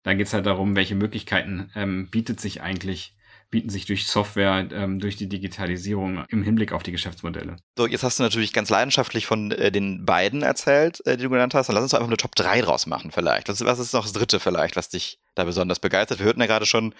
Da 0.04 0.14
geht 0.14 0.28
es 0.28 0.34
halt 0.34 0.46
darum, 0.46 0.76
welche 0.76 0.96
Möglichkeiten 0.96 1.72
ähm, 1.76 2.10
bietet 2.12 2.40
sich 2.40 2.62
eigentlich 2.62 3.16
bieten 3.56 3.70
sich 3.70 3.86
durch 3.86 4.08
Software, 4.08 4.68
ähm, 4.72 5.00
durch 5.00 5.16
die 5.16 5.30
Digitalisierung 5.30 6.26
im 6.30 6.44
Hinblick 6.44 6.74
auf 6.74 6.84
die 6.84 6.92
Geschäftsmodelle. 6.92 7.56
So, 7.78 7.88
jetzt 7.88 8.04
hast 8.04 8.20
du 8.20 8.24
natürlich 8.24 8.54
ganz 8.54 8.70
leidenschaftlich 8.70 9.26
von 9.26 9.52
äh, 9.52 9.72
den 9.72 10.06
beiden 10.06 10.42
erzählt, 10.42 11.00
äh, 11.06 11.16
die 11.16 11.24
du 11.24 11.30
genannt 11.30 11.54
hast. 11.54 11.68
Dann 11.68 11.76
lass 11.76 11.84
uns 11.84 11.92
doch 11.92 12.00
einfach 12.00 12.10
eine 12.10 12.18
Top 12.18 12.36
3 12.36 12.62
draus 12.62 12.86
machen 12.86 13.12
vielleicht. 13.12 13.48
Was, 13.48 13.64
was 13.64 13.80
ist 13.80 13.94
noch 13.94 14.04
das 14.04 14.14
dritte 14.14 14.40
vielleicht, 14.40 14.76
was 14.76 14.90
dich 14.90 15.20
da 15.36 15.44
besonders 15.44 15.80
begeistert? 15.80 16.20
Wir 16.20 16.26
hörten 16.26 16.42
ja 16.42 16.48
gerade 16.48 16.66
schon, 16.66 16.94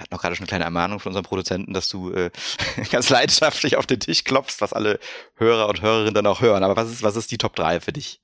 hatten 0.00 0.14
auch 0.14 0.20
gerade 0.20 0.34
schon 0.34 0.44
eine 0.44 0.48
kleine 0.48 0.64
Ermahnung 0.64 1.00
von 1.00 1.10
unserem 1.10 1.24
Produzenten, 1.24 1.72
dass 1.72 1.88
du 1.88 2.12
äh, 2.12 2.30
ganz 2.90 3.08
leidenschaftlich 3.10 3.76
auf 3.76 3.86
den 3.86 4.00
Tisch 4.00 4.24
klopfst, 4.24 4.60
was 4.60 4.72
alle 4.72 4.98
Hörer 5.36 5.68
und 5.68 5.82
Hörerinnen 5.82 6.14
dann 6.14 6.26
auch 6.26 6.40
hören. 6.40 6.62
Aber 6.62 6.76
was 6.76 6.90
ist, 6.90 7.02
was 7.02 7.16
ist 7.16 7.30
die 7.30 7.38
Top 7.38 7.54
3 7.56 7.80
für 7.80 7.92
dich? 7.92 8.20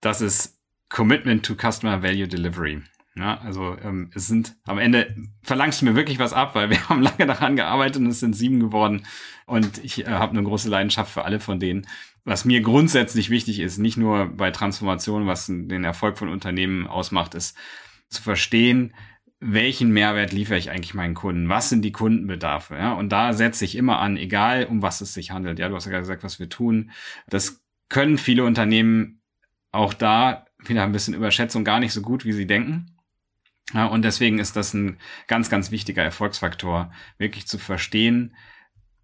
Das 0.00 0.20
ist 0.20 0.58
Commitment 0.88 1.44
to 1.44 1.54
Customer 1.54 2.02
Value 2.02 2.28
Delivery. 2.28 2.82
Ja, 3.16 3.38
also 3.38 3.76
ähm, 3.80 4.10
es 4.14 4.26
sind 4.26 4.56
am 4.64 4.78
Ende 4.78 5.14
verlangst 5.42 5.80
du 5.80 5.84
mir 5.84 5.94
wirklich 5.94 6.18
was 6.18 6.32
ab, 6.32 6.56
weil 6.56 6.70
wir 6.70 6.88
haben 6.88 7.02
lange 7.02 7.26
daran 7.26 7.56
gearbeitet 7.56 8.02
und 8.02 8.08
es 8.08 8.20
sind 8.20 8.34
sieben 8.34 8.60
geworden. 8.60 9.06
Und 9.46 9.82
ich 9.84 10.06
äh, 10.06 10.10
habe 10.10 10.32
eine 10.32 10.42
große 10.42 10.68
Leidenschaft 10.68 11.12
für 11.12 11.24
alle 11.24 11.38
von 11.38 11.60
denen. 11.60 11.86
Was 12.24 12.44
mir 12.44 12.60
grundsätzlich 12.62 13.30
wichtig 13.30 13.60
ist, 13.60 13.78
nicht 13.78 13.96
nur 13.96 14.26
bei 14.26 14.50
Transformation, 14.50 15.26
was 15.26 15.46
den 15.46 15.84
Erfolg 15.84 16.18
von 16.18 16.28
Unternehmen 16.28 16.86
ausmacht, 16.86 17.34
ist 17.34 17.56
zu 18.08 18.22
verstehen, 18.22 18.94
welchen 19.46 19.90
Mehrwert 19.92 20.32
liefere 20.32 20.58
ich 20.58 20.70
eigentlich 20.70 20.94
meinen 20.94 21.14
Kunden? 21.14 21.48
Was 21.48 21.68
sind 21.68 21.82
die 21.82 21.92
Kundenbedarfe? 21.92 22.76
Ja, 22.76 22.94
und 22.94 23.10
da 23.10 23.34
setze 23.34 23.64
ich 23.64 23.76
immer 23.76 23.98
an, 23.98 24.16
egal 24.16 24.64
um 24.64 24.80
was 24.80 25.00
es 25.02 25.12
sich 25.12 25.30
handelt. 25.30 25.58
Ja, 25.58 25.68
du 25.68 25.76
hast 25.76 25.86
ja 25.86 25.98
gesagt, 25.98 26.24
was 26.24 26.38
wir 26.38 26.48
tun. 26.48 26.90
Das 27.28 27.62
können 27.88 28.16
viele 28.16 28.44
Unternehmen 28.44 29.20
auch 29.70 29.92
da 29.92 30.46
wieder 30.64 30.82
ein 30.82 30.92
bisschen 30.92 31.14
Überschätzung 31.14 31.62
gar 31.62 31.78
nicht 31.78 31.92
so 31.92 32.00
gut, 32.00 32.24
wie 32.24 32.32
sie 32.32 32.46
denken. 32.46 32.96
Ja, 33.74 33.86
und 33.86 34.02
deswegen 34.02 34.38
ist 34.38 34.56
das 34.56 34.72
ein 34.72 34.98
ganz, 35.26 35.50
ganz 35.50 35.70
wichtiger 35.70 36.02
Erfolgsfaktor, 36.02 36.90
wirklich 37.18 37.46
zu 37.46 37.58
verstehen, 37.58 38.34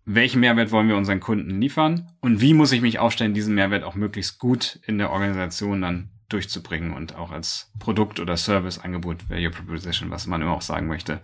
welchen 0.06 0.40
Mehrwert 0.40 0.70
wollen 0.70 0.88
wir 0.88 0.96
unseren 0.96 1.20
Kunden 1.20 1.60
liefern 1.60 2.10
und 2.20 2.40
wie 2.40 2.54
muss 2.54 2.72
ich 2.72 2.80
mich 2.80 2.98
aufstellen, 2.98 3.34
diesen 3.34 3.54
Mehrwert 3.54 3.84
auch 3.84 3.94
möglichst 3.94 4.38
gut 4.38 4.80
in 4.86 4.98
der 4.98 5.10
Organisation 5.10 5.82
dann 5.82 6.10
durchzubringen 6.32 6.94
und 6.94 7.14
auch 7.16 7.30
als 7.30 7.70
Produkt- 7.78 8.20
oder 8.20 8.36
Serviceangebot, 8.36 9.28
Value 9.28 9.50
Proposition, 9.50 10.10
was 10.10 10.26
man 10.26 10.42
immer 10.42 10.54
auch 10.56 10.62
sagen 10.62 10.86
möchte, 10.86 11.20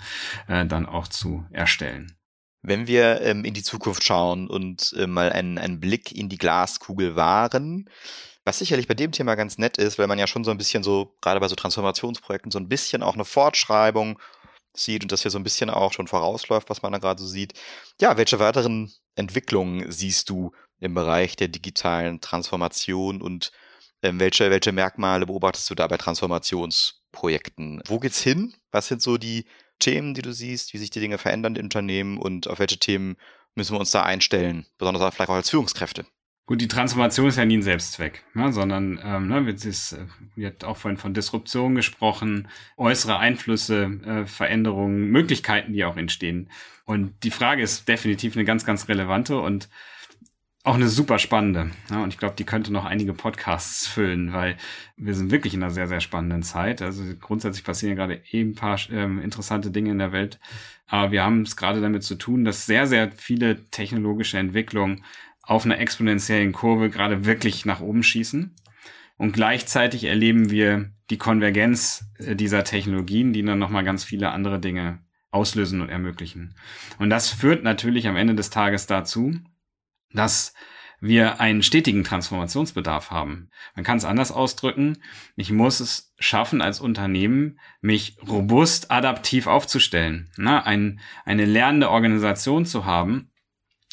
äh, 0.49 0.67
dann 0.67 0.87
auch 0.87 1.09
zu 1.09 1.47
erstellen. 1.51 2.17
Wenn 2.63 2.87
wir 2.87 3.21
ähm, 3.21 3.45
in 3.45 3.55
die 3.55 3.63
Zukunft 3.63 4.05
schauen 4.05 4.49
und 4.49 4.93
äh, 4.99 5.07
mal 5.07 5.33
einen, 5.33 5.59
einen 5.59 5.81
Blick 5.81 6.13
in 6.13 6.29
die 6.29 6.39
Glaskugel 6.39 7.15
wahren, 7.15 7.89
was 8.45 8.59
sicherlich 8.59 8.89
bei 8.89 8.95
dem 8.95 9.13
Thema 9.13 9.35
ganz 9.35 9.59
nett 9.59 9.77
ist, 9.77 9.99
weil 9.99 10.07
man 10.07 10.19
ja 10.19 10.27
schon 10.27 10.45
so 10.45 10.51
ein 10.51 10.59
bisschen 10.59 10.83
so, 10.83 11.17
gerade 11.21 11.41
bei 11.41 11.49
so 11.49 11.57
Transformationsprojekten, 11.57 12.51
so 12.51 12.59
ein 12.59 12.69
bisschen 12.69 13.03
auch 13.03 13.15
eine 13.15 13.25
Fortschreibung 13.25 14.19
sieht 14.73 15.03
und 15.03 15.13
das 15.13 15.23
hier 15.23 15.31
so 15.31 15.39
ein 15.39 15.45
bisschen 15.45 15.71
auch 15.71 15.93
schon 15.93 16.07
vorausläuft, 16.07 16.71
was 16.71 16.83
man 16.83 16.93
da 16.93 16.99
gerade 16.99 17.21
so 17.21 17.27
sieht. 17.27 17.55
Ja, 18.01 18.17
welche 18.17 18.39
weiteren 18.39 18.93
Entwicklungen 19.15 19.91
siehst 19.91 20.31
du 20.31 20.53
im 20.79 20.95
Bereich 20.95 21.37
der 21.37 21.49
digitalen 21.49 22.21
Transformation 22.21 23.23
und 23.23 23.53
welche, 24.15 24.51
welche 24.51 24.73
Merkmale 24.73 25.27
beobachtest 25.27 25.69
du 25.71 25.75
da 25.75 25.87
bei 25.87 25.97
Transformationsprojekten? 25.97 27.83
Wo 27.87 27.99
geht's 27.99 28.21
hin? 28.21 28.55
Was 28.71 28.89
sind 28.89 29.03
so 29.03 29.19
die 29.19 29.47
Themen, 29.79 30.15
die 30.15 30.23
du 30.23 30.33
siehst, 30.33 30.73
wie 30.73 30.79
sich 30.79 30.91
die 30.91 31.01
Dinge 31.01 31.19
verändern 31.19 31.57
in 31.57 31.65
Unternehmen 31.65 32.19
und 32.19 32.49
auf 32.49 32.59
welche 32.59 32.79
Themen 32.79 33.17
müssen 33.55 33.75
wir 33.75 33.81
uns 33.81 33.91
da 33.91 34.03
einstellen, 34.03 34.67
besonders 34.79 35.15
vielleicht 35.15 35.31
auch 35.31 35.35
als 35.35 35.51
Führungskräfte? 35.51 36.07
Gut, 36.47 36.61
die 36.61 36.69
Transformation 36.69 37.27
ist 37.27 37.39
ja 37.39 37.45
nie 37.45 37.57
ein 37.57 37.63
Selbstzweck, 37.63 38.23
ne, 38.35 38.53
sondern 38.53 39.01
ähm, 39.03 39.27
ne, 39.27 39.47
wird 39.47 39.65
ist, 39.65 39.99
wird 40.37 40.63
auch 40.63 40.77
vorhin 40.77 40.97
von 40.97 41.13
Disruption 41.13 41.75
gesprochen, 41.75 42.47
äußere 42.77 43.19
Einflüsse, 43.19 43.91
äh, 44.05 44.27
Veränderungen, 44.27 45.11
Möglichkeiten, 45.11 45.73
die 45.73 45.85
auch 45.85 45.97
entstehen. 45.97 46.49
Und 46.85 47.25
die 47.25 47.33
Frage 47.33 47.63
ist 47.63 47.89
definitiv 47.89 48.37
eine 48.37 48.45
ganz, 48.45 48.65
ganz 48.65 48.87
relevante 48.87 49.41
und 49.41 49.69
auch 50.67 50.75
eine 50.75 50.89
super 50.89 51.21
spannende. 51.21 51.71
Ja, 51.91 52.03
und 52.03 52.13
ich 52.13 52.19
glaube, 52.19 52.35
die 52.37 52.45
könnte 52.45 52.73
noch 52.73 52.85
einige 52.85 53.13
Podcasts 53.13 53.87
füllen, 53.87 54.33
weil 54.33 54.57
wir 54.97 55.15
sind 55.15 55.31
wirklich 55.31 55.55
in 55.55 55.63
einer 55.63 55.71
sehr, 55.71 55.87
sehr 55.87 56.01
spannenden 56.01 56.43
Zeit. 56.43 56.83
Also 56.83 57.05
grundsätzlich 57.21 57.63
passieren 57.63 57.95
gerade 57.95 58.21
eben 58.33 58.51
ein 58.51 58.55
paar 58.57 58.77
ähm, 58.91 59.21
interessante 59.21 59.71
Dinge 59.71 59.93
in 59.93 59.99
der 59.99 60.11
Welt. 60.11 60.41
Aber 60.89 61.13
wir 61.13 61.23
haben 61.23 61.43
es 61.43 61.57
gerade 61.57 61.81
damit 61.81 62.03
zu 62.03 62.17
tun, 62.17 62.45
dass 62.45 62.67
sehr, 62.67 62.89
sehr 62.89 63.13
viele 63.13 63.71
technologische 63.71 64.39
Entwicklungen 64.39 65.05
auf 65.41 65.65
einer 65.65 65.79
exponentiellen 65.79 66.51
Kurve 66.51 66.91
gerade 66.91 67.25
wirklich 67.25 67.65
nach 67.65 67.81
oben 67.81 68.03
schießen. 68.03 68.57
Und 69.19 69.33
gleichzeitig 69.33 70.03
erleben 70.03 70.51
wir 70.51 70.91
die 71.11 71.19
Konvergenz 71.19 72.11
äh, 72.19 72.35
dieser 72.35 72.65
Technologien, 72.65 73.33
die 73.33 73.45
dann 73.45 73.61
nochmal 73.61 73.85
ganz 73.85 74.03
viele 74.03 74.33
andere 74.33 74.59
Dinge 74.59 74.99
auslösen 75.31 75.81
und 75.81 75.91
ermöglichen. 75.91 76.57
Und 76.99 77.11
das 77.11 77.29
führt 77.29 77.63
natürlich 77.63 78.09
am 78.09 78.17
Ende 78.17 78.35
des 78.35 78.51
Tages 78.51 78.89
dazu, 78.89 79.33
dass 80.17 80.55
wir 81.01 81.41
einen 81.41 81.63
stetigen 81.63 82.05
Transformationsbedarf 82.05 83.11
haben. 83.11 83.51
Man 83.75 83.85
kann 83.85 83.99
es 83.99 84.05
anders 84.05 84.33
ausdrücken. 84.33 84.99
Ich 85.37 85.51
muss 85.51 85.81
es 85.81 86.15
schaffen, 86.19 86.63
als 86.63 86.81
Unternehmen 86.81 87.59
mich 87.81 88.17
robust 88.27 88.91
adaptiv 88.91 89.47
aufzustellen. 89.47 90.31
Ne? 90.37 90.65
Ein, 90.65 91.01
eine 91.25 91.45
lernende 91.45 91.91
Organisation 91.91 92.65
zu 92.65 92.87
haben, 92.87 93.31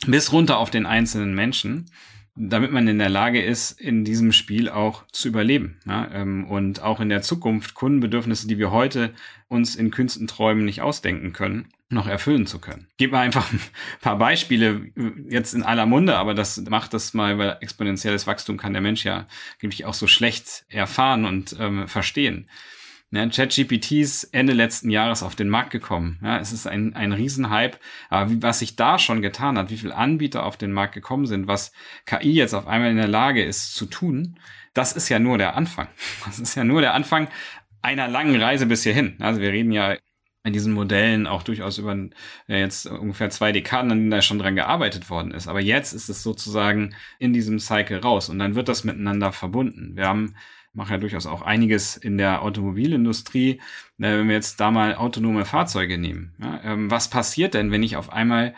bis 0.06 0.32
runter 0.32 0.58
auf 0.58 0.70
den 0.70 0.86
einzelnen 0.86 1.36
Menschen, 1.36 1.90
damit 2.36 2.72
man 2.72 2.88
in 2.88 2.98
der 2.98 3.10
Lage 3.10 3.44
ist, 3.44 3.80
in 3.80 4.06
diesem 4.06 4.32
Spiel 4.32 4.70
auch 4.70 5.06
zu 5.12 5.28
überleben. 5.28 5.80
Ja? 5.86 6.10
Ähm, 6.12 6.46
und 6.46 6.82
auch 6.82 7.00
in 7.00 7.10
der 7.10 7.22
Zukunft 7.22 7.74
Kundenbedürfnisse, 7.74 8.48
die 8.48 8.58
wir 8.58 8.72
heute 8.72 9.14
uns 9.50 9.76
in 9.76 9.92
Künsten 9.92 10.28
träumen 10.28 10.66
nicht 10.66 10.82
ausdenken 10.82 11.34
können, 11.34 11.70
noch 11.94 12.08
erfüllen 12.08 12.46
zu 12.46 12.60
können. 12.60 12.88
Gib 12.98 13.12
mal 13.12 13.22
einfach 13.22 13.52
ein 13.52 13.62
paar 14.02 14.18
Beispiele 14.18 14.92
jetzt 15.30 15.54
in 15.54 15.64
aller 15.64 15.86
Munde, 15.86 16.18
aber 16.18 16.34
das 16.34 16.58
macht 16.70 16.94
das 16.94 17.14
mal, 17.14 17.38
weil 17.38 17.58
exponentielles 17.62 18.28
Wachstum 18.28 18.58
kann 18.58 18.74
der 18.74 18.82
Mensch 18.82 19.04
ja 19.06 19.28
nämlich 19.62 19.86
auch 19.86 19.94
so 19.94 20.08
schlecht 20.08 20.66
erfahren 20.70 21.26
und 21.26 21.56
ähm, 21.60 21.88
verstehen. 21.88 22.50
Ja, 23.14 23.28
ChatGPT 23.28 23.92
ist 23.92 24.24
Ende 24.34 24.54
letzten 24.54 24.90
Jahres 24.90 25.22
auf 25.22 25.36
den 25.36 25.48
Markt 25.48 25.70
gekommen. 25.70 26.18
Ja, 26.24 26.40
es 26.40 26.52
ist 26.52 26.66
ein, 26.66 26.96
ein 26.96 27.12
Riesenhype. 27.12 27.78
Aber 28.10 28.32
wie, 28.32 28.42
was 28.42 28.58
sich 28.58 28.76
da 28.76 28.98
schon 28.98 29.22
getan 29.22 29.56
hat, 29.56 29.70
wie 29.70 29.78
viele 29.78 29.96
Anbieter 29.96 30.44
auf 30.44 30.58
den 30.58 30.74
Markt 30.74 30.96
gekommen 30.96 31.28
sind, 31.28 31.46
was 31.46 31.74
KI 32.08 32.32
jetzt 32.32 32.56
auf 32.56 32.66
einmal 32.66 32.90
in 32.90 32.98
der 32.98 33.08
Lage 33.08 33.44
ist 33.44 33.76
zu 33.76 33.86
tun, 33.86 34.40
das 34.74 34.94
ist 34.94 35.10
ja 35.10 35.20
nur 35.20 35.38
der 35.38 35.56
Anfang. 35.56 35.88
Das 36.26 36.40
ist 36.40 36.56
ja 36.56 36.64
nur 36.64 36.82
der 36.82 36.96
Anfang 36.96 37.28
einer 37.84 38.08
langen 38.08 38.42
Reise 38.42 38.66
bis 38.66 38.82
hierhin. 38.82 39.18
Also 39.20 39.42
wir 39.42 39.52
reden 39.52 39.72
ja 39.72 39.96
in 40.44 40.54
diesen 40.54 40.74
Modellen 40.74 41.26
auch 41.26 41.44
durchaus 41.44 41.78
über 41.78 41.96
ja, 42.48 42.58
jetzt 42.58 42.86
ungefähr 42.86 43.30
zwei 43.30 43.52
Dekaden, 43.52 43.92
an 43.92 43.98
denen 44.00 44.12
da 44.12 44.22
schon 44.22 44.40
dran 44.40 44.56
gearbeitet 44.56 45.10
worden 45.10 45.32
ist. 45.32 45.48
Aber 45.48 45.62
jetzt 45.62 45.94
ist 45.94 46.10
es 46.10 46.22
sozusagen 46.22 46.96
in 47.18 47.34
diesem 47.34 47.60
Cycle 47.60 48.00
raus 48.00 48.30
und 48.30 48.40
dann 48.40 48.56
wird 48.56 48.68
das 48.68 48.84
miteinander 48.84 49.32
verbunden. 49.32 49.96
Wir 49.96 50.08
haben 50.08 50.36
mache 50.74 50.94
ja 50.94 50.98
durchaus 50.98 51.28
auch 51.28 51.44
einiges 51.44 51.98
in 51.98 52.18
der 52.18 52.42
Automobilindustrie. 52.42 53.52
Äh, 53.52 54.18
wenn 54.18 54.28
wir 54.28 54.36
jetzt 54.36 54.60
da 54.60 54.72
mal 54.72 54.96
autonome 54.96 55.46
Fahrzeuge 55.46 55.98
nehmen, 55.98 56.34
ja, 56.42 56.62
ähm, 56.64 56.92
was 56.92 57.10
passiert 57.10 57.54
denn, 57.54 57.72
wenn 57.72 57.84
ich 57.84 57.96
auf 57.96 58.12
einmal 58.12 58.56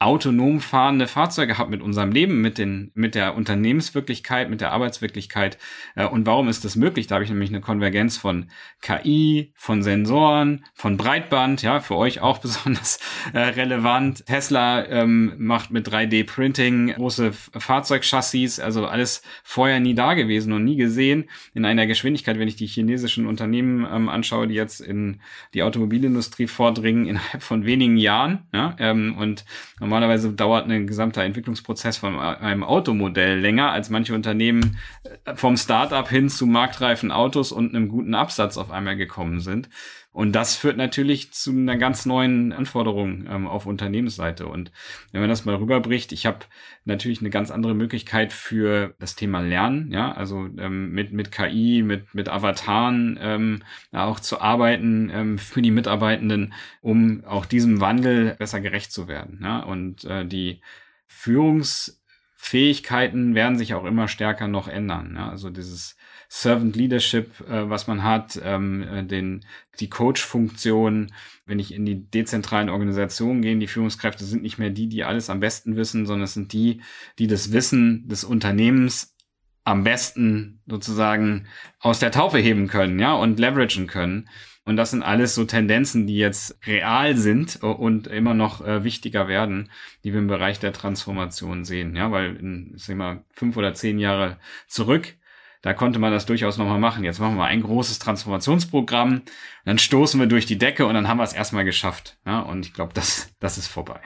autonom 0.00 0.60
fahrende 0.60 1.06
Fahrzeuge 1.06 1.58
habe 1.58 1.70
mit 1.70 1.82
unserem 1.82 2.10
Leben, 2.10 2.40
mit 2.40 2.56
den, 2.56 2.90
mit 2.94 3.14
der 3.14 3.34
Unternehmenswirklichkeit, 3.34 4.48
mit 4.48 4.62
der 4.62 4.72
Arbeitswirklichkeit. 4.72 5.58
Äh, 5.94 6.06
und 6.06 6.24
warum 6.24 6.48
ist 6.48 6.64
das 6.64 6.74
möglich? 6.74 7.06
Da 7.06 7.16
habe 7.16 7.24
ich 7.24 7.30
nämlich 7.30 7.50
eine 7.50 7.60
Konvergenz 7.60 8.16
von 8.16 8.46
KI, 8.80 9.52
von 9.56 9.82
Sensoren, 9.82 10.64
von 10.72 10.96
Breitband, 10.96 11.60
ja, 11.60 11.80
für 11.80 11.96
euch 11.96 12.22
auch 12.22 12.38
besonders 12.42 12.98
äh, 13.34 13.40
relevant. 13.40 14.24
Tesla 14.24 14.86
ähm, 14.86 15.34
macht 15.36 15.70
mit 15.70 15.86
3D-Printing 15.86 16.94
große 16.94 17.32
Fahrzeugchassis, 17.32 18.58
also 18.58 18.86
alles 18.86 19.20
vorher 19.44 19.80
nie 19.80 19.94
da 19.94 20.14
gewesen 20.14 20.54
und 20.54 20.64
nie 20.64 20.76
gesehen 20.76 21.28
in 21.52 21.66
einer 21.66 21.86
Geschwindigkeit, 21.86 22.38
wenn 22.38 22.48
ich 22.48 22.56
die 22.56 22.66
chinesischen 22.66 23.26
Unternehmen 23.26 23.86
ähm, 23.92 24.08
anschaue, 24.08 24.48
die 24.48 24.54
jetzt 24.54 24.80
in 24.80 25.20
die 25.52 25.62
Automobilindustrie 25.62 26.46
vordringen, 26.46 27.04
innerhalb 27.10 27.42
von 27.42 27.66
wenigen 27.66 27.98
Jahren. 27.98 28.46
Ja, 28.54 28.74
ähm, 28.78 29.18
und 29.18 29.44
Normalerweise 29.90 30.32
dauert 30.32 30.70
ein 30.70 30.86
gesamter 30.86 31.24
Entwicklungsprozess 31.24 31.96
von 31.96 32.16
einem 32.16 32.62
Automodell 32.62 33.40
länger, 33.40 33.72
als 33.72 33.90
manche 33.90 34.14
Unternehmen 34.14 34.78
äh, 35.24 35.34
vom 35.34 35.56
Startup 35.56 36.08
hin 36.08 36.28
zu 36.28 36.46
marktreifen 36.46 37.10
Autos 37.10 37.50
und 37.50 37.74
einem 37.74 37.88
guten 37.88 38.14
Absatz 38.14 38.56
auf 38.56 38.70
einmal 38.70 38.96
gekommen 38.96 39.40
sind. 39.40 39.68
Und 40.12 40.32
das 40.32 40.56
führt 40.56 40.76
natürlich 40.76 41.32
zu 41.32 41.52
einer 41.52 41.76
ganz 41.76 42.04
neuen 42.04 42.52
Anforderung 42.52 43.26
ähm, 43.28 43.46
auf 43.46 43.66
Unternehmensseite. 43.66 44.48
Und 44.48 44.72
wenn 45.12 45.20
man 45.20 45.30
das 45.30 45.44
mal 45.44 45.54
rüberbricht, 45.54 46.10
ich 46.10 46.26
habe 46.26 46.40
natürlich 46.84 47.20
eine 47.20 47.30
ganz 47.30 47.52
andere 47.52 47.74
Möglichkeit 47.74 48.32
für 48.32 48.96
das 48.98 49.14
Thema 49.14 49.38
Lernen, 49.40 49.92
ja, 49.92 50.10
also 50.10 50.48
ähm, 50.58 50.90
mit, 50.90 51.12
mit 51.12 51.30
KI, 51.30 51.84
mit, 51.84 52.12
mit 52.12 52.28
Avataren 52.28 53.20
ähm, 53.22 53.62
auch 53.92 54.18
zu 54.18 54.40
arbeiten 54.40 55.12
ähm, 55.14 55.38
für 55.38 55.62
die 55.62 55.70
Mitarbeitenden, 55.70 56.54
um 56.80 57.22
auch 57.24 57.46
diesem 57.46 57.80
Wandel 57.80 58.34
besser 58.36 58.60
gerecht 58.60 58.90
zu 58.90 59.06
werden. 59.06 59.38
Ja? 59.42 59.60
Und 59.60 60.02
äh, 60.04 60.26
die 60.26 60.60
Führungsfähigkeiten 61.06 63.36
werden 63.36 63.58
sich 63.58 63.74
auch 63.74 63.84
immer 63.84 64.08
stärker 64.08 64.48
noch 64.48 64.66
ändern. 64.66 65.14
Ja? 65.16 65.30
Also 65.30 65.50
dieses 65.50 65.94
Servant 66.32 66.76
Leadership, 66.76 67.40
äh, 67.50 67.68
was 67.68 67.88
man 67.88 68.04
hat, 68.04 68.40
ähm, 68.44 68.82
äh, 68.84 69.02
den, 69.02 69.44
die 69.80 69.90
Coach-Funktion, 69.90 71.12
wenn 71.44 71.58
ich 71.58 71.74
in 71.74 71.84
die 71.84 72.08
dezentralen 72.08 72.68
Organisationen 72.68 73.42
gehe, 73.42 73.58
die 73.58 73.66
Führungskräfte 73.66 74.24
sind 74.24 74.42
nicht 74.42 74.56
mehr 74.56 74.70
die, 74.70 74.88
die 74.88 75.02
alles 75.02 75.28
am 75.28 75.40
besten 75.40 75.74
wissen, 75.74 76.06
sondern 76.06 76.24
es 76.24 76.34
sind 76.34 76.52
die, 76.52 76.82
die 77.18 77.26
das 77.26 77.50
Wissen 77.50 78.06
des 78.06 78.22
Unternehmens 78.22 79.16
am 79.64 79.82
besten 79.82 80.62
sozusagen 80.66 81.48
aus 81.80 81.98
der 81.98 82.12
Taufe 82.12 82.38
heben 82.38 82.68
können, 82.68 83.00
ja, 83.00 83.12
und 83.14 83.40
leveragen 83.40 83.88
können. 83.88 84.28
Und 84.64 84.76
das 84.76 84.92
sind 84.92 85.02
alles 85.02 85.34
so 85.34 85.44
Tendenzen, 85.44 86.06
die 86.06 86.16
jetzt 86.16 86.64
real 86.64 87.16
sind 87.16 87.60
und 87.60 88.06
immer 88.06 88.34
noch 88.34 88.64
äh, 88.64 88.84
wichtiger 88.84 89.26
werden, 89.26 89.68
die 90.04 90.12
wir 90.12 90.20
im 90.20 90.28
Bereich 90.28 90.60
der 90.60 90.72
Transformation 90.72 91.64
sehen. 91.64 91.96
Ja, 91.96 92.12
weil 92.12 92.36
in, 92.36 92.74
ich 92.76 92.84
sag 92.84 92.96
mal, 92.96 93.24
fünf 93.30 93.56
oder 93.56 93.74
zehn 93.74 93.98
Jahre 93.98 94.38
zurück 94.68 95.16
da 95.62 95.74
konnte 95.74 95.98
man 95.98 96.12
das 96.12 96.26
durchaus 96.26 96.56
nochmal 96.56 96.78
machen. 96.78 97.04
Jetzt 97.04 97.20
machen 97.20 97.36
wir 97.36 97.44
ein 97.44 97.62
großes 97.62 97.98
Transformationsprogramm, 97.98 99.22
dann 99.64 99.78
stoßen 99.78 100.18
wir 100.18 100.26
durch 100.26 100.46
die 100.46 100.58
Decke 100.58 100.86
und 100.86 100.94
dann 100.94 101.08
haben 101.08 101.18
wir 101.18 101.24
es 101.24 101.32
erstmal 101.32 101.64
geschafft. 101.64 102.18
Ja, 102.26 102.40
und 102.40 102.66
ich 102.66 102.72
glaube, 102.72 102.94
das, 102.94 103.30
das 103.40 103.58
ist 103.58 103.68
vorbei. 103.68 104.00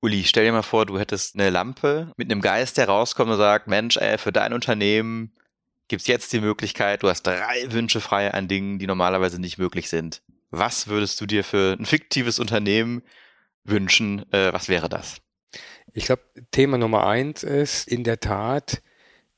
Uli, 0.00 0.24
stell 0.24 0.44
dir 0.44 0.52
mal 0.52 0.62
vor, 0.62 0.84
du 0.84 0.98
hättest 0.98 1.36
eine 1.36 1.50
Lampe 1.50 2.12
mit 2.16 2.30
einem 2.30 2.40
Geist, 2.40 2.76
der 2.76 2.88
rauskommt 2.88 3.30
und 3.30 3.36
sagt, 3.36 3.68
Mensch, 3.68 3.96
ey, 3.96 4.18
für 4.18 4.32
dein 4.32 4.52
Unternehmen 4.52 5.32
gibt's 5.86 6.08
jetzt 6.08 6.32
die 6.32 6.40
Möglichkeit, 6.40 7.02
du 7.02 7.08
hast 7.08 7.22
drei 7.22 7.66
Wünsche 7.68 8.00
frei 8.00 8.32
an 8.32 8.48
Dingen, 8.48 8.78
die 8.78 8.86
normalerweise 8.86 9.40
nicht 9.40 9.58
möglich 9.58 9.88
sind. 9.88 10.22
Was 10.50 10.88
würdest 10.88 11.20
du 11.20 11.26
dir 11.26 11.44
für 11.44 11.76
ein 11.78 11.86
fiktives 11.86 12.38
Unternehmen 12.38 13.02
wünschen? 13.62 14.30
Äh, 14.32 14.52
was 14.52 14.68
wäre 14.68 14.88
das? 14.88 15.20
Ich 15.92 16.06
glaube, 16.06 16.22
Thema 16.50 16.78
Nummer 16.78 17.06
eins 17.06 17.42
ist 17.42 17.86
in 17.86 18.04
der 18.04 18.20
Tat, 18.20 18.82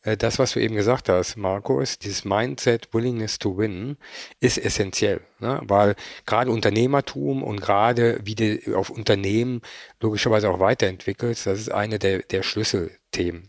das, 0.05 0.39
was 0.39 0.53
du 0.53 0.61
eben 0.61 0.75
gesagt 0.75 1.09
hast, 1.09 1.37
Markus, 1.37 1.99
dieses 1.99 2.25
Mindset, 2.25 2.93
Willingness 2.93 3.39
to 3.39 3.57
Win, 3.57 3.97
ist 4.39 4.59
essentiell, 4.59 5.21
ne? 5.41 5.61
weil 5.65 5.97
gerade 6.27 6.51
Unternehmertum 6.51 7.43
und 7.43 7.61
gerade 7.61 8.21
wie 8.23 8.35
du 8.35 8.77
auf 8.77 8.91
Unternehmen 8.91 9.63
logischerweise 10.01 10.51
auch 10.51 10.61
weiterentwickelst, 10.61 11.47
das 11.47 11.59
ist 11.59 11.73
eine 11.73 11.99
der, 11.99 12.19
der 12.19 12.43
Schlüsselthemen. 12.43 13.49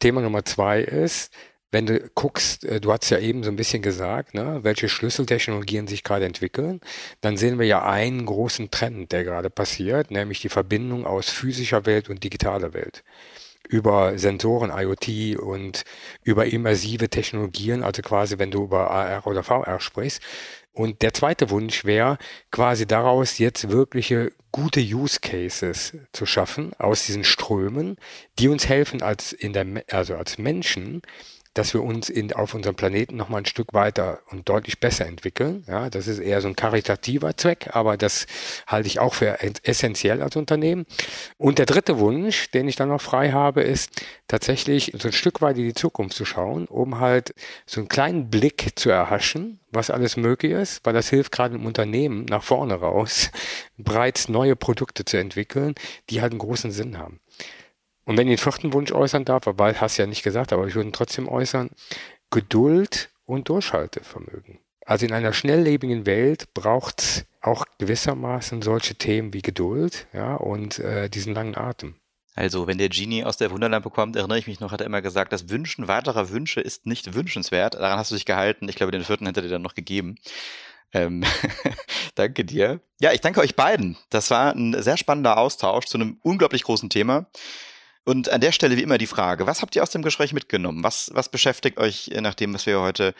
Thema 0.00 0.20
Nummer 0.20 0.44
zwei 0.44 0.80
ist, 0.80 1.32
wenn 1.70 1.86
du 1.86 2.00
guckst, 2.14 2.64
äh, 2.64 2.80
du 2.80 2.92
hast 2.92 3.10
ja 3.10 3.18
eben 3.18 3.44
so 3.44 3.50
ein 3.50 3.56
bisschen 3.56 3.82
gesagt, 3.82 4.34
ne, 4.34 4.60
welche 4.62 4.88
Schlüsseltechnologien 4.88 5.86
sich 5.86 6.02
gerade 6.02 6.24
entwickeln, 6.24 6.80
dann 7.20 7.36
sehen 7.36 7.58
wir 7.58 7.66
ja 7.66 7.84
einen 7.84 8.26
großen 8.26 8.70
Trend, 8.72 9.12
der 9.12 9.22
gerade 9.22 9.50
passiert, 9.50 10.10
nämlich 10.10 10.40
die 10.40 10.48
Verbindung 10.48 11.06
aus 11.06 11.30
physischer 11.30 11.86
Welt 11.86 12.10
und 12.10 12.24
digitaler 12.24 12.74
Welt 12.74 13.04
über 13.68 14.18
Sensoren, 14.18 14.70
IoT 14.70 15.38
und 15.38 15.84
über 16.22 16.46
immersive 16.46 17.08
Technologien, 17.08 17.82
also 17.82 18.02
quasi 18.02 18.38
wenn 18.38 18.50
du 18.50 18.64
über 18.64 18.90
AR 18.90 19.26
oder 19.26 19.42
VR 19.42 19.80
sprichst. 19.80 20.22
Und 20.72 21.02
der 21.02 21.14
zweite 21.14 21.50
Wunsch 21.50 21.84
wäre 21.84 22.18
quasi 22.50 22.86
daraus 22.86 23.38
jetzt 23.38 23.70
wirkliche 23.70 24.32
gute 24.50 24.80
Use 24.80 25.20
Cases 25.20 25.96
zu 26.12 26.26
schaffen 26.26 26.72
aus 26.78 27.06
diesen 27.06 27.24
Strömen, 27.24 27.96
die 28.38 28.48
uns 28.48 28.68
helfen 28.68 29.00
als 29.02 29.32
in 29.32 29.52
der, 29.52 29.66
also 29.90 30.16
als 30.16 30.36
Menschen 30.38 31.02
dass 31.54 31.72
wir 31.72 31.82
uns 31.82 32.10
in, 32.10 32.32
auf 32.32 32.54
unserem 32.54 32.74
Planeten 32.74 33.16
noch 33.16 33.28
mal 33.28 33.38
ein 33.38 33.46
Stück 33.46 33.72
weiter 33.72 34.20
und 34.30 34.48
deutlich 34.48 34.80
besser 34.80 35.06
entwickeln. 35.06 35.64
Ja, 35.68 35.88
das 35.88 36.08
ist 36.08 36.18
eher 36.18 36.40
so 36.40 36.48
ein 36.48 36.56
karitativer 36.56 37.36
Zweck, 37.36 37.70
aber 37.72 37.96
das 37.96 38.26
halte 38.66 38.88
ich 38.88 38.98
auch 38.98 39.14
für 39.14 39.38
essentiell 39.62 40.20
als 40.20 40.36
Unternehmen. 40.36 40.84
Und 41.38 41.58
der 41.58 41.66
dritte 41.66 41.98
Wunsch, 41.98 42.50
den 42.50 42.68
ich 42.68 42.76
dann 42.76 42.88
noch 42.88 43.00
frei 43.00 43.30
habe, 43.30 43.62
ist 43.62 44.02
tatsächlich 44.28 44.92
so 44.98 45.08
ein 45.08 45.12
Stück 45.12 45.40
weit 45.40 45.56
in 45.56 45.64
die 45.64 45.74
Zukunft 45.74 46.16
zu 46.16 46.24
schauen, 46.24 46.66
um 46.66 46.98
halt 46.98 47.34
so 47.66 47.80
einen 47.80 47.88
kleinen 47.88 48.30
Blick 48.30 48.72
zu 48.74 48.90
erhaschen, 48.90 49.60
was 49.70 49.90
alles 49.90 50.16
möglich 50.16 50.52
ist, 50.52 50.84
weil 50.84 50.92
das 50.92 51.08
hilft 51.08 51.32
gerade 51.32 51.54
im 51.54 51.66
Unternehmen 51.66 52.24
nach 52.24 52.42
vorne 52.42 52.74
raus, 52.74 53.30
bereits 53.76 54.28
neue 54.28 54.56
Produkte 54.56 55.04
zu 55.04 55.18
entwickeln, 55.18 55.74
die 56.10 56.20
halt 56.20 56.32
einen 56.32 56.38
großen 56.38 56.70
Sinn 56.70 56.98
haben. 56.98 57.20
Und 58.04 58.16
wenn 58.16 58.28
ich 58.28 58.40
den 58.40 58.52
vierten 58.52 58.72
Wunsch 58.72 58.92
äußern 58.92 59.24
darf, 59.24 59.42
weil 59.46 59.80
hast 59.80 59.98
du 59.98 60.02
ja 60.02 60.06
nicht 60.06 60.22
gesagt, 60.22 60.52
aber 60.52 60.66
ich 60.66 60.74
würde 60.74 60.88
ihn 60.88 60.92
trotzdem 60.92 61.28
äußern, 61.28 61.70
Geduld 62.30 63.10
und 63.24 63.48
Durchhaltevermögen. 63.48 64.58
Also 64.84 65.06
in 65.06 65.12
einer 65.12 65.32
schnelllebigen 65.32 66.04
Welt 66.04 66.52
braucht 66.52 67.00
es 67.00 67.24
auch 67.40 67.64
gewissermaßen 67.78 68.62
solche 68.62 68.96
Themen 68.96 69.32
wie 69.32 69.42
Geduld 69.42 70.06
ja, 70.12 70.34
und 70.34 70.78
äh, 70.78 71.08
diesen 71.08 71.34
langen 71.34 71.56
Atem. 71.56 71.94
Also, 72.36 72.66
wenn 72.66 72.78
der 72.78 72.88
Genie 72.88 73.22
aus 73.22 73.36
der 73.36 73.52
Wunderlampe 73.52 73.90
kommt, 73.90 74.16
erinnere 74.16 74.38
ich 74.38 74.48
mich 74.48 74.58
noch, 74.58 74.72
hat 74.72 74.80
er 74.80 74.86
immer 74.86 75.02
gesagt, 75.02 75.32
das 75.32 75.50
Wünschen 75.50 75.86
weiterer 75.86 76.30
Wünsche 76.30 76.60
ist 76.60 76.84
nicht 76.84 77.14
wünschenswert. 77.14 77.74
Daran 77.74 77.98
hast 77.98 78.10
du 78.10 78.16
dich 78.16 78.24
gehalten. 78.24 78.68
Ich 78.68 78.74
glaube, 78.74 78.90
den 78.90 79.04
vierten 79.04 79.26
hätte 79.26 79.40
dir 79.40 79.48
dann 79.48 79.62
noch 79.62 79.76
gegeben. 79.76 80.16
Ähm, 80.92 81.24
danke 82.16 82.44
dir. 82.44 82.80
Ja, 82.98 83.12
ich 83.12 83.20
danke 83.20 83.40
euch 83.40 83.54
beiden. 83.54 83.96
Das 84.10 84.32
war 84.32 84.52
ein 84.52 84.82
sehr 84.82 84.96
spannender 84.96 85.38
Austausch 85.38 85.84
zu 85.84 85.96
einem 85.96 86.18
unglaublich 86.22 86.64
großen 86.64 86.90
Thema. 86.90 87.26
Und 88.04 88.28
an 88.28 88.40
der 88.40 88.52
Stelle 88.52 88.76
wie 88.76 88.82
immer 88.82 88.98
die 88.98 89.06
Frage, 89.06 89.46
was 89.46 89.62
habt 89.62 89.74
ihr 89.76 89.82
aus 89.82 89.90
dem 89.90 90.02
Gespräch 90.02 90.32
mitgenommen? 90.32 90.84
Was, 90.84 91.10
was 91.14 91.28
beschäftigt 91.28 91.78
euch 91.78 92.10
nach 92.20 92.34
dem, 92.34 92.52
was 92.54 92.66
wir 92.66 92.80
heute 92.80 93.14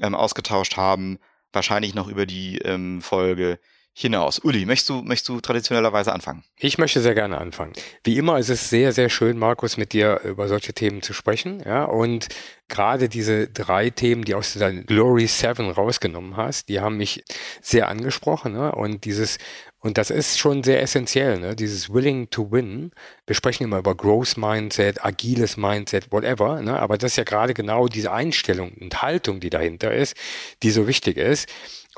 ähm, 0.00 0.14
ausgetauscht 0.14 0.76
haben, 0.76 1.18
wahrscheinlich 1.52 1.94
noch 1.94 2.08
über 2.08 2.26
die 2.26 2.58
ähm, 2.58 3.02
Folge 3.02 3.58
hinaus. 3.96 4.40
Uli, 4.40 4.66
möchtest 4.66 4.90
du, 4.90 5.02
möchtest 5.02 5.28
du 5.28 5.40
traditionellerweise 5.40 6.12
anfangen? 6.12 6.42
Ich 6.58 6.78
möchte 6.78 7.00
sehr 7.00 7.14
gerne 7.14 7.38
anfangen. 7.38 7.72
Wie 8.02 8.18
immer 8.18 8.38
ist 8.38 8.48
es 8.48 8.68
sehr, 8.68 8.92
sehr 8.92 9.08
schön, 9.08 9.38
Markus, 9.38 9.76
mit 9.76 9.92
dir 9.92 10.20
über 10.24 10.48
solche 10.48 10.74
Themen 10.74 11.00
zu 11.00 11.12
sprechen. 11.12 11.62
Ja, 11.64 11.84
und 11.84 12.26
gerade 12.68 13.08
diese 13.08 13.46
drei 13.46 13.90
Themen, 13.90 14.24
die 14.24 14.34
aus 14.34 14.54
der 14.54 14.72
Glory 14.72 15.28
7 15.28 15.70
rausgenommen 15.70 16.36
hast, 16.36 16.68
die 16.68 16.80
haben 16.80 16.96
mich 16.96 17.24
sehr 17.62 17.88
angesprochen. 17.88 18.54
Ne? 18.54 18.72
Und 18.72 19.04
dieses, 19.04 19.38
und 19.84 19.98
das 19.98 20.08
ist 20.08 20.38
schon 20.38 20.62
sehr 20.64 20.80
essentiell, 20.80 21.38
ne? 21.38 21.54
dieses 21.54 21.92
Willing 21.92 22.30
to 22.30 22.50
Win. 22.50 22.90
Wir 23.26 23.36
sprechen 23.36 23.64
immer 23.64 23.76
über 23.76 23.94
Growth 23.94 24.38
Mindset, 24.38 25.04
agiles 25.04 25.58
Mindset, 25.58 26.10
whatever. 26.10 26.62
Ne? 26.62 26.80
Aber 26.80 26.96
das 26.96 27.12
ist 27.12 27.16
ja 27.16 27.24
gerade 27.24 27.52
genau 27.52 27.86
diese 27.86 28.10
Einstellung 28.10 28.72
und 28.80 29.02
Haltung, 29.02 29.40
die 29.40 29.50
dahinter 29.50 29.92
ist, 29.92 30.16
die 30.62 30.70
so 30.70 30.88
wichtig 30.88 31.18
ist. 31.18 31.50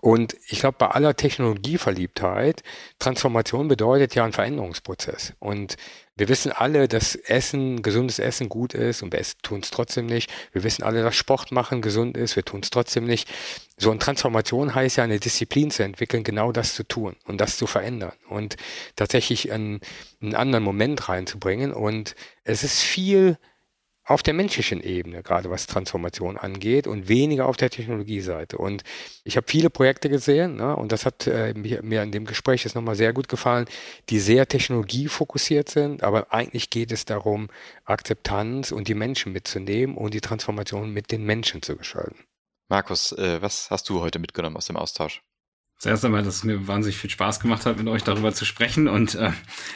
Und 0.03 0.37
ich 0.49 0.61
glaube, 0.61 0.77
bei 0.79 0.89
aller 0.89 1.17
Technologieverliebtheit, 1.17 2.63
Transformation 2.99 3.69
bedeutet 3.69 4.15
ja 4.15 4.25
ein 4.25 4.33
Veränderungsprozess. 4.33 5.33
Und 5.39 5.77
wir 6.17 6.29
wissen 6.29 6.53
alle, 6.53 6.89
dass 6.89 7.15
Essen, 7.15 7.83
gesundes 7.83 8.19
Essen 8.19 8.49
gut 8.49 8.75
ist 8.75 9.03
und 9.03 9.13
wir 9.13 9.23
tun 9.43 9.61
es 9.61 9.71
trotzdem 9.71 10.07
nicht. 10.07 10.31
Wir 10.53 10.65
wissen 10.65 10.83
alle, 10.83 11.03
dass 11.03 11.15
Sport 11.15 11.53
machen 11.53 11.83
gesund 11.83 12.17
ist, 12.17 12.37
wir 12.37 12.45
tun 12.45 12.61
es 12.63 12.71
trotzdem 12.71 13.05
nicht. 13.05 13.29
So 13.79 13.91
eine 13.91 13.99
Transformation 13.99 14.75
heißt 14.75 14.97
ja, 14.97 15.05
eine 15.05 15.21
Disziplin 15.21 15.71
zu 15.71 15.83
entwickeln, 15.83 16.25
genau 16.25 16.53
das 16.53 16.75
zu 16.75 16.85
tun 16.85 17.17
und 17.27 17.41
das 17.41 17.59
zu 17.59 17.67
verändern 17.67 18.13
und 18.29 18.57
tatsächlich 18.97 19.53
einen, 19.53 19.81
einen 20.23 20.35
anderen 20.35 20.65
Moment 20.65 21.09
reinzubringen. 21.09 21.73
Und 21.73 22.17
es 22.45 22.65
ist 22.65 22.81
viel 22.81 23.39
auf 24.07 24.23
der 24.23 24.35
menschlichen 24.35 24.81
Ebene, 24.81 25.25
gerade 25.25 25.51
was 25.51 25.67
Transformation 25.67 26.39
angeht 26.39 26.87
und 26.87 27.09
weniger 27.09 27.47
auf 27.47 27.57
der 27.57 27.71
Technologieseite. 27.71 28.57
Und 28.57 28.85
ich 29.25 29.37
habe 29.37 29.49
viele 29.49 29.69
Projekte 29.69 30.09
gesehen 30.09 30.57
ne, 30.57 30.77
und 30.77 30.93
das 30.93 31.05
hat 31.05 31.27
äh, 31.27 31.55
mir, 31.55 31.83
mir 31.83 32.05
in 32.05 32.13
dem 32.13 32.25
Gespräch 32.25 32.63
jetzt 32.63 32.77
nochmal 32.77 32.95
sehr 32.95 33.13
gut 33.13 33.29
gefallen, 33.29 33.67
die 34.09 34.21
sehr 34.21 34.47
technologiefokussiert 34.47 35.69
sind, 35.69 36.05
aber 36.05 36.33
eigentlich 36.33 36.71
geht 36.71 36.93
es 36.93 37.05
darum, 37.05 37.49
Akzeptanz 37.85 38.71
und 38.71 38.87
die 38.87 38.95
Menschen 38.95 39.33
mitzunehmen 39.33 39.97
und 39.97 40.15
die 40.15 40.21
Transformation 40.21 40.93
mit 40.93 41.11
den 41.11 41.25
Menschen 41.25 41.63
zu 41.63 41.77
gestalten. 41.77 42.17
Markus, 42.69 43.11
äh, 43.11 43.43
was 43.43 43.71
hast 43.71 43.89
du 43.89 44.01
heute 44.01 44.21
mitgenommen 44.21 44.57
aus 44.57 44.67
dem 44.67 44.77
Austausch? 44.77 45.23
Zuerst 45.79 46.05
einmal, 46.05 46.23
dass 46.23 46.37
es 46.37 46.45
mir 46.45 46.69
wahnsinnig 46.69 46.97
viel 46.97 47.11
Spaß 47.11 47.41
gemacht 47.41 47.67
hat, 47.67 47.77
mit 47.77 47.87
euch 47.89 48.03
darüber 48.03 48.33
zu 48.33 48.45
sprechen 48.45 48.89
und 48.89 49.17
äh, 49.17 49.33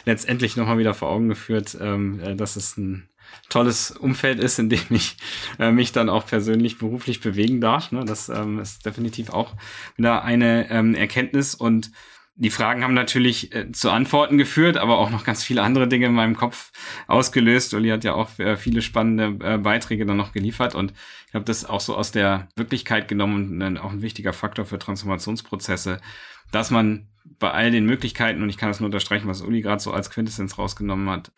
letztendlich 0.07 0.57
nochmal 0.57 0.79
wieder 0.79 0.95
vor 0.95 1.11
Augen 1.11 1.29
geführt, 1.29 1.77
ähm, 1.79 2.21
äh, 2.21 2.37
dass 2.37 2.57
es 2.57 2.77
ein 2.77 3.10
tolles 3.49 3.91
Umfeld 3.91 4.39
ist, 4.41 4.59
in 4.59 4.69
dem 4.69 4.81
ich 4.91 5.17
äh, 5.59 5.73
mich 5.73 5.93
dann 5.93 6.09
auch 6.09 6.27
persönlich 6.27 6.79
beruflich 6.79 7.21
bewegen 7.21 7.61
darf. 7.61 7.93
Ne? 7.93 8.05
Das 8.05 8.29
ähm, 8.29 8.59
ist 8.59 8.87
definitiv 8.87 9.31
auch 9.31 9.55
wieder 9.97 10.25
eine 10.25 10.71
ähm, 10.71 10.95
Erkenntnis 10.95 11.55
und 11.55 11.91
die 12.37 12.51
Fragen 12.51 12.83
haben 12.83 12.95
natürlich 12.95 13.55
äh, 13.55 13.71
zu 13.71 13.91
Antworten 13.91 14.39
geführt, 14.39 14.79
aber 14.79 14.99
auch 14.99 15.11
noch 15.11 15.25
ganz 15.25 15.45
viele 15.45 15.63
andere 15.63 15.89
Dinge 15.89 16.07
in 16.07 16.15
meinem 16.15 16.37
Kopf 16.37 16.73
ausgelöst. 17.07 17.75
Uli 17.75 17.91
hat 17.91 18.03
ja 18.03 18.15
auch 18.15 18.39
äh, 18.39 18.57
viele 18.57 18.81
spannende 18.81 19.45
äh, 19.45 19.59
Beiträge 19.59 20.07
dann 20.07 20.17
noch 20.17 20.33
geliefert 20.33 20.75
und 20.75 20.95
ich 21.29 21.35
habe 21.35 21.45
das 21.45 21.67
auch 21.67 21.81
so 21.81 21.95
aus 21.95 22.13
der 22.13 22.49
Wirklichkeit 22.57 23.09
genommen 23.09 23.61
und 23.61 23.77
auch 23.77 23.93
ein 23.93 24.01
wichtiger 24.01 24.33
Faktor 24.33 24.65
für 24.65 24.79
Transformationsprozesse, 24.79 26.01
dass 26.51 26.71
man 26.71 27.09
bei 27.39 27.51
all 27.51 27.71
den 27.71 27.85
Möglichkeiten, 27.85 28.43
und 28.43 28.49
ich 28.49 28.57
kann 28.57 28.71
das 28.71 28.81
nur 28.81 28.87
unterstreichen, 28.87 29.29
was 29.29 29.43
Uli 29.43 29.61
gerade 29.61 29.83
so 29.83 29.93
als 29.93 30.11
Quintessenz 30.11 30.57
rausgenommen 30.57 31.11
hat, 31.11 31.33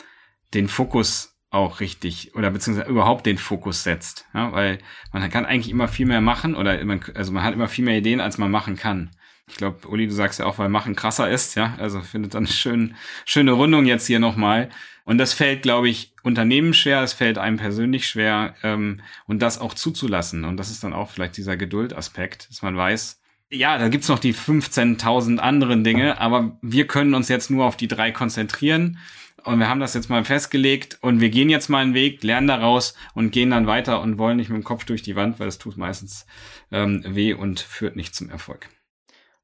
den 0.54 0.68
Fokus 0.68 1.31
auch 1.52 1.80
richtig 1.80 2.34
oder 2.34 2.50
beziehungsweise 2.50 2.90
überhaupt 2.90 3.26
den 3.26 3.38
Fokus 3.38 3.84
setzt. 3.84 4.26
Ja, 4.34 4.52
weil 4.52 4.78
man 5.12 5.28
kann 5.30 5.44
eigentlich 5.44 5.70
immer 5.70 5.86
viel 5.86 6.06
mehr 6.06 6.22
machen 6.22 6.54
oder 6.54 6.82
man, 6.84 7.00
also 7.14 7.30
man 7.30 7.44
hat 7.44 7.54
immer 7.54 7.68
viel 7.68 7.84
mehr 7.84 7.98
Ideen, 7.98 8.20
als 8.20 8.38
man 8.38 8.50
machen 8.50 8.76
kann. 8.76 9.10
Ich 9.46 9.56
glaube, 9.56 9.86
Uli, 9.86 10.06
du 10.06 10.14
sagst 10.14 10.38
ja 10.38 10.46
auch, 10.46 10.58
weil 10.58 10.70
machen 10.70 10.96
krasser 10.96 11.28
ist, 11.28 11.54
ja. 11.54 11.74
Also 11.78 12.00
findet 12.00 12.34
dann 12.34 12.44
eine 12.44 12.52
schön, 12.52 12.94
schöne 13.26 13.52
Rundung 13.52 13.84
jetzt 13.84 14.06
hier 14.06 14.18
nochmal. 14.18 14.70
Und 15.04 15.18
das 15.18 15.34
fällt, 15.34 15.62
glaube 15.62 15.88
ich, 15.88 16.14
Unternehmen 16.22 16.72
schwer, 16.72 17.02
es 17.02 17.12
fällt 17.12 17.36
einem 17.36 17.58
persönlich 17.58 18.06
schwer, 18.06 18.54
ähm, 18.62 19.00
und 19.26 19.42
das 19.42 19.58
auch 19.58 19.74
zuzulassen. 19.74 20.44
Und 20.44 20.56
das 20.56 20.70
ist 20.70 20.84
dann 20.84 20.92
auch 20.92 21.10
vielleicht 21.10 21.36
dieser 21.36 21.56
Geduldaspekt, 21.56 22.48
dass 22.48 22.62
man 22.62 22.76
weiß, 22.76 23.20
ja, 23.50 23.76
da 23.76 23.88
gibt's 23.88 24.08
noch 24.08 24.20
die 24.20 24.32
15.000 24.32 25.38
anderen 25.38 25.84
Dinge, 25.84 26.18
aber 26.18 26.56
wir 26.62 26.86
können 26.86 27.12
uns 27.12 27.28
jetzt 27.28 27.50
nur 27.50 27.66
auf 27.66 27.76
die 27.76 27.88
drei 27.88 28.10
konzentrieren 28.10 28.98
und 29.44 29.58
wir 29.58 29.68
haben 29.68 29.80
das 29.80 29.94
jetzt 29.94 30.10
mal 30.10 30.24
festgelegt 30.24 30.98
und 31.00 31.20
wir 31.20 31.30
gehen 31.30 31.50
jetzt 31.50 31.68
mal 31.68 31.78
einen 31.78 31.94
Weg, 31.94 32.22
lernen 32.22 32.48
daraus 32.48 32.94
und 33.14 33.30
gehen 33.30 33.50
dann 33.50 33.66
weiter 33.66 34.00
und 34.00 34.18
wollen 34.18 34.36
nicht 34.36 34.48
mit 34.48 34.56
dem 34.56 34.64
Kopf 34.64 34.84
durch 34.84 35.02
die 35.02 35.16
Wand, 35.16 35.38
weil 35.38 35.46
das 35.46 35.58
tut 35.58 35.76
meistens 35.76 36.26
ähm, 36.70 37.02
weh 37.06 37.34
und 37.34 37.60
führt 37.60 37.96
nicht 37.96 38.14
zum 38.14 38.30
Erfolg. 38.30 38.68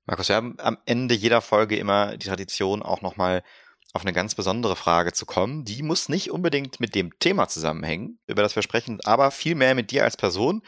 Markus, 0.07 0.28
wir 0.28 0.36
haben 0.36 0.55
am 0.59 0.78
Ende 0.86 1.14
jeder 1.14 1.40
Folge 1.40 1.76
immer 1.76 2.16
die 2.16 2.28
Tradition, 2.28 2.82
auch 2.82 3.03
nochmal 3.03 3.42
auf 3.92 4.03
eine 4.03 4.12
ganz 4.12 4.34
besondere 4.34 4.76
Frage 4.76 5.12
zu 5.12 5.26
kommen. 5.26 5.64
Die 5.64 5.82
muss 5.82 6.09
nicht 6.09 6.30
unbedingt 6.30 6.80
mit 6.80 6.94
dem 6.94 7.18
Thema 7.18 7.49
zusammenhängen, 7.49 8.18
über 8.26 8.42
das 8.42 8.57
wir 8.57 8.62
sprechen, 8.62 9.01
aber 9.05 9.30
vielmehr 9.30 9.74
mit 9.74 9.90
dir 9.90 10.05
als 10.05 10.16
Person 10.16 10.62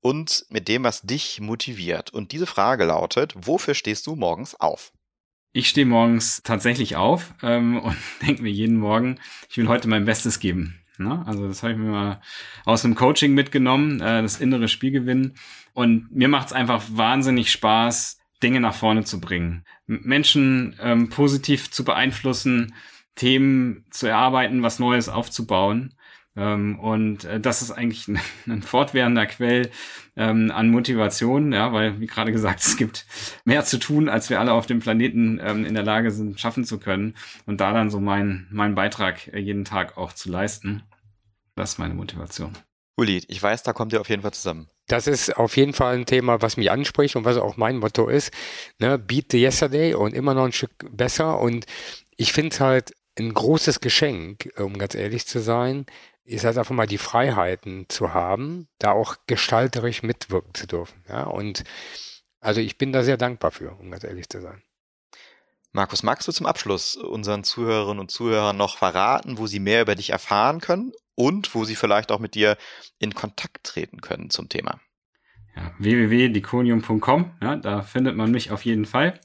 und 0.00 0.46
mit 0.48 0.68
dem, 0.68 0.84
was 0.84 1.02
dich 1.02 1.40
motiviert. 1.40 2.12
Und 2.12 2.32
diese 2.32 2.46
Frage 2.46 2.84
lautet, 2.84 3.34
wofür 3.36 3.74
stehst 3.74 4.06
du 4.06 4.16
morgens 4.16 4.54
auf? 4.54 4.92
Ich 5.52 5.68
stehe 5.68 5.86
morgens 5.86 6.42
tatsächlich 6.42 6.96
auf 6.96 7.34
ähm, 7.42 7.78
und 7.82 7.96
denke 8.22 8.42
mir 8.42 8.50
jeden 8.50 8.76
Morgen, 8.76 9.18
ich 9.48 9.56
will 9.56 9.68
heute 9.68 9.88
mein 9.88 10.04
Bestes 10.04 10.38
geben. 10.38 10.80
Ne? 10.98 11.24
Also 11.26 11.48
das 11.48 11.62
habe 11.62 11.72
ich 11.72 11.78
mir 11.78 11.90
mal 11.90 12.20
aus 12.64 12.82
dem 12.82 12.94
Coaching 12.94 13.34
mitgenommen, 13.34 14.00
äh, 14.00 14.22
das 14.22 14.40
innere 14.40 14.68
Spielgewinnen. 14.68 15.34
Und 15.72 16.14
mir 16.14 16.28
macht 16.28 16.48
es 16.48 16.52
einfach 16.52 16.84
wahnsinnig 16.90 17.50
Spaß, 17.50 18.18
Dinge 18.42 18.60
nach 18.60 18.74
vorne 18.74 19.04
zu 19.04 19.20
bringen, 19.20 19.64
Menschen 19.86 20.76
ähm, 20.80 21.10
positiv 21.10 21.70
zu 21.70 21.84
beeinflussen, 21.84 22.74
Themen 23.14 23.84
zu 23.90 24.06
erarbeiten, 24.06 24.62
was 24.62 24.78
Neues 24.78 25.08
aufzubauen. 25.08 25.94
Ähm, 26.40 26.78
und 26.80 27.24
äh, 27.24 27.38
das 27.38 27.60
ist 27.60 27.70
eigentlich 27.70 28.08
ein, 28.08 28.18
ein 28.46 28.62
fortwährender 28.62 29.26
Quell 29.26 29.70
ähm, 30.16 30.50
an 30.50 30.70
Motivation, 30.70 31.52
ja, 31.52 31.72
weil, 31.72 32.00
wie 32.00 32.06
gerade 32.06 32.32
gesagt, 32.32 32.60
es 32.60 32.76
gibt 32.76 33.06
mehr 33.44 33.64
zu 33.64 33.78
tun, 33.78 34.08
als 34.08 34.30
wir 34.30 34.40
alle 34.40 34.52
auf 34.52 34.66
dem 34.66 34.80
Planeten 34.80 35.38
ähm, 35.42 35.66
in 35.66 35.74
der 35.74 35.82
Lage 35.82 36.10
sind, 36.10 36.40
schaffen 36.40 36.64
zu 36.64 36.78
können. 36.78 37.14
Und 37.44 37.60
da 37.60 37.72
dann 37.72 37.90
so 37.90 38.00
mein, 38.00 38.46
mein 38.50 38.74
Beitrag 38.74 39.28
äh, 39.28 39.38
jeden 39.38 39.66
Tag 39.66 39.98
auch 39.98 40.14
zu 40.14 40.30
leisten. 40.30 40.82
Das 41.56 41.72
ist 41.72 41.78
meine 41.78 41.94
Motivation. 41.94 42.52
Uli, 42.96 43.22
ich 43.28 43.42
weiß, 43.42 43.62
da 43.62 43.72
kommt 43.72 43.92
ihr 43.92 44.00
auf 44.00 44.08
jeden 44.08 44.22
Fall 44.22 44.32
zusammen. 44.32 44.68
Das 44.86 45.06
ist 45.06 45.36
auf 45.36 45.56
jeden 45.56 45.74
Fall 45.74 45.96
ein 45.96 46.06
Thema, 46.06 46.42
was 46.42 46.56
mich 46.56 46.70
anspricht 46.70 47.16
und 47.16 47.24
was 47.24 47.36
auch 47.36 47.56
mein 47.56 47.76
Motto 47.76 48.08
ist. 48.08 48.32
Ne? 48.78 48.98
Beat 48.98 49.32
the 49.32 49.40
yesterday 49.40 49.94
und 49.94 50.14
immer 50.14 50.34
noch 50.34 50.44
ein 50.44 50.52
Stück 50.52 50.72
besser. 50.90 51.38
Und 51.38 51.66
ich 52.16 52.32
finde 52.32 52.54
es 52.54 52.60
halt 52.60 52.92
ein 53.18 53.32
großes 53.32 53.80
Geschenk, 53.80 54.50
um 54.58 54.78
ganz 54.78 54.94
ehrlich 54.94 55.26
zu 55.26 55.40
sein, 55.40 55.86
ist 56.24 56.44
halt 56.44 56.58
einfach 56.58 56.74
mal 56.74 56.86
die 56.86 56.98
Freiheiten 56.98 57.86
zu 57.88 58.14
haben, 58.14 58.68
da 58.78 58.92
auch 58.92 59.16
gestalterisch 59.26 60.02
mitwirken 60.02 60.54
zu 60.54 60.66
dürfen. 60.66 61.04
Ja, 61.08 61.24
und 61.24 61.64
also 62.40 62.60
ich 62.60 62.78
bin 62.78 62.92
da 62.92 63.02
sehr 63.02 63.16
dankbar 63.16 63.50
für, 63.50 63.72
um 63.72 63.90
ganz 63.90 64.04
ehrlich 64.04 64.28
zu 64.28 64.40
sein. 64.40 64.62
Markus, 65.72 66.02
magst 66.02 66.26
du 66.26 66.32
zum 66.32 66.46
Abschluss 66.46 66.96
unseren 66.96 67.44
Zuhörerinnen 67.44 68.00
und 68.00 68.10
Zuhörern 68.10 68.56
noch 68.56 68.76
verraten, 68.76 69.38
wo 69.38 69.46
sie 69.46 69.60
mehr 69.60 69.82
über 69.82 69.94
dich 69.94 70.10
erfahren 70.10 70.60
können 70.60 70.92
und 71.14 71.54
wo 71.54 71.64
sie 71.64 71.76
vielleicht 71.76 72.10
auch 72.10 72.18
mit 72.18 72.34
dir 72.34 72.56
in 72.98 73.14
Kontakt 73.14 73.64
treten 73.64 74.00
können 74.00 74.30
zum 74.30 74.48
Thema? 74.48 74.80
Ja, 75.54 75.72
www.diconium.com, 75.78 77.32
ja, 77.40 77.56
da 77.56 77.82
findet 77.82 78.16
man 78.16 78.30
mich 78.30 78.50
auf 78.50 78.64
jeden 78.64 78.84
Fall. 78.84 79.20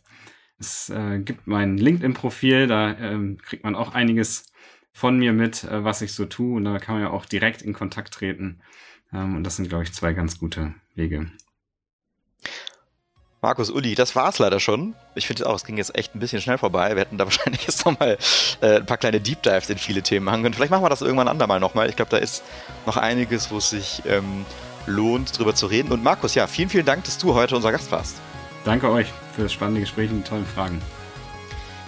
Es 0.59 0.89
äh, 0.89 1.19
gibt 1.19 1.47
mein 1.47 1.77
LinkedIn-Profil, 1.77 2.67
da 2.67 2.91
ähm, 2.91 3.37
kriegt 3.41 3.63
man 3.63 3.75
auch 3.75 3.93
einiges 3.93 4.51
von 4.95 5.17
mir 5.17 5.33
mit, 5.33 5.65
äh, 5.65 5.83
was 5.83 6.01
ich 6.01 6.13
so 6.13 6.25
tue. 6.25 6.55
Und 6.55 6.63
da 6.63 6.79
kann 6.79 6.95
man 6.95 7.03
ja 7.03 7.09
auch 7.09 7.25
direkt 7.25 7.61
in 7.61 7.73
Kontakt 7.73 8.13
treten. 8.13 8.61
Ähm, 9.13 9.35
und 9.35 9.43
das 9.43 9.57
sind, 9.57 9.67
glaube 9.67 9.83
ich, 9.83 9.93
zwei 9.93 10.13
ganz 10.13 10.39
gute 10.39 10.73
Wege. 10.95 11.29
Markus, 13.41 13.69
Uli, 13.69 13.93
das 13.93 14.15
war's 14.15 14.39
leider 14.39 14.61
schon. 14.61 14.95
Ich 15.13 15.27
finde 15.27 15.47
auch, 15.47 15.55
es 15.55 15.65
ging 15.65 15.75
jetzt 15.75 15.95
echt 15.95 16.15
ein 16.15 16.19
bisschen 16.19 16.39
schnell 16.39 16.57
vorbei. 16.57 16.95
Wir 16.95 17.01
hätten 17.01 17.17
da 17.17 17.25
wahrscheinlich 17.25 17.67
jetzt 17.67 17.85
nochmal 17.85 18.17
äh, 18.61 18.77
ein 18.77 18.85
paar 18.85 18.95
kleine 18.95 19.19
Deep 19.19 19.43
Dives 19.43 19.69
in 19.69 19.77
viele 19.77 20.01
Themen 20.01 20.25
machen 20.25 20.43
können. 20.43 20.53
Vielleicht 20.53 20.71
machen 20.71 20.83
wir 20.83 20.89
das 20.89 21.01
irgendwann 21.01 21.27
andermal 21.27 21.59
nochmal. 21.59 21.89
Ich 21.89 21.97
glaube, 21.97 22.11
da 22.11 22.17
ist 22.17 22.41
noch 22.85 22.95
einiges, 22.95 23.51
wo 23.51 23.57
es 23.57 23.71
sich 23.71 24.01
ähm, 24.07 24.45
lohnt, 24.87 25.37
drüber 25.37 25.55
zu 25.55 25.65
reden. 25.65 25.91
Und 25.91 26.03
Markus, 26.03 26.35
ja, 26.35 26.47
vielen, 26.47 26.69
vielen 26.69 26.85
Dank, 26.85 27.03
dass 27.03 27.17
du 27.17 27.33
heute 27.33 27.57
unser 27.57 27.73
Gast 27.73 27.91
warst. 27.91 28.15
Danke 28.63 28.89
euch 28.89 29.11
für 29.35 29.43
das 29.43 29.51
spannende 29.51 29.81
Gespräch 29.81 30.09
und 30.09 30.19
die 30.19 30.29
tollen 30.29 30.45
Fragen. 30.45 30.81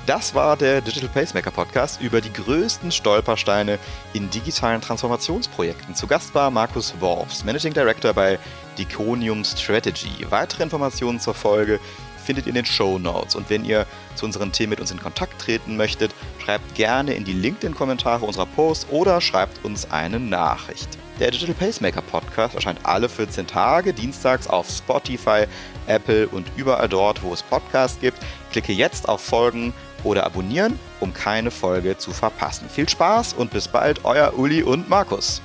Das 0.08 0.34
war 0.34 0.56
der 0.56 0.80
Digital 0.80 1.10
Pacemaker 1.10 1.52
Podcast 1.52 2.00
über 2.00 2.22
die 2.22 2.32
größten 2.32 2.94
Stolpersteine 2.94 3.78
in 4.14 4.30
digitalen 4.30 4.80
Transformationsprojekten. 4.80 5.96
Zu 5.96 6.08
Gast 6.08 6.34
war 6.34 6.50
Markus 6.50 6.94
Worfs, 7.02 7.44
Managing 7.44 7.74
Director 7.74 8.14
bei 8.14 8.40
Diconium 8.78 9.44
Strategy. 9.44 10.26
Weitere 10.30 10.64
Informationen 10.64 11.20
zur 11.20 11.34
Folge 11.34 11.82
findet 12.24 12.46
ihr 12.46 12.52
in 12.52 12.56
den 12.56 12.66
Show 12.66 12.98
Notes. 12.98 13.36
Und 13.36 13.50
wenn 13.50 13.66
ihr 13.66 13.86
zu 14.16 14.26
unseren 14.26 14.54
Themen 14.54 14.70
mit 14.70 14.80
uns 14.80 14.92
in 14.92 15.00
Kontakt 15.02 15.42
treten 15.42 15.76
möchtet, 15.76 16.16
schreibt 16.40 16.74
gerne 16.76 17.14
in 17.14 17.26
die 17.26 17.34
LinkedIn-Kommentare 17.34 18.26
unserer 18.26 18.46
Posts 18.46 18.88
oder 18.90 19.20
schreibt 19.20 19.66
uns 19.66 19.92
eine 19.92 20.22
Nachricht. 20.22 20.88
Der 21.20 21.32
Digital 21.32 21.56
Pacemaker 21.56 22.02
Podcast 22.02 22.56
erscheint 22.56 22.80
alle 22.84 23.10
14 23.10 23.46
Tage, 23.46 23.92
dienstags 23.92 24.48
auf 24.48 24.70
Spotify, 24.70 25.48
Apple 25.88 26.30
und 26.30 26.48
überall 26.56 26.88
dort, 26.88 27.24
wo 27.24 27.34
es 27.34 27.44
Podcasts 27.44 28.00
gibt. 28.00 28.20
Klicke 28.52 28.72
jetzt 28.72 29.10
auf 29.10 29.20
Folgen 29.22 29.74
oder 30.04 30.26
abonnieren, 30.26 30.80
um 31.00 31.14
keine 31.14 31.52
Folge 31.52 31.98
zu 31.98 32.12
verpassen. 32.12 32.70
Viel 32.70 32.88
Spaß 32.88 33.34
und 33.34 33.52
bis 33.52 33.68
bald, 33.68 34.06
euer 34.06 34.38
Uli 34.38 34.64
und 34.64 34.90
Markus. 34.90 35.42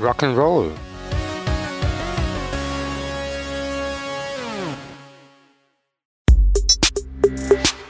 Rock'n'Roll. 0.00 0.70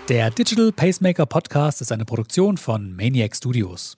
Der 0.09 0.31
Digital 0.31 0.71
Pacemaker 0.71 1.25
Podcast 1.25 1.81
ist 1.81 1.91
eine 1.91 2.05
Produktion 2.05 2.59
von 2.59 2.95
Maniac 2.95 3.35
Studios. 3.35 3.97